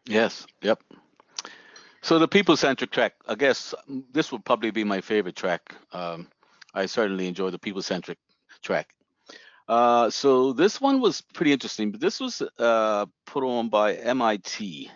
Yes. 0.07 0.46
Yep. 0.62 0.83
So 2.02 2.18
the 2.18 2.29
people-centric 2.29 2.92
track, 2.92 3.14
I 3.26 3.35
guess 3.35 3.74
this 4.12 4.31
would 4.31 4.44
probably 4.44 4.70
be 4.70 4.85
my 4.85 5.00
favorite 5.00 5.35
track. 5.35 5.74
Um, 5.92 6.29
I 6.72 6.87
certainly 6.87 7.26
enjoy 7.26 7.50
the 7.50 7.59
people-centric 7.59 8.18
track. 8.62 8.94
Uh, 9.68 10.09
so 10.11 10.52
this 10.52 10.81
one 10.81 11.00
was 11.00 11.20
pretty 11.20 11.52
interesting, 11.52 11.90
but 11.90 12.00
this 12.00 12.20
was 12.20 12.42
uh, 12.59 13.07
put 13.26 13.42
on 13.42 13.68
by 13.68 13.94
MIT. 13.94 14.90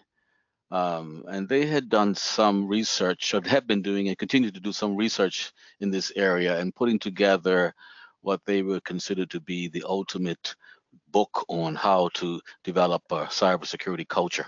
Um, 0.70 1.24
and 1.26 1.48
they 1.48 1.66
had 1.66 1.88
done 1.88 2.14
some 2.14 2.68
research, 2.68 3.35
or 3.35 3.40
have 3.44 3.66
been 3.66 3.83
doing 3.83 4.06
and 4.06 4.16
continue 4.16 4.52
to 4.52 4.61
do 4.61 4.72
some 4.72 4.96
research 4.96 5.50
in 5.80 5.90
this 5.90 6.12
area 6.14 6.61
and 6.61 6.74
putting 6.74 7.00
together 7.00 7.74
what 8.20 8.44
they 8.44 8.62
were 8.62 8.80
considered 8.80 9.30
to 9.30 9.40
be 9.40 9.66
the 9.66 9.83
ultimate 9.85 10.54
book 11.12 11.44
on 11.49 11.75
how 11.75 12.09
to 12.14 12.40
develop 12.64 13.03
a 13.11 13.27
cybersecurity 13.27 14.09
culture. 14.09 14.46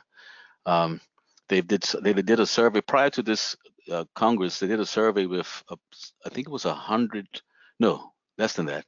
Um, 0.66 1.01
they 1.48 1.61
did 1.61 1.83
they 2.03 2.12
did 2.12 2.40
a 2.40 2.46
survey 2.46 2.81
prior 2.81 3.11
to 3.11 3.22
this 3.22 3.57
uh, 3.90 4.05
Congress. 4.14 4.59
They 4.59 4.68
did 4.68 4.81
a 4.81 4.87
survey 4.87 5.27
with 5.27 5.62
uh, 5.68 5.77
I 6.25 6.29
think 6.29 6.46
it 6.46 6.53
was 6.53 6.64
a 6.64 6.75
hundred, 6.75 7.27
no, 7.79 8.12
less 8.38 8.55
than 8.55 8.66
that, 8.66 8.85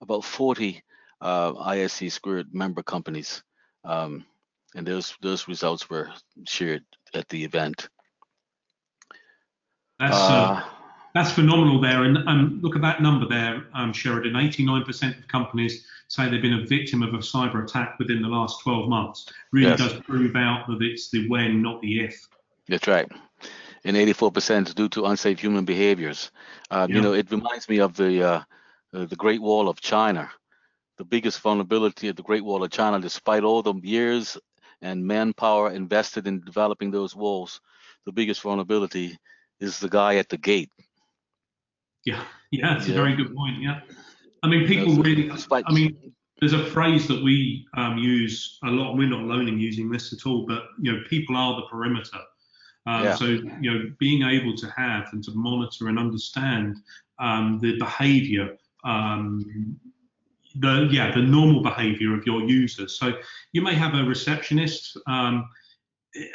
about 0.00 0.24
40 0.24 0.82
uh, 1.20 1.52
ISC 1.52 2.10
squared 2.12 2.54
member 2.54 2.82
companies. 2.82 3.42
Um, 3.84 4.24
and 4.74 4.86
those 4.86 5.16
those 5.22 5.48
results 5.48 5.88
were 5.88 6.10
shared 6.46 6.84
at 7.14 7.28
the 7.28 7.44
event. 7.44 7.88
That's 9.98 10.16
uh, 10.16 10.18
uh, 10.18 10.64
that's 11.14 11.30
phenomenal 11.30 11.80
there, 11.80 12.02
and 12.02 12.18
um, 12.28 12.58
look 12.60 12.74
at 12.74 12.82
that 12.82 13.00
number 13.00 13.26
there, 13.28 13.66
um, 13.72 13.92
Sheridan. 13.92 14.32
89% 14.32 15.18
of 15.18 15.28
companies 15.28 15.86
say 16.08 16.28
they've 16.28 16.42
been 16.42 16.60
a 16.60 16.66
victim 16.66 17.02
of 17.02 17.14
a 17.14 17.18
cyber 17.18 17.64
attack 17.64 17.98
within 17.98 18.22
the 18.22 18.28
last 18.28 18.62
12 18.62 18.88
months. 18.88 19.26
Really 19.52 19.70
yes. 19.70 19.78
does 19.78 20.00
prove 20.00 20.36
out 20.36 20.66
that 20.68 20.82
it's 20.82 21.10
the 21.10 21.28
when, 21.28 21.62
not 21.62 21.80
the 21.82 22.00
if. 22.00 22.28
That's 22.68 22.86
right. 22.86 23.10
And 23.84 23.96
84% 23.96 24.74
due 24.74 24.88
to 24.90 25.06
unsafe 25.06 25.40
human 25.40 25.64
behaviors. 25.64 26.30
Um, 26.70 26.90
yeah. 26.90 26.96
You 26.96 27.02
know, 27.02 27.12
it 27.12 27.30
reminds 27.30 27.68
me 27.68 27.80
of 27.80 27.96
the 27.96 28.22
uh, 28.22 28.42
uh, 28.94 29.06
the 29.06 29.16
Great 29.16 29.42
Wall 29.42 29.68
of 29.68 29.80
China, 29.80 30.30
the 30.98 31.04
biggest 31.04 31.40
vulnerability 31.40 32.08
of 32.08 32.16
the 32.16 32.22
Great 32.22 32.44
Wall 32.44 32.62
of 32.62 32.70
China, 32.70 33.00
despite 33.00 33.42
all 33.42 33.62
the 33.62 33.74
years 33.82 34.38
and 34.80 35.04
manpower 35.04 35.72
invested 35.72 36.26
in 36.26 36.44
developing 36.44 36.90
those 36.90 37.16
walls, 37.16 37.60
the 38.06 38.12
biggest 38.12 38.40
vulnerability 38.42 39.18
is 39.58 39.80
the 39.80 39.88
guy 39.88 40.16
at 40.16 40.28
the 40.28 40.36
gate. 40.36 40.70
Yeah, 42.04 42.22
yeah, 42.52 42.74
that's 42.74 42.86
yeah. 42.86 42.94
a 42.94 42.96
very 42.96 43.16
good 43.16 43.34
point. 43.34 43.60
Yeah, 43.60 43.80
I 44.44 44.48
mean, 44.48 44.66
people 44.66 44.94
really. 44.96 45.30
I 45.50 45.72
mean, 45.72 46.12
there's 46.40 46.52
a 46.52 46.64
phrase 46.66 47.08
that 47.08 47.22
we 47.22 47.66
um, 47.76 47.96
use 47.96 48.58
a 48.64 48.68
lot. 48.68 48.96
We're 48.96 49.08
not 49.08 49.22
alone 49.22 49.48
in 49.48 49.58
using 49.58 49.90
this 49.90 50.12
at 50.12 50.26
all, 50.26 50.44
but 50.46 50.64
you 50.80 50.92
know, 50.92 51.00
people 51.08 51.36
are 51.36 51.56
the 51.56 51.66
perimeter. 51.68 52.18
Um, 52.86 53.04
yeah. 53.04 53.14
So 53.14 53.24
you 53.24 53.72
know, 53.72 53.90
being 53.98 54.22
able 54.22 54.54
to 54.56 54.70
have 54.76 55.08
and 55.12 55.24
to 55.24 55.32
monitor 55.32 55.88
and 55.88 55.98
understand 55.98 56.76
um, 57.18 57.58
the 57.62 57.78
behaviour 57.78 58.56
um, 58.84 59.78
the 60.56 60.88
yeah 60.90 61.12
the 61.12 61.22
normal 61.22 61.62
behavior 61.62 62.14
of 62.14 62.24
your 62.26 62.42
users. 62.42 62.98
So 62.98 63.14
you 63.52 63.62
may 63.62 63.74
have 63.74 63.94
a 63.94 64.04
receptionist. 64.04 64.96
Um, 65.06 65.48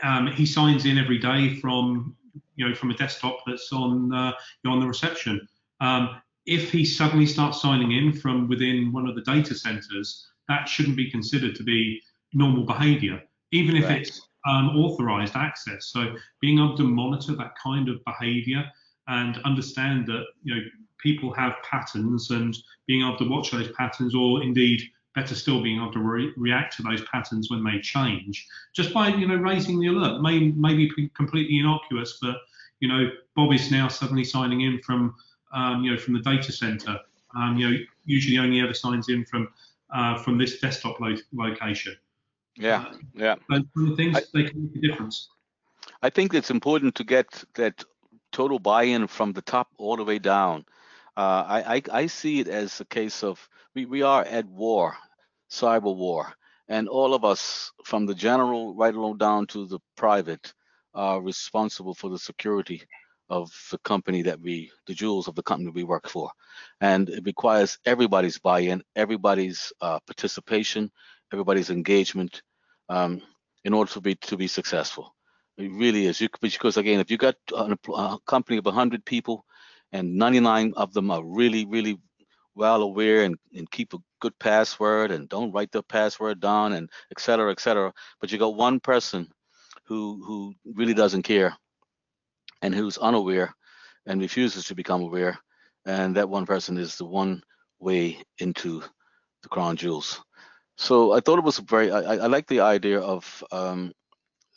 um, 0.03 0.27
he 0.27 0.45
signs 0.45 0.85
in 0.85 0.97
every 0.97 1.19
day 1.19 1.55
from 1.55 2.15
you 2.55 2.67
know 2.67 2.75
from 2.75 2.91
a 2.91 2.95
desktop 2.95 3.37
that's 3.45 3.71
on 3.71 4.13
uh, 4.13 4.33
on 4.65 4.79
the 4.79 4.87
reception. 4.87 5.47
Um, 5.79 6.21
if 6.45 6.71
he 6.71 6.85
suddenly 6.85 7.25
starts 7.25 7.61
signing 7.61 7.91
in 7.91 8.13
from 8.13 8.47
within 8.47 8.91
one 8.91 9.07
of 9.07 9.15
the 9.15 9.21
data 9.21 9.53
centers, 9.53 10.27
that 10.47 10.67
shouldn't 10.67 10.97
be 10.97 11.09
considered 11.09 11.55
to 11.55 11.63
be 11.63 12.01
normal 12.33 12.65
behavior, 12.65 13.21
even 13.51 13.75
if 13.75 13.85
right. 13.85 14.01
it's 14.01 14.21
um, 14.47 14.69
authorized 14.69 15.35
access. 15.35 15.87
So 15.87 16.15
being 16.41 16.59
able 16.59 16.77
to 16.77 16.83
monitor 16.83 17.35
that 17.35 17.53
kind 17.61 17.89
of 17.89 18.03
behavior 18.05 18.63
and 19.07 19.37
understand 19.43 20.07
that 20.07 20.25
you 20.43 20.55
know 20.55 20.61
people 20.99 21.33
have 21.33 21.53
patterns 21.63 22.31
and 22.31 22.55
being 22.87 23.01
able 23.01 23.17
to 23.17 23.29
watch 23.29 23.51
those 23.51 23.71
patterns, 23.73 24.15
or 24.15 24.43
indeed 24.43 24.81
better 25.15 25.35
still 25.35 25.61
being 25.61 25.77
able 25.77 25.91
to 25.91 25.99
re 25.99 26.31
react 26.37 26.77
to 26.77 26.83
those 26.83 27.01
patterns 27.11 27.49
when 27.49 27.63
they 27.63 27.79
change, 27.79 28.47
just 28.75 28.93
by 28.93 29.09
you 29.09 29.27
know 29.27 29.35
raising 29.35 29.79
the 29.79 29.87
alert. 29.87 30.21
May 30.21 30.51
maybe 30.51 30.89
be 30.95 31.09
completely 31.09 31.59
innocuous, 31.59 32.17
but 32.21 32.37
you 32.79 32.87
know 32.87 33.09
Bob 33.35 33.53
is 33.53 33.71
now 33.71 33.87
suddenly 33.87 34.23
signing 34.23 34.61
in 34.61 34.79
from 34.81 35.15
um, 35.51 35.83
you 35.83 35.91
know 35.91 35.97
from 35.97 36.13
the 36.13 36.21
data 36.21 36.51
center. 36.51 36.99
Um, 37.35 37.57
you 37.57 37.69
know 37.69 37.77
usually 38.05 38.37
only 38.37 38.59
ever 38.61 38.73
signs 38.73 39.09
in 39.09 39.25
from 39.25 39.49
uh, 39.93 40.17
from 40.17 40.37
this 40.37 40.59
desktop 40.59 40.99
lo 40.99 41.15
location. 41.33 41.95
Yeah, 42.55 42.85
uh, 42.89 42.93
yeah. 43.13 43.35
Those 43.49 43.63
kind 43.75 43.91
of 43.91 43.97
things 43.97 44.17
I, 44.17 44.21
they 44.33 44.43
can 44.49 44.63
make 44.63 44.83
a 44.83 44.87
difference. 44.87 45.29
I 46.01 46.09
think 46.09 46.33
it's 46.33 46.51
important 46.51 46.95
to 46.95 47.03
get 47.03 47.43
that 47.55 47.83
total 48.31 48.59
buy-in 48.59 49.07
from 49.07 49.33
the 49.33 49.41
top 49.41 49.67
all 49.77 49.97
the 49.97 50.03
way 50.03 50.19
down. 50.19 50.65
Uh, 51.17 51.43
I, 51.47 51.75
I, 51.75 51.81
I 51.91 52.07
see 52.07 52.39
it 52.39 52.47
as 52.47 52.79
a 52.79 52.85
case 52.85 53.23
of 53.23 53.49
we, 53.75 53.85
we 53.85 54.01
are 54.01 54.23
at 54.23 54.45
war, 54.45 54.95
cyber 55.49 55.95
war, 55.95 56.33
and 56.67 56.87
all 56.87 57.13
of 57.13 57.25
us, 57.25 57.71
from 57.83 58.05
the 58.05 58.15
general 58.15 58.75
right 58.75 58.93
along 58.93 59.17
down 59.17 59.47
to 59.47 59.65
the 59.65 59.79
private, 59.95 60.53
are 60.93 61.21
responsible 61.21 61.93
for 61.93 62.09
the 62.09 62.19
security 62.19 62.83
of 63.29 63.51
the 63.71 63.77
company 63.79 64.21
that 64.23 64.39
we, 64.39 64.71
the 64.87 64.93
jewels 64.93 65.27
of 65.27 65.35
the 65.35 65.43
company 65.43 65.69
we 65.69 65.83
work 65.83 66.09
for. 66.09 66.31
And 66.81 67.09
it 67.09 67.23
requires 67.25 67.77
everybody's 67.85 68.39
buy-in, 68.39 68.83
everybody's 68.95 69.71
uh, 69.81 69.99
participation, 69.99 70.91
everybody's 71.31 71.69
engagement 71.69 72.41
um, 72.89 73.21
in 73.63 73.73
order 73.73 73.91
to 73.91 74.01
be 74.01 74.15
to 74.15 74.37
be 74.37 74.47
successful. 74.47 75.15
It 75.57 75.71
really 75.71 76.05
is. 76.05 76.21
You, 76.21 76.29
because 76.41 76.77
again, 76.77 76.99
if 76.99 77.11
you 77.11 77.17
got 77.17 77.35
a, 77.55 77.77
a 77.93 78.17
company 78.25 78.57
of 78.57 78.65
100 78.65 79.05
people 79.05 79.45
and 79.91 80.15
99 80.15 80.73
of 80.77 80.93
them 80.93 81.11
are 81.11 81.23
really, 81.23 81.65
really 81.65 81.99
well 82.55 82.81
aware 82.81 83.23
and, 83.23 83.37
and 83.55 83.69
keep 83.69 83.93
a 83.93 83.97
good 84.21 84.37
password 84.39 85.11
and 85.11 85.29
don't 85.29 85.51
write 85.51 85.71
the 85.71 85.83
password 85.83 86.39
down 86.39 86.73
and 86.73 86.89
et 87.11 87.19
cetera, 87.19 87.51
et 87.51 87.59
cetera. 87.59 87.93
But 88.19 88.31
you 88.31 88.37
got 88.37 88.55
one 88.55 88.79
person 88.79 89.27
who 89.85 90.23
who 90.25 90.53
really 90.65 90.93
doesn't 90.93 91.23
care 91.23 91.57
and 92.61 92.73
who's 92.73 92.97
unaware 92.97 93.53
and 94.05 94.21
refuses 94.21 94.65
to 94.65 94.75
become 94.75 95.01
aware. 95.01 95.37
And 95.85 96.15
that 96.15 96.29
one 96.29 96.45
person 96.45 96.77
is 96.77 96.97
the 96.97 97.05
one 97.05 97.41
way 97.79 98.17
into 98.39 98.83
the 99.43 99.49
crown 99.49 99.77
jewels. 99.77 100.21
So 100.77 101.11
I 101.11 101.19
thought 101.19 101.39
it 101.39 101.45
was 101.45 101.59
very, 101.59 101.91
I, 101.91 102.15
I 102.15 102.27
like 102.27 102.47
the 102.47 102.61
idea 102.61 102.99
of 102.99 103.43
um, 103.51 103.91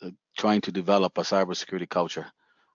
uh, 0.01 0.11
trying 0.37 0.61
to 0.61 0.71
develop 0.71 1.17
a 1.17 1.21
cybersecurity 1.21 1.89
culture. 1.89 2.25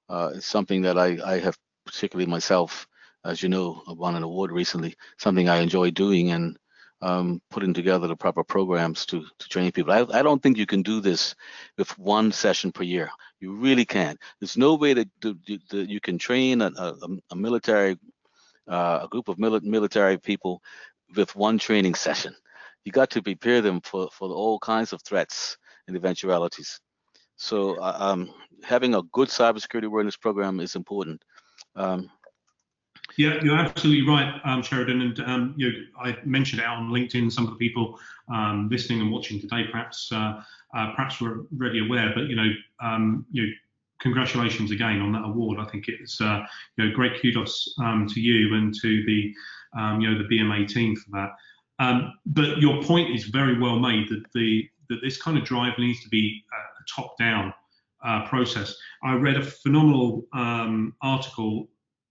Uh, 0.08 0.32
it's 0.34 0.46
something 0.46 0.82
that 0.82 0.98
I, 0.98 1.18
I 1.24 1.38
have 1.38 1.56
particularly 1.86 2.30
myself, 2.30 2.86
as 3.24 3.42
you 3.42 3.48
know, 3.48 3.82
won 3.86 4.16
an 4.16 4.22
award 4.22 4.52
recently, 4.52 4.96
something 5.18 5.48
I 5.48 5.60
enjoy 5.60 5.90
doing 5.90 6.30
and 6.30 6.58
um, 7.00 7.40
putting 7.50 7.74
together 7.74 8.06
the 8.06 8.16
proper 8.16 8.44
programs 8.44 9.06
to, 9.06 9.24
to 9.38 9.48
train 9.48 9.72
people. 9.72 9.92
I, 9.92 10.18
I 10.18 10.22
don't 10.22 10.42
think 10.42 10.56
you 10.58 10.66
can 10.66 10.82
do 10.82 11.00
this 11.00 11.34
with 11.76 11.96
one 11.98 12.32
session 12.32 12.72
per 12.72 12.82
year. 12.82 13.10
You 13.40 13.54
really 13.54 13.84
can't. 13.84 14.18
There's 14.40 14.56
no 14.56 14.74
way 14.74 14.94
that, 14.94 15.08
that 15.20 15.88
you 15.88 16.00
can 16.00 16.18
train 16.18 16.62
a, 16.62 16.72
a, 16.76 16.94
a 17.30 17.36
military, 17.36 17.96
uh, 18.68 19.00
a 19.04 19.08
group 19.08 19.28
of 19.28 19.36
mili 19.36 19.62
military 19.62 20.18
people 20.18 20.60
with 21.16 21.34
one 21.36 21.58
training 21.58 21.94
session. 21.94 22.34
You 22.84 22.92
got 22.92 23.10
to 23.10 23.22
prepare 23.22 23.60
them 23.62 23.80
for, 23.80 24.08
for 24.12 24.28
all 24.30 24.58
kinds 24.58 24.92
of 24.92 25.02
threats 25.02 25.56
and 25.86 25.96
eventualities. 25.96 26.80
So 27.36 27.76
uh, 27.76 27.96
um, 27.98 28.30
having 28.64 28.94
a 28.94 29.02
good 29.12 29.28
cybersecurity 29.28 29.86
awareness 29.86 30.16
program 30.16 30.60
is 30.60 30.74
important. 30.74 31.22
Um, 31.76 32.10
yeah, 33.16 33.38
you're 33.42 33.56
absolutely 33.56 34.06
right, 34.06 34.40
um, 34.44 34.62
Sheridan. 34.62 35.00
And 35.00 35.20
um, 35.20 35.54
you 35.56 35.70
know, 35.70 35.78
I 36.00 36.16
mentioned 36.24 36.60
it 36.60 36.66
on 36.66 36.90
LinkedIn. 36.90 37.32
Some 37.32 37.44
of 37.44 37.50
the 37.50 37.56
people 37.56 37.98
um, 38.32 38.68
listening 38.70 39.00
and 39.00 39.10
watching 39.10 39.40
today, 39.40 39.64
perhaps 39.70 40.10
uh, 40.12 40.42
uh, 40.76 40.92
perhaps 40.94 41.20
were 41.20 41.46
already 41.54 41.84
aware. 41.84 42.12
But 42.14 42.24
you 42.24 42.36
know, 42.36 42.50
um, 42.80 43.26
you 43.30 43.46
know, 43.46 43.52
congratulations 44.00 44.70
again 44.70 45.00
on 45.00 45.12
that 45.12 45.24
award. 45.24 45.58
I 45.58 45.66
think 45.70 45.88
it's 45.88 46.20
uh, 46.20 46.44
you 46.76 46.86
know 46.86 46.94
great 46.94 47.20
kudos 47.20 47.74
um, 47.80 48.06
to 48.08 48.20
you 48.20 48.54
and 48.54 48.74
to 48.80 49.04
the 49.06 49.34
um, 49.78 50.00
you 50.00 50.10
know 50.10 50.18
the 50.18 50.28
BMA 50.28 50.68
team 50.68 50.96
for 50.96 51.10
that. 51.12 52.10
but 52.26 52.58
your 52.58 52.82
point 52.82 53.14
is 53.14 53.24
very 53.24 53.58
well 53.58 53.78
made 53.78 54.08
that 54.08 54.24
the 54.34 54.68
that 54.88 55.00
this 55.02 55.20
kind 55.20 55.36
of 55.36 55.44
drive 55.44 55.78
needs 55.78 56.02
to 56.02 56.08
be 56.08 56.42
a 56.52 56.84
top-down 56.90 57.52
uh, 58.02 58.26
process. 58.26 58.74
I 59.02 59.12
read 59.14 59.36
a 59.36 59.44
phenomenal 59.44 60.24
article 61.02 61.68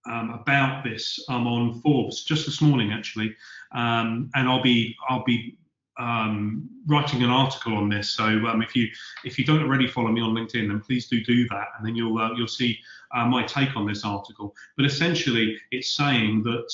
um, 0.10 0.32
about 0.32 0.84
this 0.84 1.20
um, 1.30 1.48
on 1.48 1.82
Forbes 1.82 2.24
just 2.24 2.46
this 2.46 2.62
morning, 2.62 2.92
actually, 2.92 3.36
um, 3.74 4.30
and 4.36 4.48
I'll 4.48 4.62
be 4.62 4.96
I'll 5.10 5.24
be 5.24 5.58
um, 6.00 6.70
writing 6.86 7.24
an 7.24 7.30
article 7.30 7.76
on 7.76 7.90
this. 7.90 8.10
So 8.10 8.24
um, 8.24 8.62
if 8.62 8.76
you 8.76 8.88
if 9.26 9.38
you 9.38 9.46
don't 9.46 9.62
already 9.62 9.88
follow 9.88 10.10
me 10.12 10.22
on 10.22 10.34
LinkedIn, 10.34 10.68
then 10.68 10.82
please 10.82 11.08
do 11.08 11.24
do 11.24 11.48
that, 11.50 11.68
and 11.78 11.86
then 11.86 11.96
you'll 11.96 12.18
uh, 12.18 12.34
you'll 12.34 12.48
see 12.48 12.80
uh, 13.16 13.26
my 13.26 13.44
take 13.44 13.76
on 13.76 13.88
this 13.88 14.04
article. 14.06 14.56
But 14.76 14.86
essentially, 14.86 15.58
it's 15.72 15.92
saying 15.92 16.44
that 16.44 16.72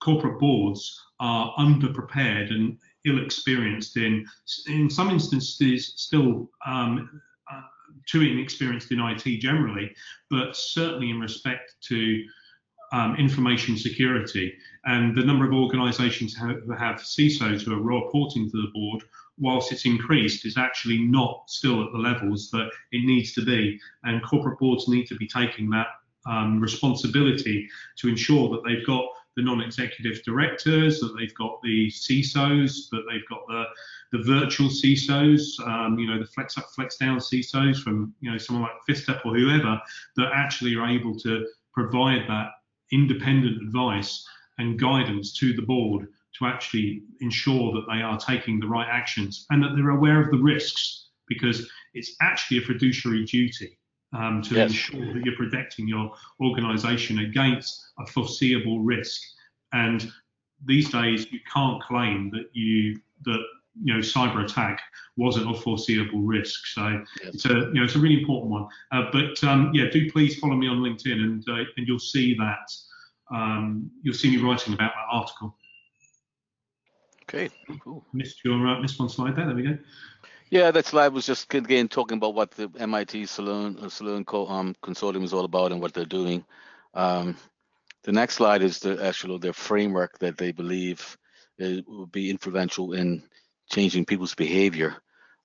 corporate 0.00 0.38
boards 0.38 1.00
are 1.20 1.54
underprepared 1.56 2.50
and 2.50 2.78
ill-experienced 3.06 3.96
in 3.96 4.26
in 4.68 4.90
some 4.90 5.10
instances 5.10 5.94
still 5.96 6.50
um, 6.66 7.20
uh, 7.50 7.62
too 8.06 8.22
inexperienced 8.22 8.92
in 8.92 9.00
IT 9.00 9.40
generally, 9.40 9.94
but 10.30 10.56
certainly 10.56 11.10
in 11.10 11.20
respect 11.20 11.74
to 11.82 12.24
um, 12.94 13.16
information 13.16 13.76
security. 13.76 14.54
And 14.84 15.16
the 15.16 15.24
number 15.24 15.44
of 15.44 15.52
organizations 15.52 16.34
who 16.34 16.72
have 16.72 16.96
CISOs 16.96 17.62
who 17.62 17.72
are 17.72 17.82
reporting 17.82 18.48
to 18.50 18.56
the 18.62 18.70
board, 18.72 19.02
whilst 19.36 19.72
it's 19.72 19.84
increased, 19.84 20.46
is 20.46 20.56
actually 20.56 20.98
not 20.98 21.42
still 21.48 21.82
at 21.82 21.90
the 21.90 21.98
levels 21.98 22.50
that 22.52 22.70
it 22.92 23.04
needs 23.04 23.32
to 23.34 23.44
be. 23.44 23.80
And 24.04 24.24
corporate 24.24 24.60
boards 24.60 24.86
need 24.86 25.06
to 25.06 25.16
be 25.16 25.26
taking 25.26 25.68
that 25.70 25.88
um, 26.26 26.60
responsibility 26.60 27.68
to 27.98 28.08
ensure 28.08 28.48
that 28.50 28.62
they've 28.64 28.86
got 28.86 29.04
the 29.36 29.42
non-executive 29.42 30.22
directors, 30.22 31.00
that 31.00 31.16
they've 31.18 31.34
got 31.34 31.60
the 31.64 31.88
CISOs, 31.88 32.88
that 32.92 33.02
they've 33.10 33.28
got 33.28 33.44
the 33.48 33.64
the 34.12 34.22
virtual 34.22 34.68
CISOs, 34.68 35.58
um, 35.66 35.98
you 35.98 36.06
know, 36.06 36.20
the 36.20 36.26
flex 36.26 36.56
up, 36.56 36.66
flex 36.72 36.96
down 36.98 37.18
CISOs 37.18 37.82
from 37.82 38.14
you 38.20 38.30
know 38.30 38.38
someone 38.38 38.62
like 38.62 38.80
Fifth 38.86 39.02
Step 39.02 39.22
or 39.24 39.34
whoever 39.34 39.80
that 40.16 40.30
actually 40.32 40.76
are 40.76 40.88
able 40.88 41.18
to 41.18 41.44
provide 41.72 42.28
that 42.28 42.50
independent 42.92 43.62
advice 43.62 44.26
and 44.58 44.78
guidance 44.78 45.36
to 45.38 45.52
the 45.54 45.62
board 45.62 46.08
to 46.38 46.46
actually 46.46 47.02
ensure 47.20 47.72
that 47.72 47.86
they 47.88 48.02
are 48.02 48.18
taking 48.18 48.58
the 48.58 48.66
right 48.66 48.88
actions 48.90 49.46
and 49.50 49.62
that 49.62 49.74
they're 49.76 49.90
aware 49.90 50.20
of 50.20 50.30
the 50.30 50.38
risks 50.38 51.08
because 51.28 51.68
it's 51.94 52.14
actually 52.20 52.58
a 52.58 52.62
fiduciary 52.62 53.24
duty 53.24 53.78
um, 54.16 54.42
to 54.42 54.54
yes. 54.54 54.70
ensure 54.70 55.14
that 55.14 55.24
you're 55.24 55.36
protecting 55.36 55.88
your 55.88 56.12
organization 56.40 57.20
against 57.20 57.84
a 57.98 58.06
foreseeable 58.06 58.80
risk. 58.80 59.22
And 59.72 60.10
these 60.64 60.90
days, 60.90 61.26
you 61.30 61.40
can't 61.52 61.82
claim 61.82 62.30
that 62.30 62.46
you 62.52 63.00
that 63.24 63.42
you 63.82 63.94
know 63.94 64.00
cyber 64.00 64.44
attack 64.44 64.80
wasn't 65.16 65.50
a 65.50 65.54
foreseeable 65.60 66.20
risk. 66.20 66.66
So 66.66 67.02
yes. 67.22 67.34
it's 67.34 67.44
a 67.46 67.48
you 67.48 67.74
know 67.74 67.84
it's 67.84 67.94
a 67.94 67.98
really 67.98 68.20
important 68.20 68.50
one. 68.50 68.66
Uh, 68.92 69.10
but 69.12 69.42
um, 69.44 69.70
yeah, 69.74 69.86
do 69.90 70.10
please 70.10 70.38
follow 70.38 70.56
me 70.56 70.68
on 70.68 70.78
LinkedIn, 70.78 71.12
and 71.12 71.44
uh, 71.48 71.64
and 71.76 71.86
you'll 71.86 71.98
see 71.98 72.34
that 72.34 72.70
um, 73.34 73.90
you'll 74.02 74.14
see 74.14 74.36
me 74.36 74.42
writing 74.42 74.74
about 74.74 74.92
that 74.94 75.06
article. 75.10 75.56
Okay, 77.22 77.50
cool. 77.82 78.04
Missed 78.12 78.44
your 78.44 78.66
uh, 78.66 78.80
missed 78.80 78.98
one 78.98 79.08
slide 79.08 79.36
there. 79.36 79.46
There 79.46 79.54
we 79.54 79.62
go. 79.62 79.78
Yeah, 80.50 80.70
that 80.70 80.86
slide 80.86 81.12
was 81.12 81.26
just 81.26 81.52
again 81.54 81.88
talking 81.88 82.18
about 82.18 82.34
what 82.34 82.50
the 82.52 82.70
MIT 82.78 83.26
Sloan 83.26 83.78
uh, 83.80 83.88
Sloan 83.88 84.24
Co 84.24 84.46
um, 84.46 84.74
Consortium 84.82 85.24
is 85.24 85.32
all 85.32 85.44
about 85.44 85.72
and 85.72 85.80
what 85.80 85.94
they're 85.94 86.04
doing. 86.04 86.44
Um, 86.92 87.36
the 88.02 88.12
next 88.12 88.34
slide 88.34 88.62
is 88.62 88.78
the 88.78 89.02
actual 89.02 89.38
their 89.38 89.54
framework 89.54 90.18
that 90.18 90.36
they 90.36 90.52
believe 90.52 91.16
it 91.58 91.88
will 91.88 92.06
be 92.06 92.30
influential 92.30 92.92
in 92.92 93.22
changing 93.70 94.04
people's 94.04 94.34
behavior. 94.34 94.96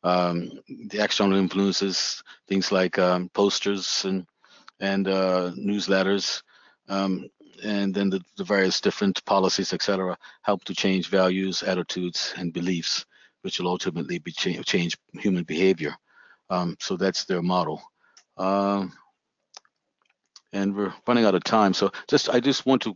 Um, 0.03 0.51
the 0.89 1.03
external 1.03 1.37
influences, 1.37 2.23
things 2.47 2.71
like 2.71 2.97
um, 2.97 3.29
posters 3.29 4.05
and 4.05 4.25
and 4.79 5.07
uh, 5.09 5.51
newsletters, 5.57 6.41
um, 6.87 7.29
and 7.63 7.93
then 7.93 8.09
the, 8.09 8.21
the, 8.37 8.45
various 8.45 8.79
different 8.79 9.23
policies, 9.25 9.73
etc., 9.73 10.17
help 10.41 10.63
to 10.63 10.73
change 10.73 11.09
values, 11.09 11.63
attitudes, 11.63 12.33
and 12.37 12.53
beliefs, 12.53 13.05
which 13.41 13.59
will 13.59 13.67
ultimately 13.67 14.19
be 14.19 14.31
cha 14.31 14.51
change 14.61 14.97
human 15.13 15.43
behavior. 15.43 15.93
Um, 16.49 16.77
so 16.79 16.95
that's 16.95 17.25
their 17.25 17.41
model. 17.41 17.81
Um, 18.37 18.93
and 20.53 20.75
we're 20.75 20.93
running 21.07 21.25
out 21.25 21.35
of 21.35 21.43
time. 21.43 21.73
So 21.73 21.91
just 22.07 22.29
I 22.29 22.39
just 22.39 22.65
want 22.65 22.81
to 22.83 22.95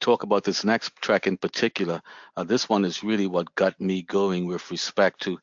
talk 0.00 0.22
about 0.22 0.44
this 0.44 0.64
next 0.64 0.94
track 0.96 1.26
in 1.26 1.36
particular. 1.36 2.02
Uh, 2.36 2.44
this 2.44 2.68
one 2.68 2.84
is 2.84 3.04
really 3.04 3.26
what 3.26 3.54
got 3.54 3.80
me 3.80 4.02
going 4.02 4.46
with 4.46 4.70
respect 4.70 5.20
to 5.22 5.38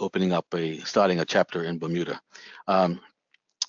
opening 0.00 0.32
up 0.32 0.46
a 0.54 0.78
starting 0.80 1.20
a 1.20 1.24
chapter 1.24 1.64
in 1.64 1.78
Bermuda. 1.78 2.20
Um, 2.68 3.00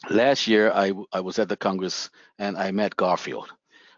last 0.09 0.47
year 0.47 0.71
I 0.73 0.93
I 1.13 1.21
was 1.21 1.39
at 1.39 1.49
the 1.49 1.57
Congress 1.57 2.09
and 2.39 2.57
I 2.57 2.71
met 2.71 2.95
Garfield. 2.95 3.49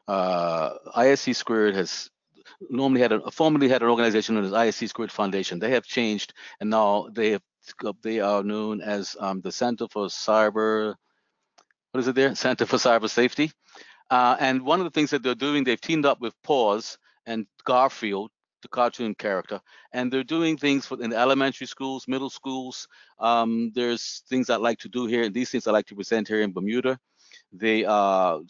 uh, 0.08 0.78
ISC 0.98 1.36
Squared 1.36 1.76
has 1.76 2.10
normally 2.70 3.02
had 3.02 3.12
a 3.14 3.32
formerly 3.32 3.70
had 3.70 3.84
an 3.84 3.90
organization 3.90 4.36
known 4.36 4.46
as 4.46 4.52
ISC 4.52 4.90
Squared 4.90 5.12
Foundation. 5.12 5.60
They 5.60 5.72
have 5.72 5.86
changed, 5.86 6.34
and 6.60 6.70
now 6.70 7.10
they 7.14 7.32
have 7.32 7.42
they 8.02 8.20
are 8.20 8.44
known 8.44 8.82
as 8.82 9.16
um, 9.20 9.42
the 9.42 9.52
Center 9.52 9.88
for 9.90 10.08
Cyber. 10.08 10.96
What 11.94 12.00
is 12.00 12.08
it 12.08 12.16
there? 12.16 12.34
Center 12.34 12.66
for 12.66 12.78
Cyber 12.78 13.08
Safety. 13.08 13.52
Uh, 14.10 14.36
and 14.40 14.64
one 14.64 14.80
of 14.80 14.84
the 14.84 14.90
things 14.90 15.12
that 15.12 15.22
they're 15.22 15.36
doing, 15.36 15.64
they've 15.64 15.80
teamed 15.80 16.08
up 16.08 16.20
with 16.20 16.34
Paws 16.42 16.98
and 17.28 17.46
Garfield, 17.66 18.32
the 18.64 18.68
cartoon 18.68 19.14
character, 19.14 19.62
and 19.92 20.12
they're 20.12 20.24
doing 20.24 20.58
things 20.58 20.88
for 20.88 21.00
in 21.04 21.14
elementary 21.14 21.68
schools, 21.68 22.08
middle 22.08 22.32
schools. 22.32 22.88
Um, 23.20 23.72
there's 23.76 24.24
things 24.28 24.50
I 24.50 24.56
like 24.56 24.80
to 24.80 24.90
do 24.90 25.06
here, 25.06 25.22
and 25.22 25.36
these 25.36 25.52
things 25.52 25.68
I 25.68 25.72
like 25.72 25.86
to 25.86 25.96
present 25.96 26.28
here 26.28 26.42
in 26.42 26.52
Bermuda. 26.52 26.98
They 27.52 27.86
are 27.86 28.42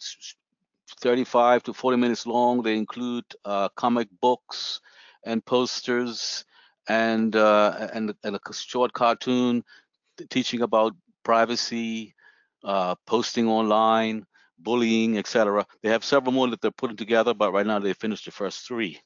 35 1.00 1.64
to 1.64 1.74
40 1.74 1.98
minutes 1.98 2.26
long. 2.26 2.62
They 2.62 2.78
include 2.78 3.26
uh, 3.44 3.68
comic 3.76 4.08
books 4.22 4.80
and 5.22 5.44
posters 5.44 6.46
and 6.88 7.36
uh, 7.36 7.88
and, 7.92 8.14
and 8.24 8.36
a 8.36 8.52
short 8.54 8.94
cartoon 8.94 9.62
teaching 10.30 10.62
about 10.62 10.94
privacy, 11.24 12.13
uh, 12.64 12.94
posting 13.06 13.48
online, 13.48 14.26
bullying, 14.58 15.18
etc. 15.18 15.66
They 15.82 15.90
have 15.90 16.04
several 16.04 16.32
more 16.32 16.48
that 16.48 16.60
they're 16.60 16.70
putting 16.70 16.96
together, 16.96 17.34
but 17.34 17.52
right 17.52 17.66
now 17.66 17.78
they 17.78 17.92
finished 17.92 18.24
the 18.24 18.30
first 18.30 18.66
three. 18.66 19.00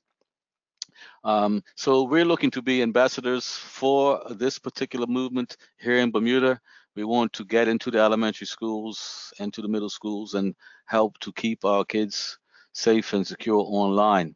Um, 1.25 1.63
so 1.77 2.05
we're 2.05 2.25
looking 2.25 2.51
to 2.53 2.63
be 2.63 2.83
ambassadors 2.83 3.47
for 3.47 4.23
this 4.31 4.59
particular 4.59 5.07
movement 5.07 5.57
here 5.79 5.97
in 5.97 6.11
Bermuda. 6.11 6.61
We 6.97 7.05
want 7.05 7.33
to 7.35 7.45
get 7.45 7.69
into 7.69 7.91
the 7.91 8.01
elementary 8.01 8.47
schools 8.47 9.33
and 9.39 9.53
to 9.55 9.63
the 9.63 9.69
middle 9.69 9.91
schools 9.91 10.35
and 10.35 10.55
help 10.87 11.19
to 11.19 11.33
keep 11.33 11.65
our 11.65 11.85
kids 11.85 12.39
safe 12.73 13.13
and 13.13 13.27
secure 13.27 13.61
online. 13.61 14.35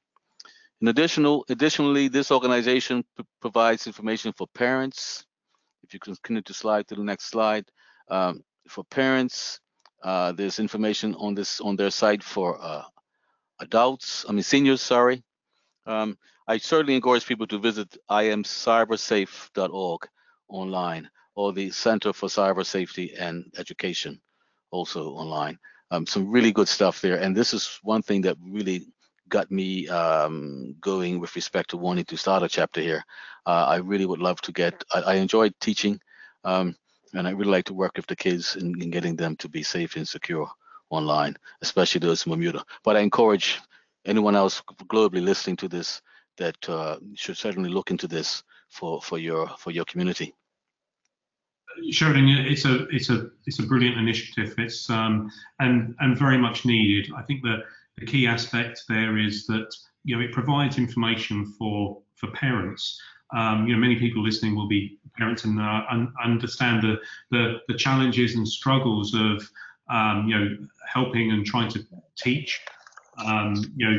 In 0.81 0.89
additional, 0.89 1.45
additionally, 1.49 2.09
this 2.09 2.31
organization 2.31 3.05
provides 3.41 3.87
information 3.87 4.33
for 4.33 4.47
parents. 4.49 5.25
If 5.85 5.95
you 5.95 6.01
continue 6.01 6.43
to 6.43 6.55
slide 6.55 6.89
to 6.89 6.95
the 6.97 7.05
next 7.05 7.27
slide, 7.31 7.65
um, 8.09 8.43
for 8.69 8.85
parents, 8.85 9.61
uh, 10.03 10.33
there's 10.33 10.59
information 10.59 11.15
on 11.15 11.35
this 11.35 11.61
on 11.61 11.77
their 11.77 11.91
site 11.91 12.23
for 12.23 12.59
uh, 12.61 12.83
adults. 13.61 14.25
I 14.29 14.33
mean 14.33 14.43
seniors. 14.43 14.81
Sorry. 14.81 15.23
Um, 15.87 16.17
I 16.49 16.59
certainly 16.59 16.97
encourage 16.97 17.27
people 17.27 17.47
to 17.49 17.59
visit 17.59 17.97
imcybersafe.org 18.11 20.09
online 20.49 21.09
or 21.35 21.53
the 21.53 21.71
Center 21.71 22.13
for 22.13 22.29
Cyber 22.29 22.65
Safety 22.65 23.15
and 23.19 23.45
Education, 23.57 24.21
also 24.71 25.11
online. 25.11 25.59
Um, 25.91 26.07
some 26.07 26.31
really 26.31 26.53
good 26.53 26.69
stuff 26.69 27.01
there. 27.01 27.19
And 27.19 27.37
this 27.37 27.55
is 27.55 27.79
one 27.83 28.03
thing 28.03 28.23
that 28.23 28.37
really 28.41 28.87
got 29.29 29.51
me 29.51 29.89
um, 29.89 30.75
going 30.81 31.21
with 31.21 31.35
respect 31.37 31.71
to 31.71 31.77
wanting 31.77 32.05
to 32.07 32.17
start 32.17 32.43
a 32.43 32.49
chapter 32.49 32.81
here. 32.81 33.05
Uh, 33.47 33.67
I 33.69 33.77
really 33.77 34.07
would 34.07 34.21
love 34.21 34.41
to 34.43 34.53
get, 34.53 34.83
I, 34.93 35.01
I 35.01 35.15
enjoyed 35.15 35.55
teaching 35.61 36.01
um, 36.45 36.77
and 37.15 37.27
I 37.27 37.31
really 37.31 37.51
like 37.51 37.67
to 37.67 37.75
work 37.75 37.97
with 37.97 38.07
the 38.07 38.17
kids 38.17 38.57
in, 38.57 38.81
in, 38.81 38.91
getting 38.91 39.17
them 39.17 39.37
to 39.37 39.49
be 39.49 39.63
safe 39.63 39.97
and 39.97 40.09
secure 40.09 40.51
online, 40.91 41.37
especially 41.61 42.01
those 42.01 42.27
in 42.27 42.33
Bermuda. 42.33 42.65
But 42.85 42.97
I 42.97 43.01
encourage 43.01 43.61
anyone 44.05 44.37
else 44.37 44.63
globally 44.89 45.23
listening 45.23 45.57
to 45.57 45.69
this 45.69 46.03
that 46.39 46.69
uh, 46.69 46.97
should 47.15 47.37
certainly 47.37 47.71
look 47.71 47.91
into 47.91 48.09
this 48.09 48.43
for, 48.69 49.03
for 49.03 49.19
your 49.19 49.49
for 49.59 49.71
your 49.71 49.85
community. 49.85 50.35
Sheridan, 51.91 52.29
it's 52.29 52.65
a 52.65 52.87
it's 52.89 53.11
a 53.11 53.31
it's 53.47 53.59
a 53.59 53.63
brilliant 53.65 53.99
initiative. 53.99 54.55
It's 54.59 54.89
um, 54.91 55.31
and 55.61 55.95
and 56.01 56.19
very 56.19 56.39
much 56.39 56.65
needed. 56.65 57.13
I 57.17 57.23
think 57.23 57.43
that 57.43 57.63
the 57.99 58.07
key 58.07 58.27
aspect 58.27 58.83
there 58.89 59.19
is 59.19 59.47
that 59.47 59.75
you 60.05 60.17
know 60.17 60.23
it 60.23 60.33
provides 60.33 60.79
information 60.79 61.47
for 61.59 62.01
for 62.17 62.31
parents. 62.31 63.01
Um, 63.33 63.67
you 63.67 63.75
know, 63.75 63.81
many 63.81 63.97
people 63.97 64.23
listening 64.23 64.55
will 64.55 64.69
be 64.69 64.99
parents 65.17 65.45
and 65.45 65.61
uh, 65.61 65.83
un- 65.91 66.13
understand 66.23 66.83
the, 66.83 66.97
the, 67.31 67.61
the 67.69 67.75
challenges 67.75 68.35
and 68.35 68.47
struggles 68.47 69.15
of 69.15 69.49
um, 69.91 70.27
you 70.29 70.39
know 70.39 70.57
helping 70.89 71.33
and 71.33 71.45
trying 71.45 71.71
to 71.71 71.85
teach 72.17 72.61
um, 73.25 73.55
you 73.77 73.91
know 73.91 73.97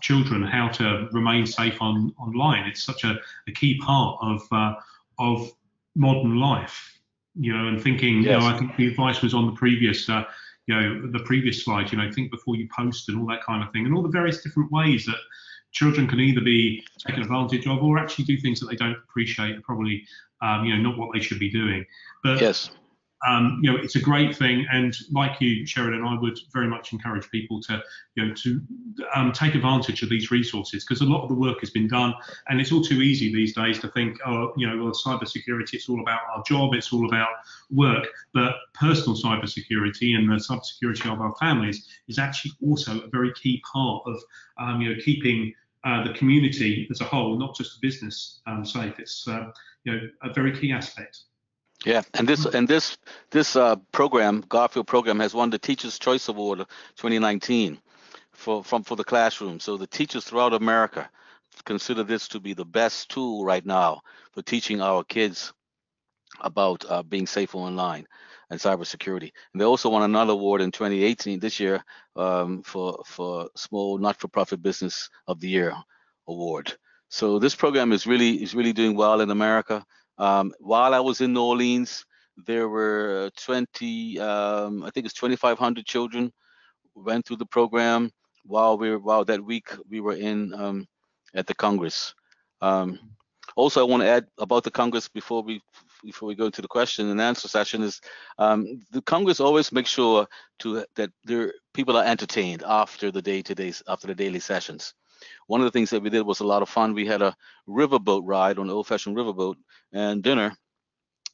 children 0.00 0.42
how 0.42 0.68
to 0.68 1.08
remain 1.12 1.46
safe 1.46 1.80
on 1.80 2.14
online. 2.18 2.66
It's 2.66 2.82
such 2.82 3.04
a, 3.04 3.18
a 3.48 3.52
key 3.52 3.78
part 3.78 4.18
of 4.22 4.42
uh, 4.52 4.74
of 5.18 5.52
modern 5.94 6.38
life. 6.38 6.88
You 7.34 7.56
know, 7.56 7.68
and 7.68 7.82
thinking. 7.82 8.22
Yes. 8.22 8.26
You 8.26 8.38
know, 8.38 8.54
I 8.54 8.58
think 8.58 8.76
the 8.76 8.88
advice 8.88 9.22
was 9.22 9.34
on 9.34 9.46
the 9.46 9.52
previous. 9.52 10.08
Uh, 10.08 10.24
you 10.66 10.80
know 10.80 11.10
the 11.10 11.18
previous 11.24 11.64
slide 11.64 11.90
you 11.90 11.98
know 11.98 12.08
think 12.12 12.30
before 12.30 12.54
you 12.54 12.68
post 12.74 13.08
and 13.08 13.18
all 13.18 13.26
that 13.26 13.42
kind 13.42 13.64
of 13.64 13.72
thing 13.72 13.84
and 13.84 13.92
all 13.92 14.02
the 14.02 14.08
various 14.08 14.44
different 14.44 14.70
ways 14.70 15.04
that 15.04 15.16
children 15.72 16.06
can 16.06 16.20
either 16.20 16.40
be 16.40 16.84
taken 16.98 17.22
advantage 17.22 17.66
of 17.66 17.82
or 17.82 17.98
actually 17.98 18.24
do 18.26 18.36
things 18.36 18.60
that 18.60 18.66
they 18.66 18.76
don't 18.76 18.96
appreciate 19.08 19.62
probably 19.62 20.04
um, 20.42 20.64
you 20.64 20.76
know 20.76 20.90
not 20.90 20.98
what 20.98 21.12
they 21.12 21.20
should 21.20 21.38
be 21.38 21.50
doing. 21.50 21.84
But 22.22 22.40
yes. 22.40 22.70
um, 23.26 23.60
you 23.62 23.72
know, 23.72 23.78
it's 23.78 23.96
a 23.96 24.00
great 24.00 24.36
thing, 24.36 24.66
and 24.72 24.94
like 25.12 25.40
you, 25.40 25.64
Sheridan, 25.64 26.04
I 26.04 26.18
would 26.20 26.38
very 26.52 26.66
much 26.66 26.92
encourage 26.92 27.30
people 27.30 27.60
to, 27.62 27.82
you 28.16 28.26
know, 28.26 28.34
to 28.34 28.60
um, 29.14 29.32
take 29.32 29.54
advantage 29.54 30.02
of 30.02 30.08
these 30.08 30.30
resources 30.30 30.84
because 30.84 31.00
a 31.00 31.04
lot 31.04 31.22
of 31.22 31.28
the 31.28 31.36
work 31.36 31.60
has 31.60 31.70
been 31.70 31.88
done, 31.88 32.14
and 32.48 32.60
it's 32.60 32.72
all 32.72 32.82
too 32.82 33.00
easy 33.00 33.32
these 33.32 33.54
days 33.54 33.78
to 33.80 33.88
think, 33.88 34.18
oh, 34.26 34.52
you 34.56 34.66
know, 34.66 34.82
well, 34.82 34.92
cybersecurity, 34.92 35.74
it's 35.74 35.88
all 35.88 36.00
about 36.00 36.20
our 36.34 36.42
job, 36.44 36.74
it's 36.74 36.92
all 36.92 37.06
about 37.06 37.28
work, 37.70 38.08
but 38.34 38.56
personal 38.74 39.16
cybersecurity 39.16 40.16
and 40.16 40.28
the 40.28 40.34
cybersecurity 40.34 41.12
of 41.12 41.20
our 41.20 41.34
families 41.36 41.86
is 42.08 42.18
actually 42.18 42.52
also 42.60 43.00
a 43.02 43.08
very 43.08 43.32
key 43.34 43.62
part 43.72 44.02
of, 44.06 44.20
um, 44.58 44.80
you 44.80 44.88
know, 44.88 45.00
keeping 45.00 45.54
uh, 45.84 46.04
the 46.04 46.14
community 46.14 46.86
as 46.90 47.00
a 47.00 47.04
whole, 47.04 47.38
not 47.38 47.56
just 47.56 47.80
the 47.80 47.86
business, 47.86 48.40
um, 48.46 48.64
safe. 48.64 48.98
It's, 48.98 49.26
uh, 49.26 49.46
you 49.84 49.92
know, 49.92 50.00
a 50.22 50.32
very 50.32 50.56
key 50.58 50.72
aspect. 50.72 51.18
Yeah, 51.84 52.02
and 52.14 52.28
this 52.28 52.44
and 52.44 52.68
this 52.68 52.96
this 53.30 53.56
uh, 53.56 53.74
program, 53.90 54.44
Garfield 54.48 54.86
program, 54.86 55.18
has 55.18 55.34
won 55.34 55.50
the 55.50 55.58
Teachers 55.58 55.98
Choice 55.98 56.28
Award 56.28 56.58
2019 56.58 57.78
for 58.32 58.62
from 58.62 58.84
for 58.84 58.94
the 58.96 59.02
classroom. 59.02 59.58
So 59.58 59.76
the 59.76 59.88
teachers 59.88 60.24
throughout 60.24 60.54
America 60.54 61.10
consider 61.64 62.04
this 62.04 62.28
to 62.28 62.40
be 62.40 62.54
the 62.54 62.64
best 62.64 63.10
tool 63.10 63.44
right 63.44 63.66
now 63.66 64.02
for 64.30 64.42
teaching 64.42 64.80
our 64.80 65.02
kids 65.02 65.52
about 66.40 66.84
uh, 66.88 67.02
being 67.02 67.26
safe 67.26 67.54
online 67.54 68.06
and 68.52 68.60
cybersecurity. 68.60 69.32
And 69.52 69.60
they 69.60 69.64
also 69.64 69.88
won 69.88 70.02
another 70.02 70.34
award 70.34 70.60
in 70.60 70.70
2018 70.70 71.40
this 71.40 71.58
year 71.58 71.82
um, 72.16 72.62
for 72.62 73.02
for 73.06 73.48
small 73.56 73.98
not-for-profit 73.98 74.62
business 74.62 75.08
of 75.26 75.40
the 75.40 75.48
year 75.48 75.74
award. 76.28 76.72
So 77.08 77.38
this 77.38 77.54
program 77.54 77.92
is 77.92 78.06
really 78.06 78.42
is 78.42 78.54
really 78.54 78.74
doing 78.74 78.94
well 78.94 79.22
in 79.22 79.30
America. 79.30 79.84
Um, 80.18 80.52
while 80.60 80.92
I 80.92 81.00
was 81.00 81.22
in 81.22 81.32
New 81.32 81.42
Orleans, 81.42 82.04
there 82.36 82.68
were 82.68 83.30
20, 83.40 84.20
um, 84.20 84.82
I 84.82 84.90
think 84.90 85.06
it's 85.06 85.14
2,500 85.14 85.86
children 85.86 86.30
went 86.94 87.26
through 87.26 87.38
the 87.38 87.46
program 87.46 88.10
while 88.44 88.76
we 88.76 88.90
were, 88.90 88.98
while 88.98 89.24
that 89.24 89.42
week 89.42 89.68
we 89.88 90.00
were 90.00 90.14
in 90.14 90.52
um, 90.52 90.86
at 91.34 91.46
the 91.46 91.54
Congress. 91.54 92.14
Um, 92.60 92.98
also, 93.56 93.80
I 93.80 93.88
want 93.88 94.02
to 94.02 94.08
add 94.08 94.26
about 94.38 94.64
the 94.64 94.70
Congress 94.70 95.08
before 95.08 95.42
we 95.42 95.62
before 96.02 96.28
we 96.28 96.34
go 96.34 96.50
to 96.50 96.62
the 96.62 96.68
question 96.68 97.08
and 97.08 97.20
answer 97.20 97.48
session 97.48 97.82
is 97.82 98.00
um, 98.38 98.80
the 98.90 99.02
Congress 99.02 99.40
always 99.40 99.72
makes 99.72 99.90
sure 99.90 100.26
to 100.60 100.84
that 100.96 101.10
there 101.24 101.54
people 101.74 101.96
are 101.96 102.04
entertained 102.04 102.62
after 102.66 103.10
the 103.10 103.22
day 103.22 103.42
to 103.42 103.54
days 103.54 103.82
after 103.88 104.06
the 104.06 104.14
daily 104.14 104.40
sessions. 104.40 104.94
One 105.46 105.60
of 105.60 105.64
the 105.64 105.70
things 105.70 105.90
that 105.90 106.02
we 106.02 106.10
did 106.10 106.22
was 106.22 106.40
a 106.40 106.46
lot 106.46 106.62
of 106.62 106.68
fun. 106.68 106.94
We 106.94 107.06
had 107.06 107.22
a 107.22 107.36
riverboat 107.68 108.22
ride 108.24 108.58
on 108.58 108.66
an 108.66 108.72
old-fashioned 108.72 109.16
riverboat 109.16 109.54
and 109.92 110.22
dinner, 110.22 110.56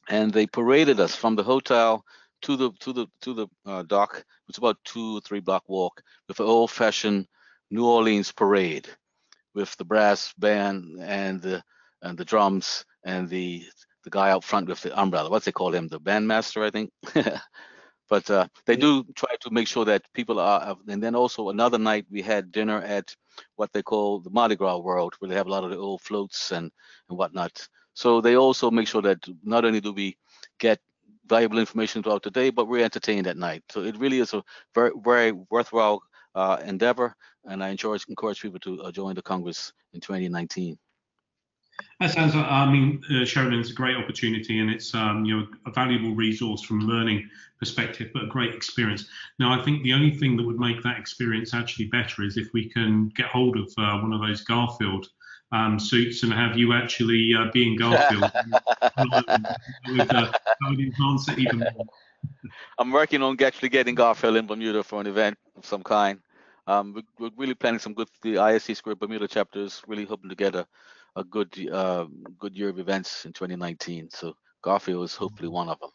and 0.09 0.31
they 0.31 0.45
paraded 0.45 0.99
us 0.99 1.15
from 1.15 1.35
the 1.35 1.43
hotel 1.43 2.05
to 2.43 2.55
the 2.55 2.71
to 2.79 2.93
the 2.93 3.07
to 3.21 3.33
the 3.33 3.47
uh, 3.65 3.83
dock. 3.83 4.23
It's 4.47 4.57
about 4.57 4.77
two 4.83 5.17
or 5.17 5.21
three 5.21 5.39
block 5.39 5.63
walk 5.67 6.01
with 6.27 6.39
an 6.39 6.45
old-fashioned 6.45 7.27
New 7.71 7.85
Orleans 7.85 8.31
parade 8.31 8.87
with 9.53 9.75
the 9.77 9.85
brass 9.85 10.33
band 10.37 10.99
and 11.01 11.41
the 11.41 11.63
and 12.01 12.17
the 12.17 12.25
drums 12.25 12.85
and 13.03 13.27
the 13.27 13.63
the 14.09 14.17
guy 14.17 14.31
out 14.31 14.43
front 14.43 14.67
with 14.67 14.81
the 14.81 14.99
umbrella. 14.99 15.29
What's 15.29 15.45
they 15.45 15.51
call 15.51 15.73
him? 15.73 15.87
The 15.87 15.99
bandmaster, 15.99 16.63
I 16.63 16.71
think. 16.71 16.91
but 18.09 18.29
uh, 18.29 18.47
they 18.65 18.75
do 18.75 19.03
try 19.15 19.35
to 19.41 19.51
make 19.51 19.67
sure 19.67 19.85
that 19.85 20.01
people 20.13 20.39
are. 20.39 20.75
And 20.87 21.01
then 21.01 21.15
also 21.15 21.49
another 21.49 21.77
night 21.77 22.05
we 22.09 22.21
had 22.21 22.51
dinner 22.51 22.81
at 22.81 23.15
what 23.55 23.71
they 23.71 23.83
call 23.83 24.19
the 24.19 24.31
Mardi 24.31 24.55
Gras 24.55 24.79
world, 24.79 25.13
where 25.19 25.29
they 25.29 25.35
have 25.35 25.47
a 25.47 25.51
lot 25.51 25.63
of 25.63 25.69
the 25.69 25.77
old 25.77 26.01
floats 26.01 26.51
and 26.51 26.71
and 27.09 27.17
whatnot. 27.17 27.67
So 27.93 28.21
they 28.21 28.35
also 28.35 28.71
make 28.71 28.87
sure 28.87 29.01
that 29.03 29.19
not 29.43 29.65
only 29.65 29.81
do 29.81 29.93
we 29.93 30.17
get 30.59 30.79
valuable 31.27 31.59
information 31.59 32.01
throughout 32.01 32.23
the 32.23 32.31
day, 32.31 32.49
but 32.49 32.67
we're 32.67 32.83
entertained 32.83 33.27
at 33.27 33.37
night. 33.37 33.63
So 33.69 33.83
it 33.83 33.97
really 33.97 34.19
is 34.19 34.33
a 34.33 34.43
very 34.73 34.91
very 35.03 35.31
worthwhile 35.31 36.01
uh, 36.33 36.57
endeavor, 36.65 37.13
and 37.45 37.63
I 37.63 37.69
encourage 37.69 38.05
encourage 38.09 38.41
people 38.41 38.59
to 38.61 38.81
uh, 38.83 38.91
join 38.91 39.15
the 39.15 39.21
Congress 39.21 39.73
in 39.93 40.01
2019. 40.01 40.77
That 41.99 42.11
sounds. 42.11 42.33
I 42.35 42.69
mean, 42.71 43.01
uh, 43.11 43.25
Sheridan's 43.25 43.71
a 43.71 43.73
great 43.73 43.97
opportunity, 43.97 44.59
and 44.59 44.69
it's 44.69 44.93
um, 44.95 45.25
you 45.25 45.37
know 45.37 45.47
a 45.65 45.71
valuable 45.71 46.15
resource 46.15 46.61
from 46.61 46.81
a 46.81 46.85
learning 46.85 47.29
perspective, 47.59 48.09
but 48.13 48.23
a 48.23 48.27
great 48.27 48.55
experience. 48.55 49.05
Now, 49.37 49.59
I 49.59 49.63
think 49.63 49.83
the 49.83 49.93
only 49.93 50.11
thing 50.11 50.37
that 50.37 50.43
would 50.43 50.59
make 50.59 50.81
that 50.83 50.97
experience 50.97 51.53
actually 51.53 51.87
better 51.87 52.23
is 52.23 52.37
if 52.37 52.47
we 52.53 52.69
can 52.69 53.09
get 53.09 53.25
hold 53.27 53.57
of 53.57 53.67
uh, 53.77 53.99
one 53.99 54.13
of 54.13 54.21
those 54.21 54.43
Garfield 54.43 55.07
um, 55.51 55.79
suits 55.79 56.23
and 56.23 56.31
have 56.31 56.57
you 56.57 56.73
actually 56.73 57.33
uh, 57.37 57.51
be 57.51 57.67
in 57.67 57.77
Garfield. 57.77 58.23
with, 59.89 60.13
uh, 60.13 60.31
enhance 60.71 61.27
it 61.29 61.39
even 61.39 61.59
more. 61.59 61.85
I'm 62.77 62.91
working 62.91 63.23
on 63.23 63.41
actually 63.41 63.69
getting 63.69 63.95
Garfield 63.95 64.35
in 64.35 64.47
Bermuda 64.47 64.83
for 64.83 65.01
an 65.01 65.07
event 65.07 65.37
of 65.57 65.65
some 65.65 65.83
kind. 65.83 66.19
Um, 66.67 67.03
we're, 67.17 67.31
really 67.35 67.55
planning 67.55 67.79
some 67.79 67.93
good. 67.93 68.09
The 68.21 68.35
ISC 68.35 68.75
Squared 68.75 68.99
Bermuda 68.99 69.27
chapter 69.27 69.61
is 69.61 69.81
really 69.87 70.05
hoping 70.05 70.29
to 70.29 70.35
get 70.35 70.55
a 70.55 70.67
a 71.15 71.23
good 71.23 71.69
uh, 71.71 72.05
good 72.37 72.55
year 72.55 72.69
of 72.69 72.79
events 72.79 73.25
in 73.25 73.33
2019. 73.33 74.09
So 74.11 74.33
Garfield 74.61 75.05
is 75.05 75.15
hopefully 75.15 75.49
one 75.49 75.69
of 75.69 75.79
them. 75.79 75.91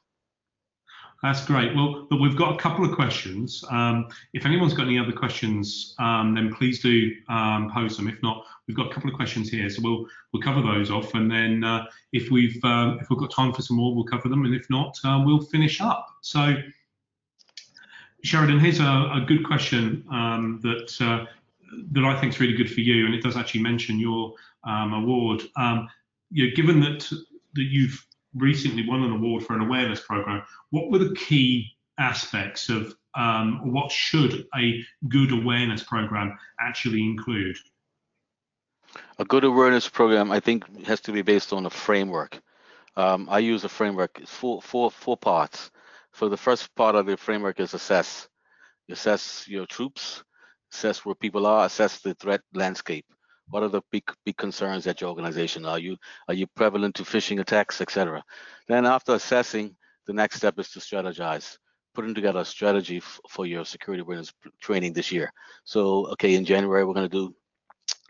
That's 1.25 1.43
great. 1.47 1.75
Well, 1.75 2.07
but 2.11 2.21
we've 2.21 2.37
got 2.37 2.55
a 2.55 2.59
couple 2.59 2.85
of 2.85 2.95
questions. 2.95 3.65
Um, 3.71 4.09
if 4.35 4.45
anyone's 4.45 4.75
got 4.75 4.87
any 4.87 4.99
other 4.99 5.11
questions, 5.11 5.95
um, 5.99 6.35
then 6.35 6.53
please 6.53 6.83
do 6.83 7.13
um, 7.31 7.71
pose 7.73 7.97
them. 7.97 8.09
If 8.09 8.23
not, 8.23 8.45
we've 8.69 8.77
got 8.77 8.91
a 8.91 8.95
couple 8.95 9.09
of 9.09 9.17
questions 9.17 9.49
here, 9.49 9.71
so 9.71 9.81
we'll 9.83 10.07
we'll 10.33 10.43
cover 10.43 10.61
those 10.61 10.91
off, 10.91 11.15
and 11.15 11.31
then 11.31 11.65
uh, 11.65 11.87
if 12.13 12.31
we've 12.31 12.63
uh, 12.63 12.97
if 13.01 13.09
we've 13.09 13.19
got 13.19 13.31
time 13.31 13.55
for 13.55 13.63
some 13.63 13.79
more, 13.79 13.95
we'll 13.95 14.05
cover 14.05 14.29
them, 14.29 14.45
and 14.45 14.55
if 14.55 14.69
not, 14.69 14.99
uh, 15.05 15.23
we'll 15.25 15.41
finish 15.41 15.81
up. 15.81 16.07
So, 16.21 16.57
Sheridan, 18.23 18.61
here's 18.61 18.81
a, 18.81 18.85
a 18.85 19.25
good 19.27 19.47
question 19.47 20.05
um, 20.11 20.61
that 20.63 21.01
uh, 21.01 21.25
that 21.93 22.05
I 22.05 22.21
think 22.21 22.35
is 22.35 22.41
really 22.41 22.57
good 22.57 22.71
for 22.71 22.81
you, 22.81 23.07
and 23.07 23.15
it 23.15 23.23
does 23.23 23.37
actually 23.37 23.63
mention 23.63 23.99
your 23.99 24.35
um, 24.67 24.93
award. 24.93 25.43
Um, 25.57 25.89
you 26.31 26.47
know, 26.47 26.57
given 26.57 26.81
that 26.81 27.09
that 27.55 27.63
you've 27.63 28.05
recently 28.35 28.87
won 28.87 29.03
an 29.03 29.13
award 29.13 29.45
for 29.45 29.55
an 29.55 29.63
awareness 29.63 30.01
program, 30.01 30.43
what 30.71 30.91
were 30.91 30.99
the 30.99 31.15
key 31.15 31.77
aspects 31.99 32.69
of 32.69 32.95
um, 33.15 33.73
what 33.73 33.93
should 33.93 34.47
a 34.57 34.85
good 35.09 35.33
awareness 35.33 35.83
program 35.83 36.37
actually 36.61 37.03
include? 37.03 37.57
A 39.19 39.25
good 39.25 39.45
awareness 39.45 39.89
program, 39.89 40.33
I 40.33 40.41
think, 40.41 40.87
has 40.87 41.01
to 41.03 41.13
be 41.13 41.23
based 41.23 41.53
on 41.53 41.67
a 41.67 41.71
framework. 41.71 42.41
Um, 42.97 43.29
I 43.31 43.41
use 43.41 43.65
a 43.65 43.69
framework, 43.69 44.21
four, 44.27 44.63
four, 44.63 44.91
four 44.91 45.17
parts. 45.17 45.71
So 46.13 46.29
the 46.29 46.37
first 46.37 46.75
part 46.75 46.95
of 46.95 47.07
the 47.07 47.17
framework 47.17 47.59
is 47.61 47.75
assess. 47.75 48.29
Assess 48.91 49.49
your 49.49 49.67
troops, 49.67 50.23
assess 50.73 51.05
where 51.05 51.15
people 51.15 51.47
are, 51.47 51.67
assess 51.67 52.01
the 52.01 52.15
threat 52.15 52.43
landscape. 52.53 53.07
What 53.49 53.63
are 53.63 53.69
the 53.69 53.83
big 53.91 54.05
big 54.25 54.37
concerns 54.37 54.87
at 54.87 55.01
your 55.01 55.11
organization? 55.11 55.67
Are 55.67 55.79
you 55.79 55.97
are 56.29 56.35
you 56.35 56.47
prevalent 56.47 56.95
to 56.97 57.03
phishing 57.03 57.41
attacks, 57.41 57.81
etc. 57.81 58.25
Then 58.69 58.87
after 58.87 59.15
assessing, 59.15 59.77
the 60.07 60.13
next 60.13 60.37
step 60.37 60.59
is 60.59 60.71
to 60.71 60.81
strategize, 60.81 61.59
putting 61.95 62.15
together 62.15 62.41
a 62.41 62.45
strategy 62.45 63.01
for 63.29 63.47
your 63.47 63.65
security 63.65 64.03
awareness 64.03 64.33
training 64.61 64.93
this 64.93 65.13
year. 65.13 65.33
So 65.65 66.07
okay, 66.13 66.35
in 66.35 66.45
January 66.45 66.85
we're 66.85 66.95
going 66.95 67.09
to 67.09 67.17
do 67.17 67.35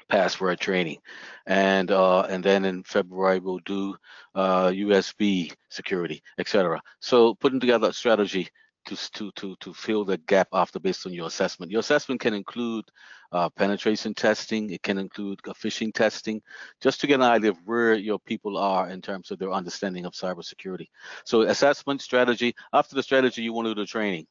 password 0.08 0.60
training, 0.60 0.98
and 1.46 1.90
uh, 1.90 2.22
and 2.22 2.42
then 2.42 2.64
in 2.64 2.82
February 2.84 3.40
we'll 3.40 3.60
do 3.64 3.96
uh, 4.34 4.68
USB 4.68 5.52
security, 5.68 6.22
etc. 6.38 6.80
So 7.00 7.34
putting 7.34 7.60
together 7.60 7.88
a 7.88 7.92
strategy 7.92 8.48
to, 8.86 8.96
to, 9.12 9.30
to, 9.32 9.56
to 9.60 9.74
fill 9.74 10.04
the 10.04 10.18
gap 10.18 10.48
after 10.52 10.78
based 10.78 11.06
on 11.06 11.12
your 11.12 11.26
assessment. 11.26 11.72
Your 11.72 11.80
assessment 11.80 12.20
can 12.20 12.34
include 12.34 12.84
uh, 13.32 13.48
penetration 13.50 14.14
testing, 14.14 14.70
it 14.70 14.82
can 14.82 14.98
include 14.98 15.40
phishing 15.42 15.92
testing, 15.92 16.40
just 16.80 17.00
to 17.00 17.06
get 17.06 17.16
an 17.16 17.22
idea 17.22 17.50
of 17.50 17.58
where 17.64 17.94
your 17.94 18.18
people 18.18 18.56
are 18.56 18.88
in 18.88 19.02
terms 19.02 19.30
of 19.30 19.38
their 19.38 19.50
understanding 19.52 20.04
of 20.04 20.12
cybersecurity. 20.12 20.88
So 21.24 21.42
assessment 21.42 22.00
strategy, 22.00 22.54
after 22.72 22.94
the 22.94 23.02
strategy, 23.02 23.42
you 23.42 23.52
want 23.52 23.66
to 23.66 23.74
do 23.74 23.82
the 23.82 23.86
training. 23.86 24.26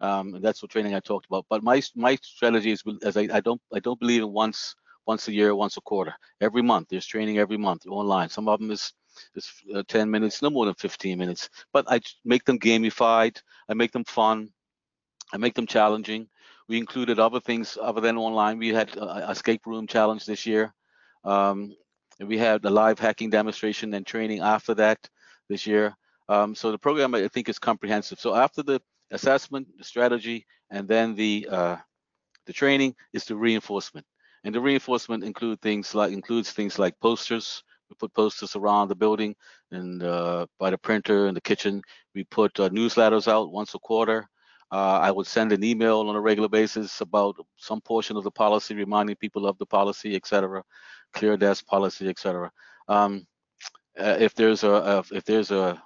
Um, 0.00 0.34
and 0.34 0.44
that's 0.44 0.62
what 0.62 0.70
training 0.70 0.94
I 0.94 1.00
talked 1.00 1.26
about. 1.26 1.46
But 1.48 1.62
my 1.62 1.80
my 1.94 2.18
strategy 2.22 2.70
is 2.70 2.82
as 3.02 3.16
I, 3.16 3.28
I 3.32 3.40
don't 3.40 3.60
I 3.74 3.80
don't 3.80 3.98
believe 3.98 4.22
in 4.22 4.30
once 4.30 4.74
once 5.06 5.28
a 5.28 5.32
year, 5.32 5.54
once 5.54 5.76
a 5.76 5.80
quarter. 5.80 6.14
Every 6.40 6.62
month, 6.62 6.88
there's 6.90 7.06
training 7.06 7.38
every 7.38 7.56
month 7.56 7.86
online. 7.86 8.28
Some 8.28 8.48
of 8.48 8.60
them 8.60 8.70
is 8.70 8.92
it's 9.34 9.62
uh, 9.74 9.82
10 9.88 10.10
minutes, 10.10 10.42
no 10.42 10.50
more 10.50 10.66
than 10.66 10.74
15 10.74 11.18
minutes. 11.18 11.48
But 11.72 11.86
I 11.88 12.00
make 12.24 12.44
them 12.44 12.58
gamified. 12.58 13.40
I 13.68 13.74
make 13.74 13.92
them 13.92 14.04
fun. 14.04 14.50
I 15.32 15.38
make 15.38 15.54
them 15.54 15.66
challenging. 15.66 16.28
We 16.68 16.78
included 16.78 17.18
other 17.18 17.40
things 17.40 17.78
other 17.80 18.00
than 18.00 18.16
online. 18.16 18.58
We 18.58 18.68
had 18.68 18.96
a 18.96 19.30
escape 19.30 19.66
room 19.66 19.86
challenge 19.86 20.26
this 20.26 20.46
year. 20.46 20.74
Um, 21.24 21.74
we 22.20 22.38
had 22.38 22.64
a 22.64 22.70
live 22.70 22.98
hacking 22.98 23.30
demonstration 23.30 23.92
and 23.94 24.06
training 24.06 24.40
after 24.40 24.74
that 24.74 24.98
this 25.48 25.66
year. 25.66 25.94
Um, 26.28 26.54
so 26.54 26.72
the 26.72 26.78
program 26.78 27.14
I 27.14 27.28
think 27.28 27.48
is 27.48 27.58
comprehensive. 27.58 28.18
So 28.18 28.34
after 28.34 28.62
the 28.62 28.80
assessment, 29.10 29.68
the 29.78 29.84
strategy, 29.84 30.46
and 30.70 30.88
then 30.88 31.14
the 31.14 31.48
uh, 31.50 31.76
the 32.46 32.52
training 32.52 32.94
is 33.12 33.24
the 33.24 33.36
reinforcement. 33.36 34.06
And 34.44 34.54
the 34.54 34.60
reinforcement 34.60 35.24
include 35.24 35.60
things 35.60 35.94
like 35.94 36.12
includes 36.12 36.52
things 36.52 36.78
like 36.78 36.98
posters, 37.00 37.62
we 37.88 37.96
put 37.96 38.14
posters 38.14 38.56
around 38.56 38.88
the 38.88 38.94
building 38.94 39.34
and 39.70 40.02
uh, 40.02 40.46
by 40.58 40.70
the 40.70 40.78
printer 40.78 41.28
in 41.28 41.34
the 41.34 41.40
kitchen. 41.40 41.82
We 42.14 42.24
put 42.24 42.58
uh, 42.58 42.68
newsletters 42.70 43.28
out 43.28 43.52
once 43.52 43.74
a 43.74 43.78
quarter. 43.78 44.28
Uh, 44.72 44.98
I 45.00 45.12
would 45.12 45.26
send 45.26 45.52
an 45.52 45.62
email 45.62 46.00
on 46.00 46.16
a 46.16 46.20
regular 46.20 46.48
basis 46.48 47.00
about 47.00 47.36
some 47.56 47.80
portion 47.80 48.16
of 48.16 48.24
the 48.24 48.30
policy, 48.30 48.74
reminding 48.74 49.16
people 49.16 49.46
of 49.46 49.56
the 49.58 49.66
policy, 49.66 50.16
etc. 50.16 50.62
Clear 51.12 51.36
desk 51.36 51.66
policy, 51.66 52.08
etc. 52.08 52.50
Um, 52.88 53.26
uh, 53.98 54.16
if 54.18 54.34
there's 54.34 54.64
a, 54.64 54.70
a 54.70 55.04
if 55.12 55.24
there's 55.24 55.52
a, 55.52 55.80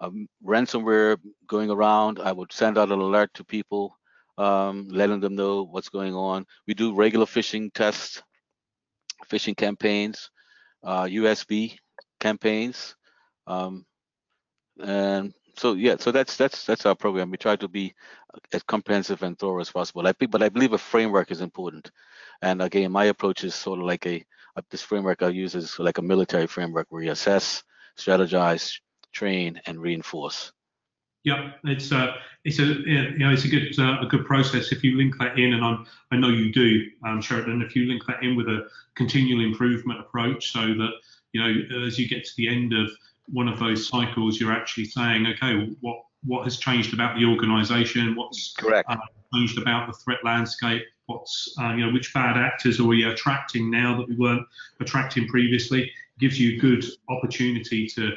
a, 0.00 0.10
ransomware 0.44 1.18
going 1.46 1.70
around, 1.70 2.18
I 2.18 2.32
would 2.32 2.52
send 2.52 2.78
out 2.78 2.90
an 2.90 2.98
alert 2.98 3.32
to 3.34 3.44
people, 3.44 3.96
um, 4.38 4.88
letting 4.88 5.20
them 5.20 5.36
know 5.36 5.62
what's 5.62 5.88
going 5.88 6.14
on. 6.14 6.46
We 6.66 6.74
do 6.74 6.94
regular 6.94 7.26
phishing 7.26 7.72
tests, 7.72 8.22
phishing 9.30 9.56
campaigns 9.56 10.30
uh, 10.82 11.04
USB 11.04 11.76
campaigns. 12.20 12.96
Um, 13.46 13.84
and 14.82 15.32
so 15.56 15.72
yeah, 15.74 15.96
so 15.98 16.12
that's 16.12 16.36
that's 16.36 16.66
that's 16.66 16.86
our 16.86 16.94
program. 16.94 17.30
We 17.30 17.38
try 17.38 17.56
to 17.56 17.68
be 17.68 17.94
as 18.52 18.62
comprehensive 18.62 19.22
and 19.22 19.38
thorough 19.38 19.60
as 19.60 19.70
possible. 19.70 20.06
I 20.06 20.12
think, 20.12 20.30
but 20.30 20.42
I 20.42 20.48
believe 20.48 20.72
a 20.72 20.78
framework 20.78 21.30
is 21.30 21.40
important. 21.40 21.90
And 22.42 22.60
again, 22.60 22.92
my 22.92 23.06
approach 23.06 23.44
is 23.44 23.54
sort 23.54 23.78
of 23.78 23.86
like 23.86 24.06
a 24.06 24.24
this 24.70 24.82
framework 24.82 25.22
I 25.22 25.28
use 25.28 25.54
is 25.54 25.78
like 25.78 25.98
a 25.98 26.02
military 26.02 26.46
framework 26.46 26.86
where 26.88 27.02
you 27.02 27.10
assess, 27.10 27.62
strategize, 27.98 28.80
train, 29.12 29.60
and 29.66 29.80
reinforce. 29.80 30.52
Yeah, 31.26 31.50
it's 31.64 31.90
a 31.90 31.98
uh, 31.98 32.14
it's 32.44 32.60
a 32.60 32.64
you 32.64 33.18
know 33.18 33.32
it's 33.32 33.44
a 33.44 33.48
good 33.48 33.76
uh, 33.80 33.98
a 34.00 34.06
good 34.06 34.24
process 34.24 34.70
if 34.70 34.84
you 34.84 34.96
link 34.96 35.18
that 35.18 35.36
in, 35.36 35.54
and 35.54 35.64
I'm 35.64 35.84
I 36.12 36.16
know 36.16 36.28
you 36.28 36.52
do, 36.52 36.88
um, 37.04 37.20
Sheridan. 37.20 37.62
If 37.62 37.74
you 37.74 37.86
link 37.86 38.06
that 38.06 38.22
in 38.22 38.36
with 38.36 38.46
a 38.46 38.68
continual 38.94 39.44
improvement 39.44 39.98
approach, 39.98 40.52
so 40.52 40.60
that 40.60 40.90
you 41.32 41.42
know 41.42 41.84
as 41.84 41.98
you 41.98 42.08
get 42.08 42.24
to 42.24 42.30
the 42.36 42.48
end 42.48 42.72
of 42.72 42.88
one 43.26 43.48
of 43.48 43.58
those 43.58 43.88
cycles, 43.88 44.40
you're 44.40 44.52
actually 44.52 44.84
saying, 44.84 45.26
okay, 45.26 45.74
what 45.80 45.96
what 46.24 46.44
has 46.44 46.58
changed 46.58 46.94
about 46.94 47.18
the 47.18 47.24
organisation? 47.24 48.14
What's 48.14 48.54
correct 48.56 48.88
uh, 48.88 48.96
changed 49.34 49.58
about 49.58 49.88
the 49.88 49.94
threat 49.94 50.20
landscape? 50.22 50.84
What's 51.06 51.52
uh, 51.60 51.72
you 51.74 51.84
know 51.84 51.92
which 51.92 52.14
bad 52.14 52.36
actors 52.36 52.78
are 52.78 52.86
we 52.86 53.02
attracting 53.02 53.68
now 53.68 53.96
that 53.96 54.08
we 54.08 54.14
weren't 54.14 54.46
attracting 54.80 55.26
previously? 55.26 55.90
gives 56.18 56.40
you 56.40 56.58
good 56.58 56.84
opportunity 57.08 57.86
to 57.86 58.12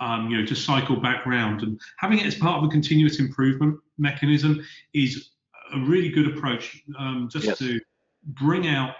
um, 0.00 0.30
you 0.30 0.38
know, 0.38 0.46
to 0.46 0.54
cycle 0.54 0.96
back 0.96 1.26
round. 1.26 1.62
And 1.62 1.80
having 1.98 2.18
it 2.18 2.26
as 2.26 2.34
part 2.34 2.58
of 2.58 2.64
a 2.64 2.68
continuous 2.68 3.18
improvement 3.18 3.78
mechanism 3.98 4.64
is 4.94 5.30
a 5.74 5.80
really 5.80 6.10
good 6.10 6.36
approach 6.36 6.82
um, 6.98 7.28
just 7.30 7.46
yes. 7.46 7.58
to 7.58 7.80
bring 8.24 8.68
out 8.68 8.94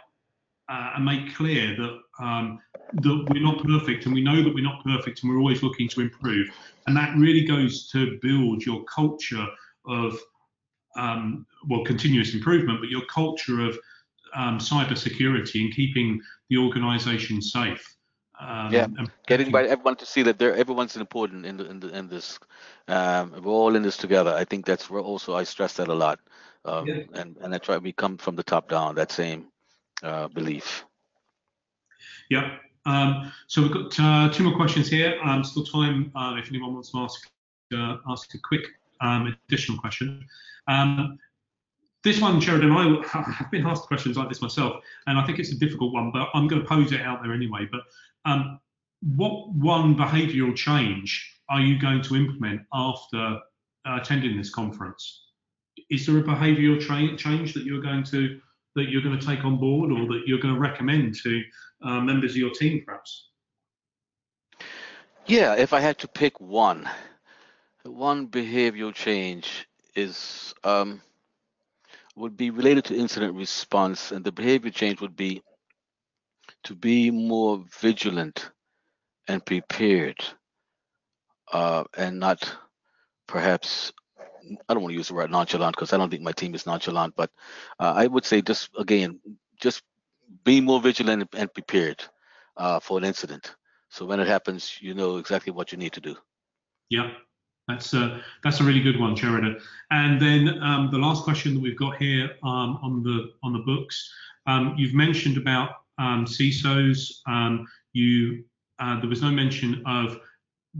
uh, 0.68 0.92
and 0.96 1.04
make 1.04 1.34
clear 1.34 1.76
that 1.76 1.98
um, 2.18 2.58
that 2.92 3.26
we're 3.30 3.42
not 3.42 3.62
perfect 3.64 4.06
and 4.06 4.14
we 4.14 4.22
know 4.22 4.42
that 4.42 4.54
we're 4.54 4.64
not 4.64 4.82
perfect 4.84 5.22
and 5.22 5.30
we're 5.30 5.38
always 5.38 5.62
looking 5.62 5.88
to 5.88 6.00
improve. 6.00 6.48
And 6.86 6.96
that 6.96 7.16
really 7.16 7.44
goes 7.44 7.88
to 7.90 8.18
build 8.22 8.64
your 8.64 8.84
culture 8.84 9.46
of 9.86 10.18
um, 10.96 11.46
well, 11.68 11.84
continuous 11.84 12.34
improvement, 12.34 12.80
but 12.80 12.88
your 12.88 13.04
culture 13.06 13.60
of 13.60 13.78
um, 14.34 14.58
cyber 14.58 14.96
security 14.96 15.64
and 15.64 15.74
keeping 15.74 16.20
the 16.48 16.56
organization 16.56 17.40
safe. 17.42 17.96
Um, 18.38 18.72
yeah, 18.72 18.86
getting 19.26 19.50
by 19.50 19.64
everyone 19.64 19.96
to 19.96 20.06
see 20.06 20.22
that 20.22 20.38
they're 20.38 20.54
everyone's 20.54 20.96
important 20.96 21.46
in 21.46 21.56
the, 21.56 21.70
in, 21.70 21.80
the, 21.80 21.88
in 21.96 22.08
this. 22.08 22.38
Um, 22.86 23.32
we're 23.42 23.52
all 23.52 23.74
in 23.76 23.82
this 23.82 23.96
together. 23.96 24.34
I 24.34 24.44
think 24.44 24.66
that's 24.66 24.90
where 24.90 25.00
also 25.00 25.34
I 25.34 25.44
stress 25.44 25.74
that 25.74 25.88
a 25.88 25.94
lot, 25.94 26.20
um, 26.66 26.86
yeah. 26.86 27.02
and 27.14 27.36
and 27.40 27.54
I 27.54 27.58
try 27.58 27.78
we 27.78 27.92
come 27.92 28.18
from 28.18 28.36
the 28.36 28.42
top 28.42 28.68
down 28.68 28.94
that 28.96 29.10
same 29.10 29.46
uh, 30.02 30.28
belief. 30.28 30.84
Yeah. 32.28 32.58
Um, 32.84 33.32
so 33.46 33.62
we've 33.62 33.72
got 33.72 33.98
uh, 33.98 34.32
two 34.32 34.44
more 34.44 34.54
questions 34.54 34.88
here. 34.88 35.18
Um, 35.24 35.42
still 35.42 35.64
time 35.64 36.12
uh, 36.14 36.36
if 36.38 36.48
anyone 36.48 36.74
wants 36.74 36.90
to 36.92 36.98
ask 36.98 37.28
uh, 37.74 37.96
ask 38.08 38.34
a 38.34 38.38
quick 38.38 38.66
um, 39.00 39.34
additional 39.48 39.78
question. 39.78 40.26
Um, 40.68 41.18
this 42.04 42.20
one, 42.20 42.40
Sheridan, 42.40 42.70
I 42.70 43.02
have 43.08 43.50
been 43.50 43.66
asked 43.66 43.88
questions 43.88 44.16
like 44.16 44.28
this 44.28 44.40
myself, 44.40 44.84
and 45.08 45.18
I 45.18 45.26
think 45.26 45.40
it's 45.40 45.50
a 45.50 45.58
difficult 45.58 45.92
one, 45.92 46.12
but 46.12 46.28
I'm 46.34 46.46
going 46.46 46.62
to 46.62 46.68
pose 46.68 46.92
it 46.92 47.00
out 47.00 47.20
there 47.20 47.32
anyway. 47.32 47.68
But 47.70 47.80
um, 48.26 48.60
what 49.00 49.54
one 49.54 49.96
behavioural 49.96 50.54
change 50.54 51.32
are 51.48 51.60
you 51.60 51.78
going 51.80 52.02
to 52.02 52.16
implement 52.16 52.60
after 52.74 53.38
uh, 53.86 53.98
attending 54.00 54.36
this 54.36 54.50
conference? 54.50 55.22
Is 55.90 56.04
there 56.06 56.18
a 56.18 56.22
behavioural 56.22 56.80
tra- 56.80 57.16
change 57.16 57.54
that 57.54 57.64
you're 57.64 57.82
going 57.82 58.02
to 58.04 58.40
that 58.74 58.90
you're 58.90 59.02
going 59.02 59.18
to 59.18 59.26
take 59.26 59.42
on 59.42 59.56
board, 59.58 59.90
or 59.90 60.06
that 60.06 60.24
you're 60.26 60.40
going 60.40 60.52
to 60.52 60.60
recommend 60.60 61.14
to 61.22 61.42
uh, 61.82 62.00
members 62.00 62.32
of 62.32 62.36
your 62.36 62.50
team, 62.50 62.82
perhaps? 62.84 63.30
Yeah, 65.24 65.54
if 65.54 65.72
I 65.72 65.80
had 65.80 65.98
to 66.00 66.08
pick 66.08 66.38
one, 66.40 66.86
one 67.84 68.28
behavioral 68.28 68.92
change 68.92 69.66
is 69.94 70.54
um, 70.62 71.00
would 72.16 72.36
be 72.36 72.50
related 72.50 72.84
to 72.86 72.96
incident 72.96 73.34
response, 73.34 74.12
and 74.12 74.24
the 74.24 74.32
behavior 74.32 74.70
change 74.70 75.00
would 75.00 75.16
be 75.16 75.42
to 76.66 76.74
be 76.74 77.12
more 77.12 77.64
vigilant 77.80 78.50
and 79.28 79.44
prepared, 79.44 80.18
uh, 81.52 81.84
and 81.96 82.18
not 82.18 82.56
perhaps 83.28 83.92
I 84.68 84.74
don't 84.74 84.82
want 84.82 84.92
to 84.92 84.96
use 84.96 85.08
the 85.08 85.14
word 85.14 85.30
nonchalant 85.30 85.76
because 85.76 85.92
I 85.92 85.96
don't 85.96 86.10
think 86.10 86.22
my 86.22 86.32
team 86.32 86.56
is 86.56 86.66
nonchalant, 86.66 87.14
but 87.16 87.30
uh, 87.78 87.92
I 87.96 88.08
would 88.08 88.24
say 88.24 88.42
just 88.42 88.70
again, 88.76 89.20
just 89.60 89.82
be 90.44 90.60
more 90.60 90.80
vigilant 90.80 91.28
and 91.36 91.54
prepared 91.54 92.02
uh, 92.56 92.80
for 92.80 92.98
an 92.98 93.04
incident. 93.04 93.54
So 93.88 94.04
when 94.04 94.18
it 94.18 94.26
happens, 94.26 94.78
you 94.80 94.94
know 94.94 95.18
exactly 95.18 95.52
what 95.52 95.70
you 95.70 95.78
need 95.78 95.92
to 95.92 96.00
do. 96.00 96.16
Yeah, 96.90 97.12
that's 97.68 97.94
a 97.94 98.20
that's 98.42 98.58
a 98.58 98.64
really 98.64 98.82
good 98.82 98.98
one, 98.98 99.14
Sheridan. 99.14 99.60
And 99.92 100.20
then 100.20 100.60
um, 100.62 100.90
the 100.90 100.98
last 100.98 101.22
question 101.22 101.54
that 101.54 101.60
we've 101.60 101.78
got 101.78 101.96
here 101.96 102.30
um, 102.42 102.80
on 102.82 103.04
the 103.04 103.30
on 103.44 103.52
the 103.52 103.60
books, 103.60 104.12
um, 104.48 104.74
you've 104.76 104.94
mentioned 104.94 105.36
about 105.36 105.70
um, 105.98 106.24
CISOs. 106.24 107.20
Um, 107.26 107.66
you 107.92 108.44
uh, 108.78 109.00
there 109.00 109.08
was 109.08 109.22
no 109.22 109.30
mention 109.30 109.82
of 109.86 110.20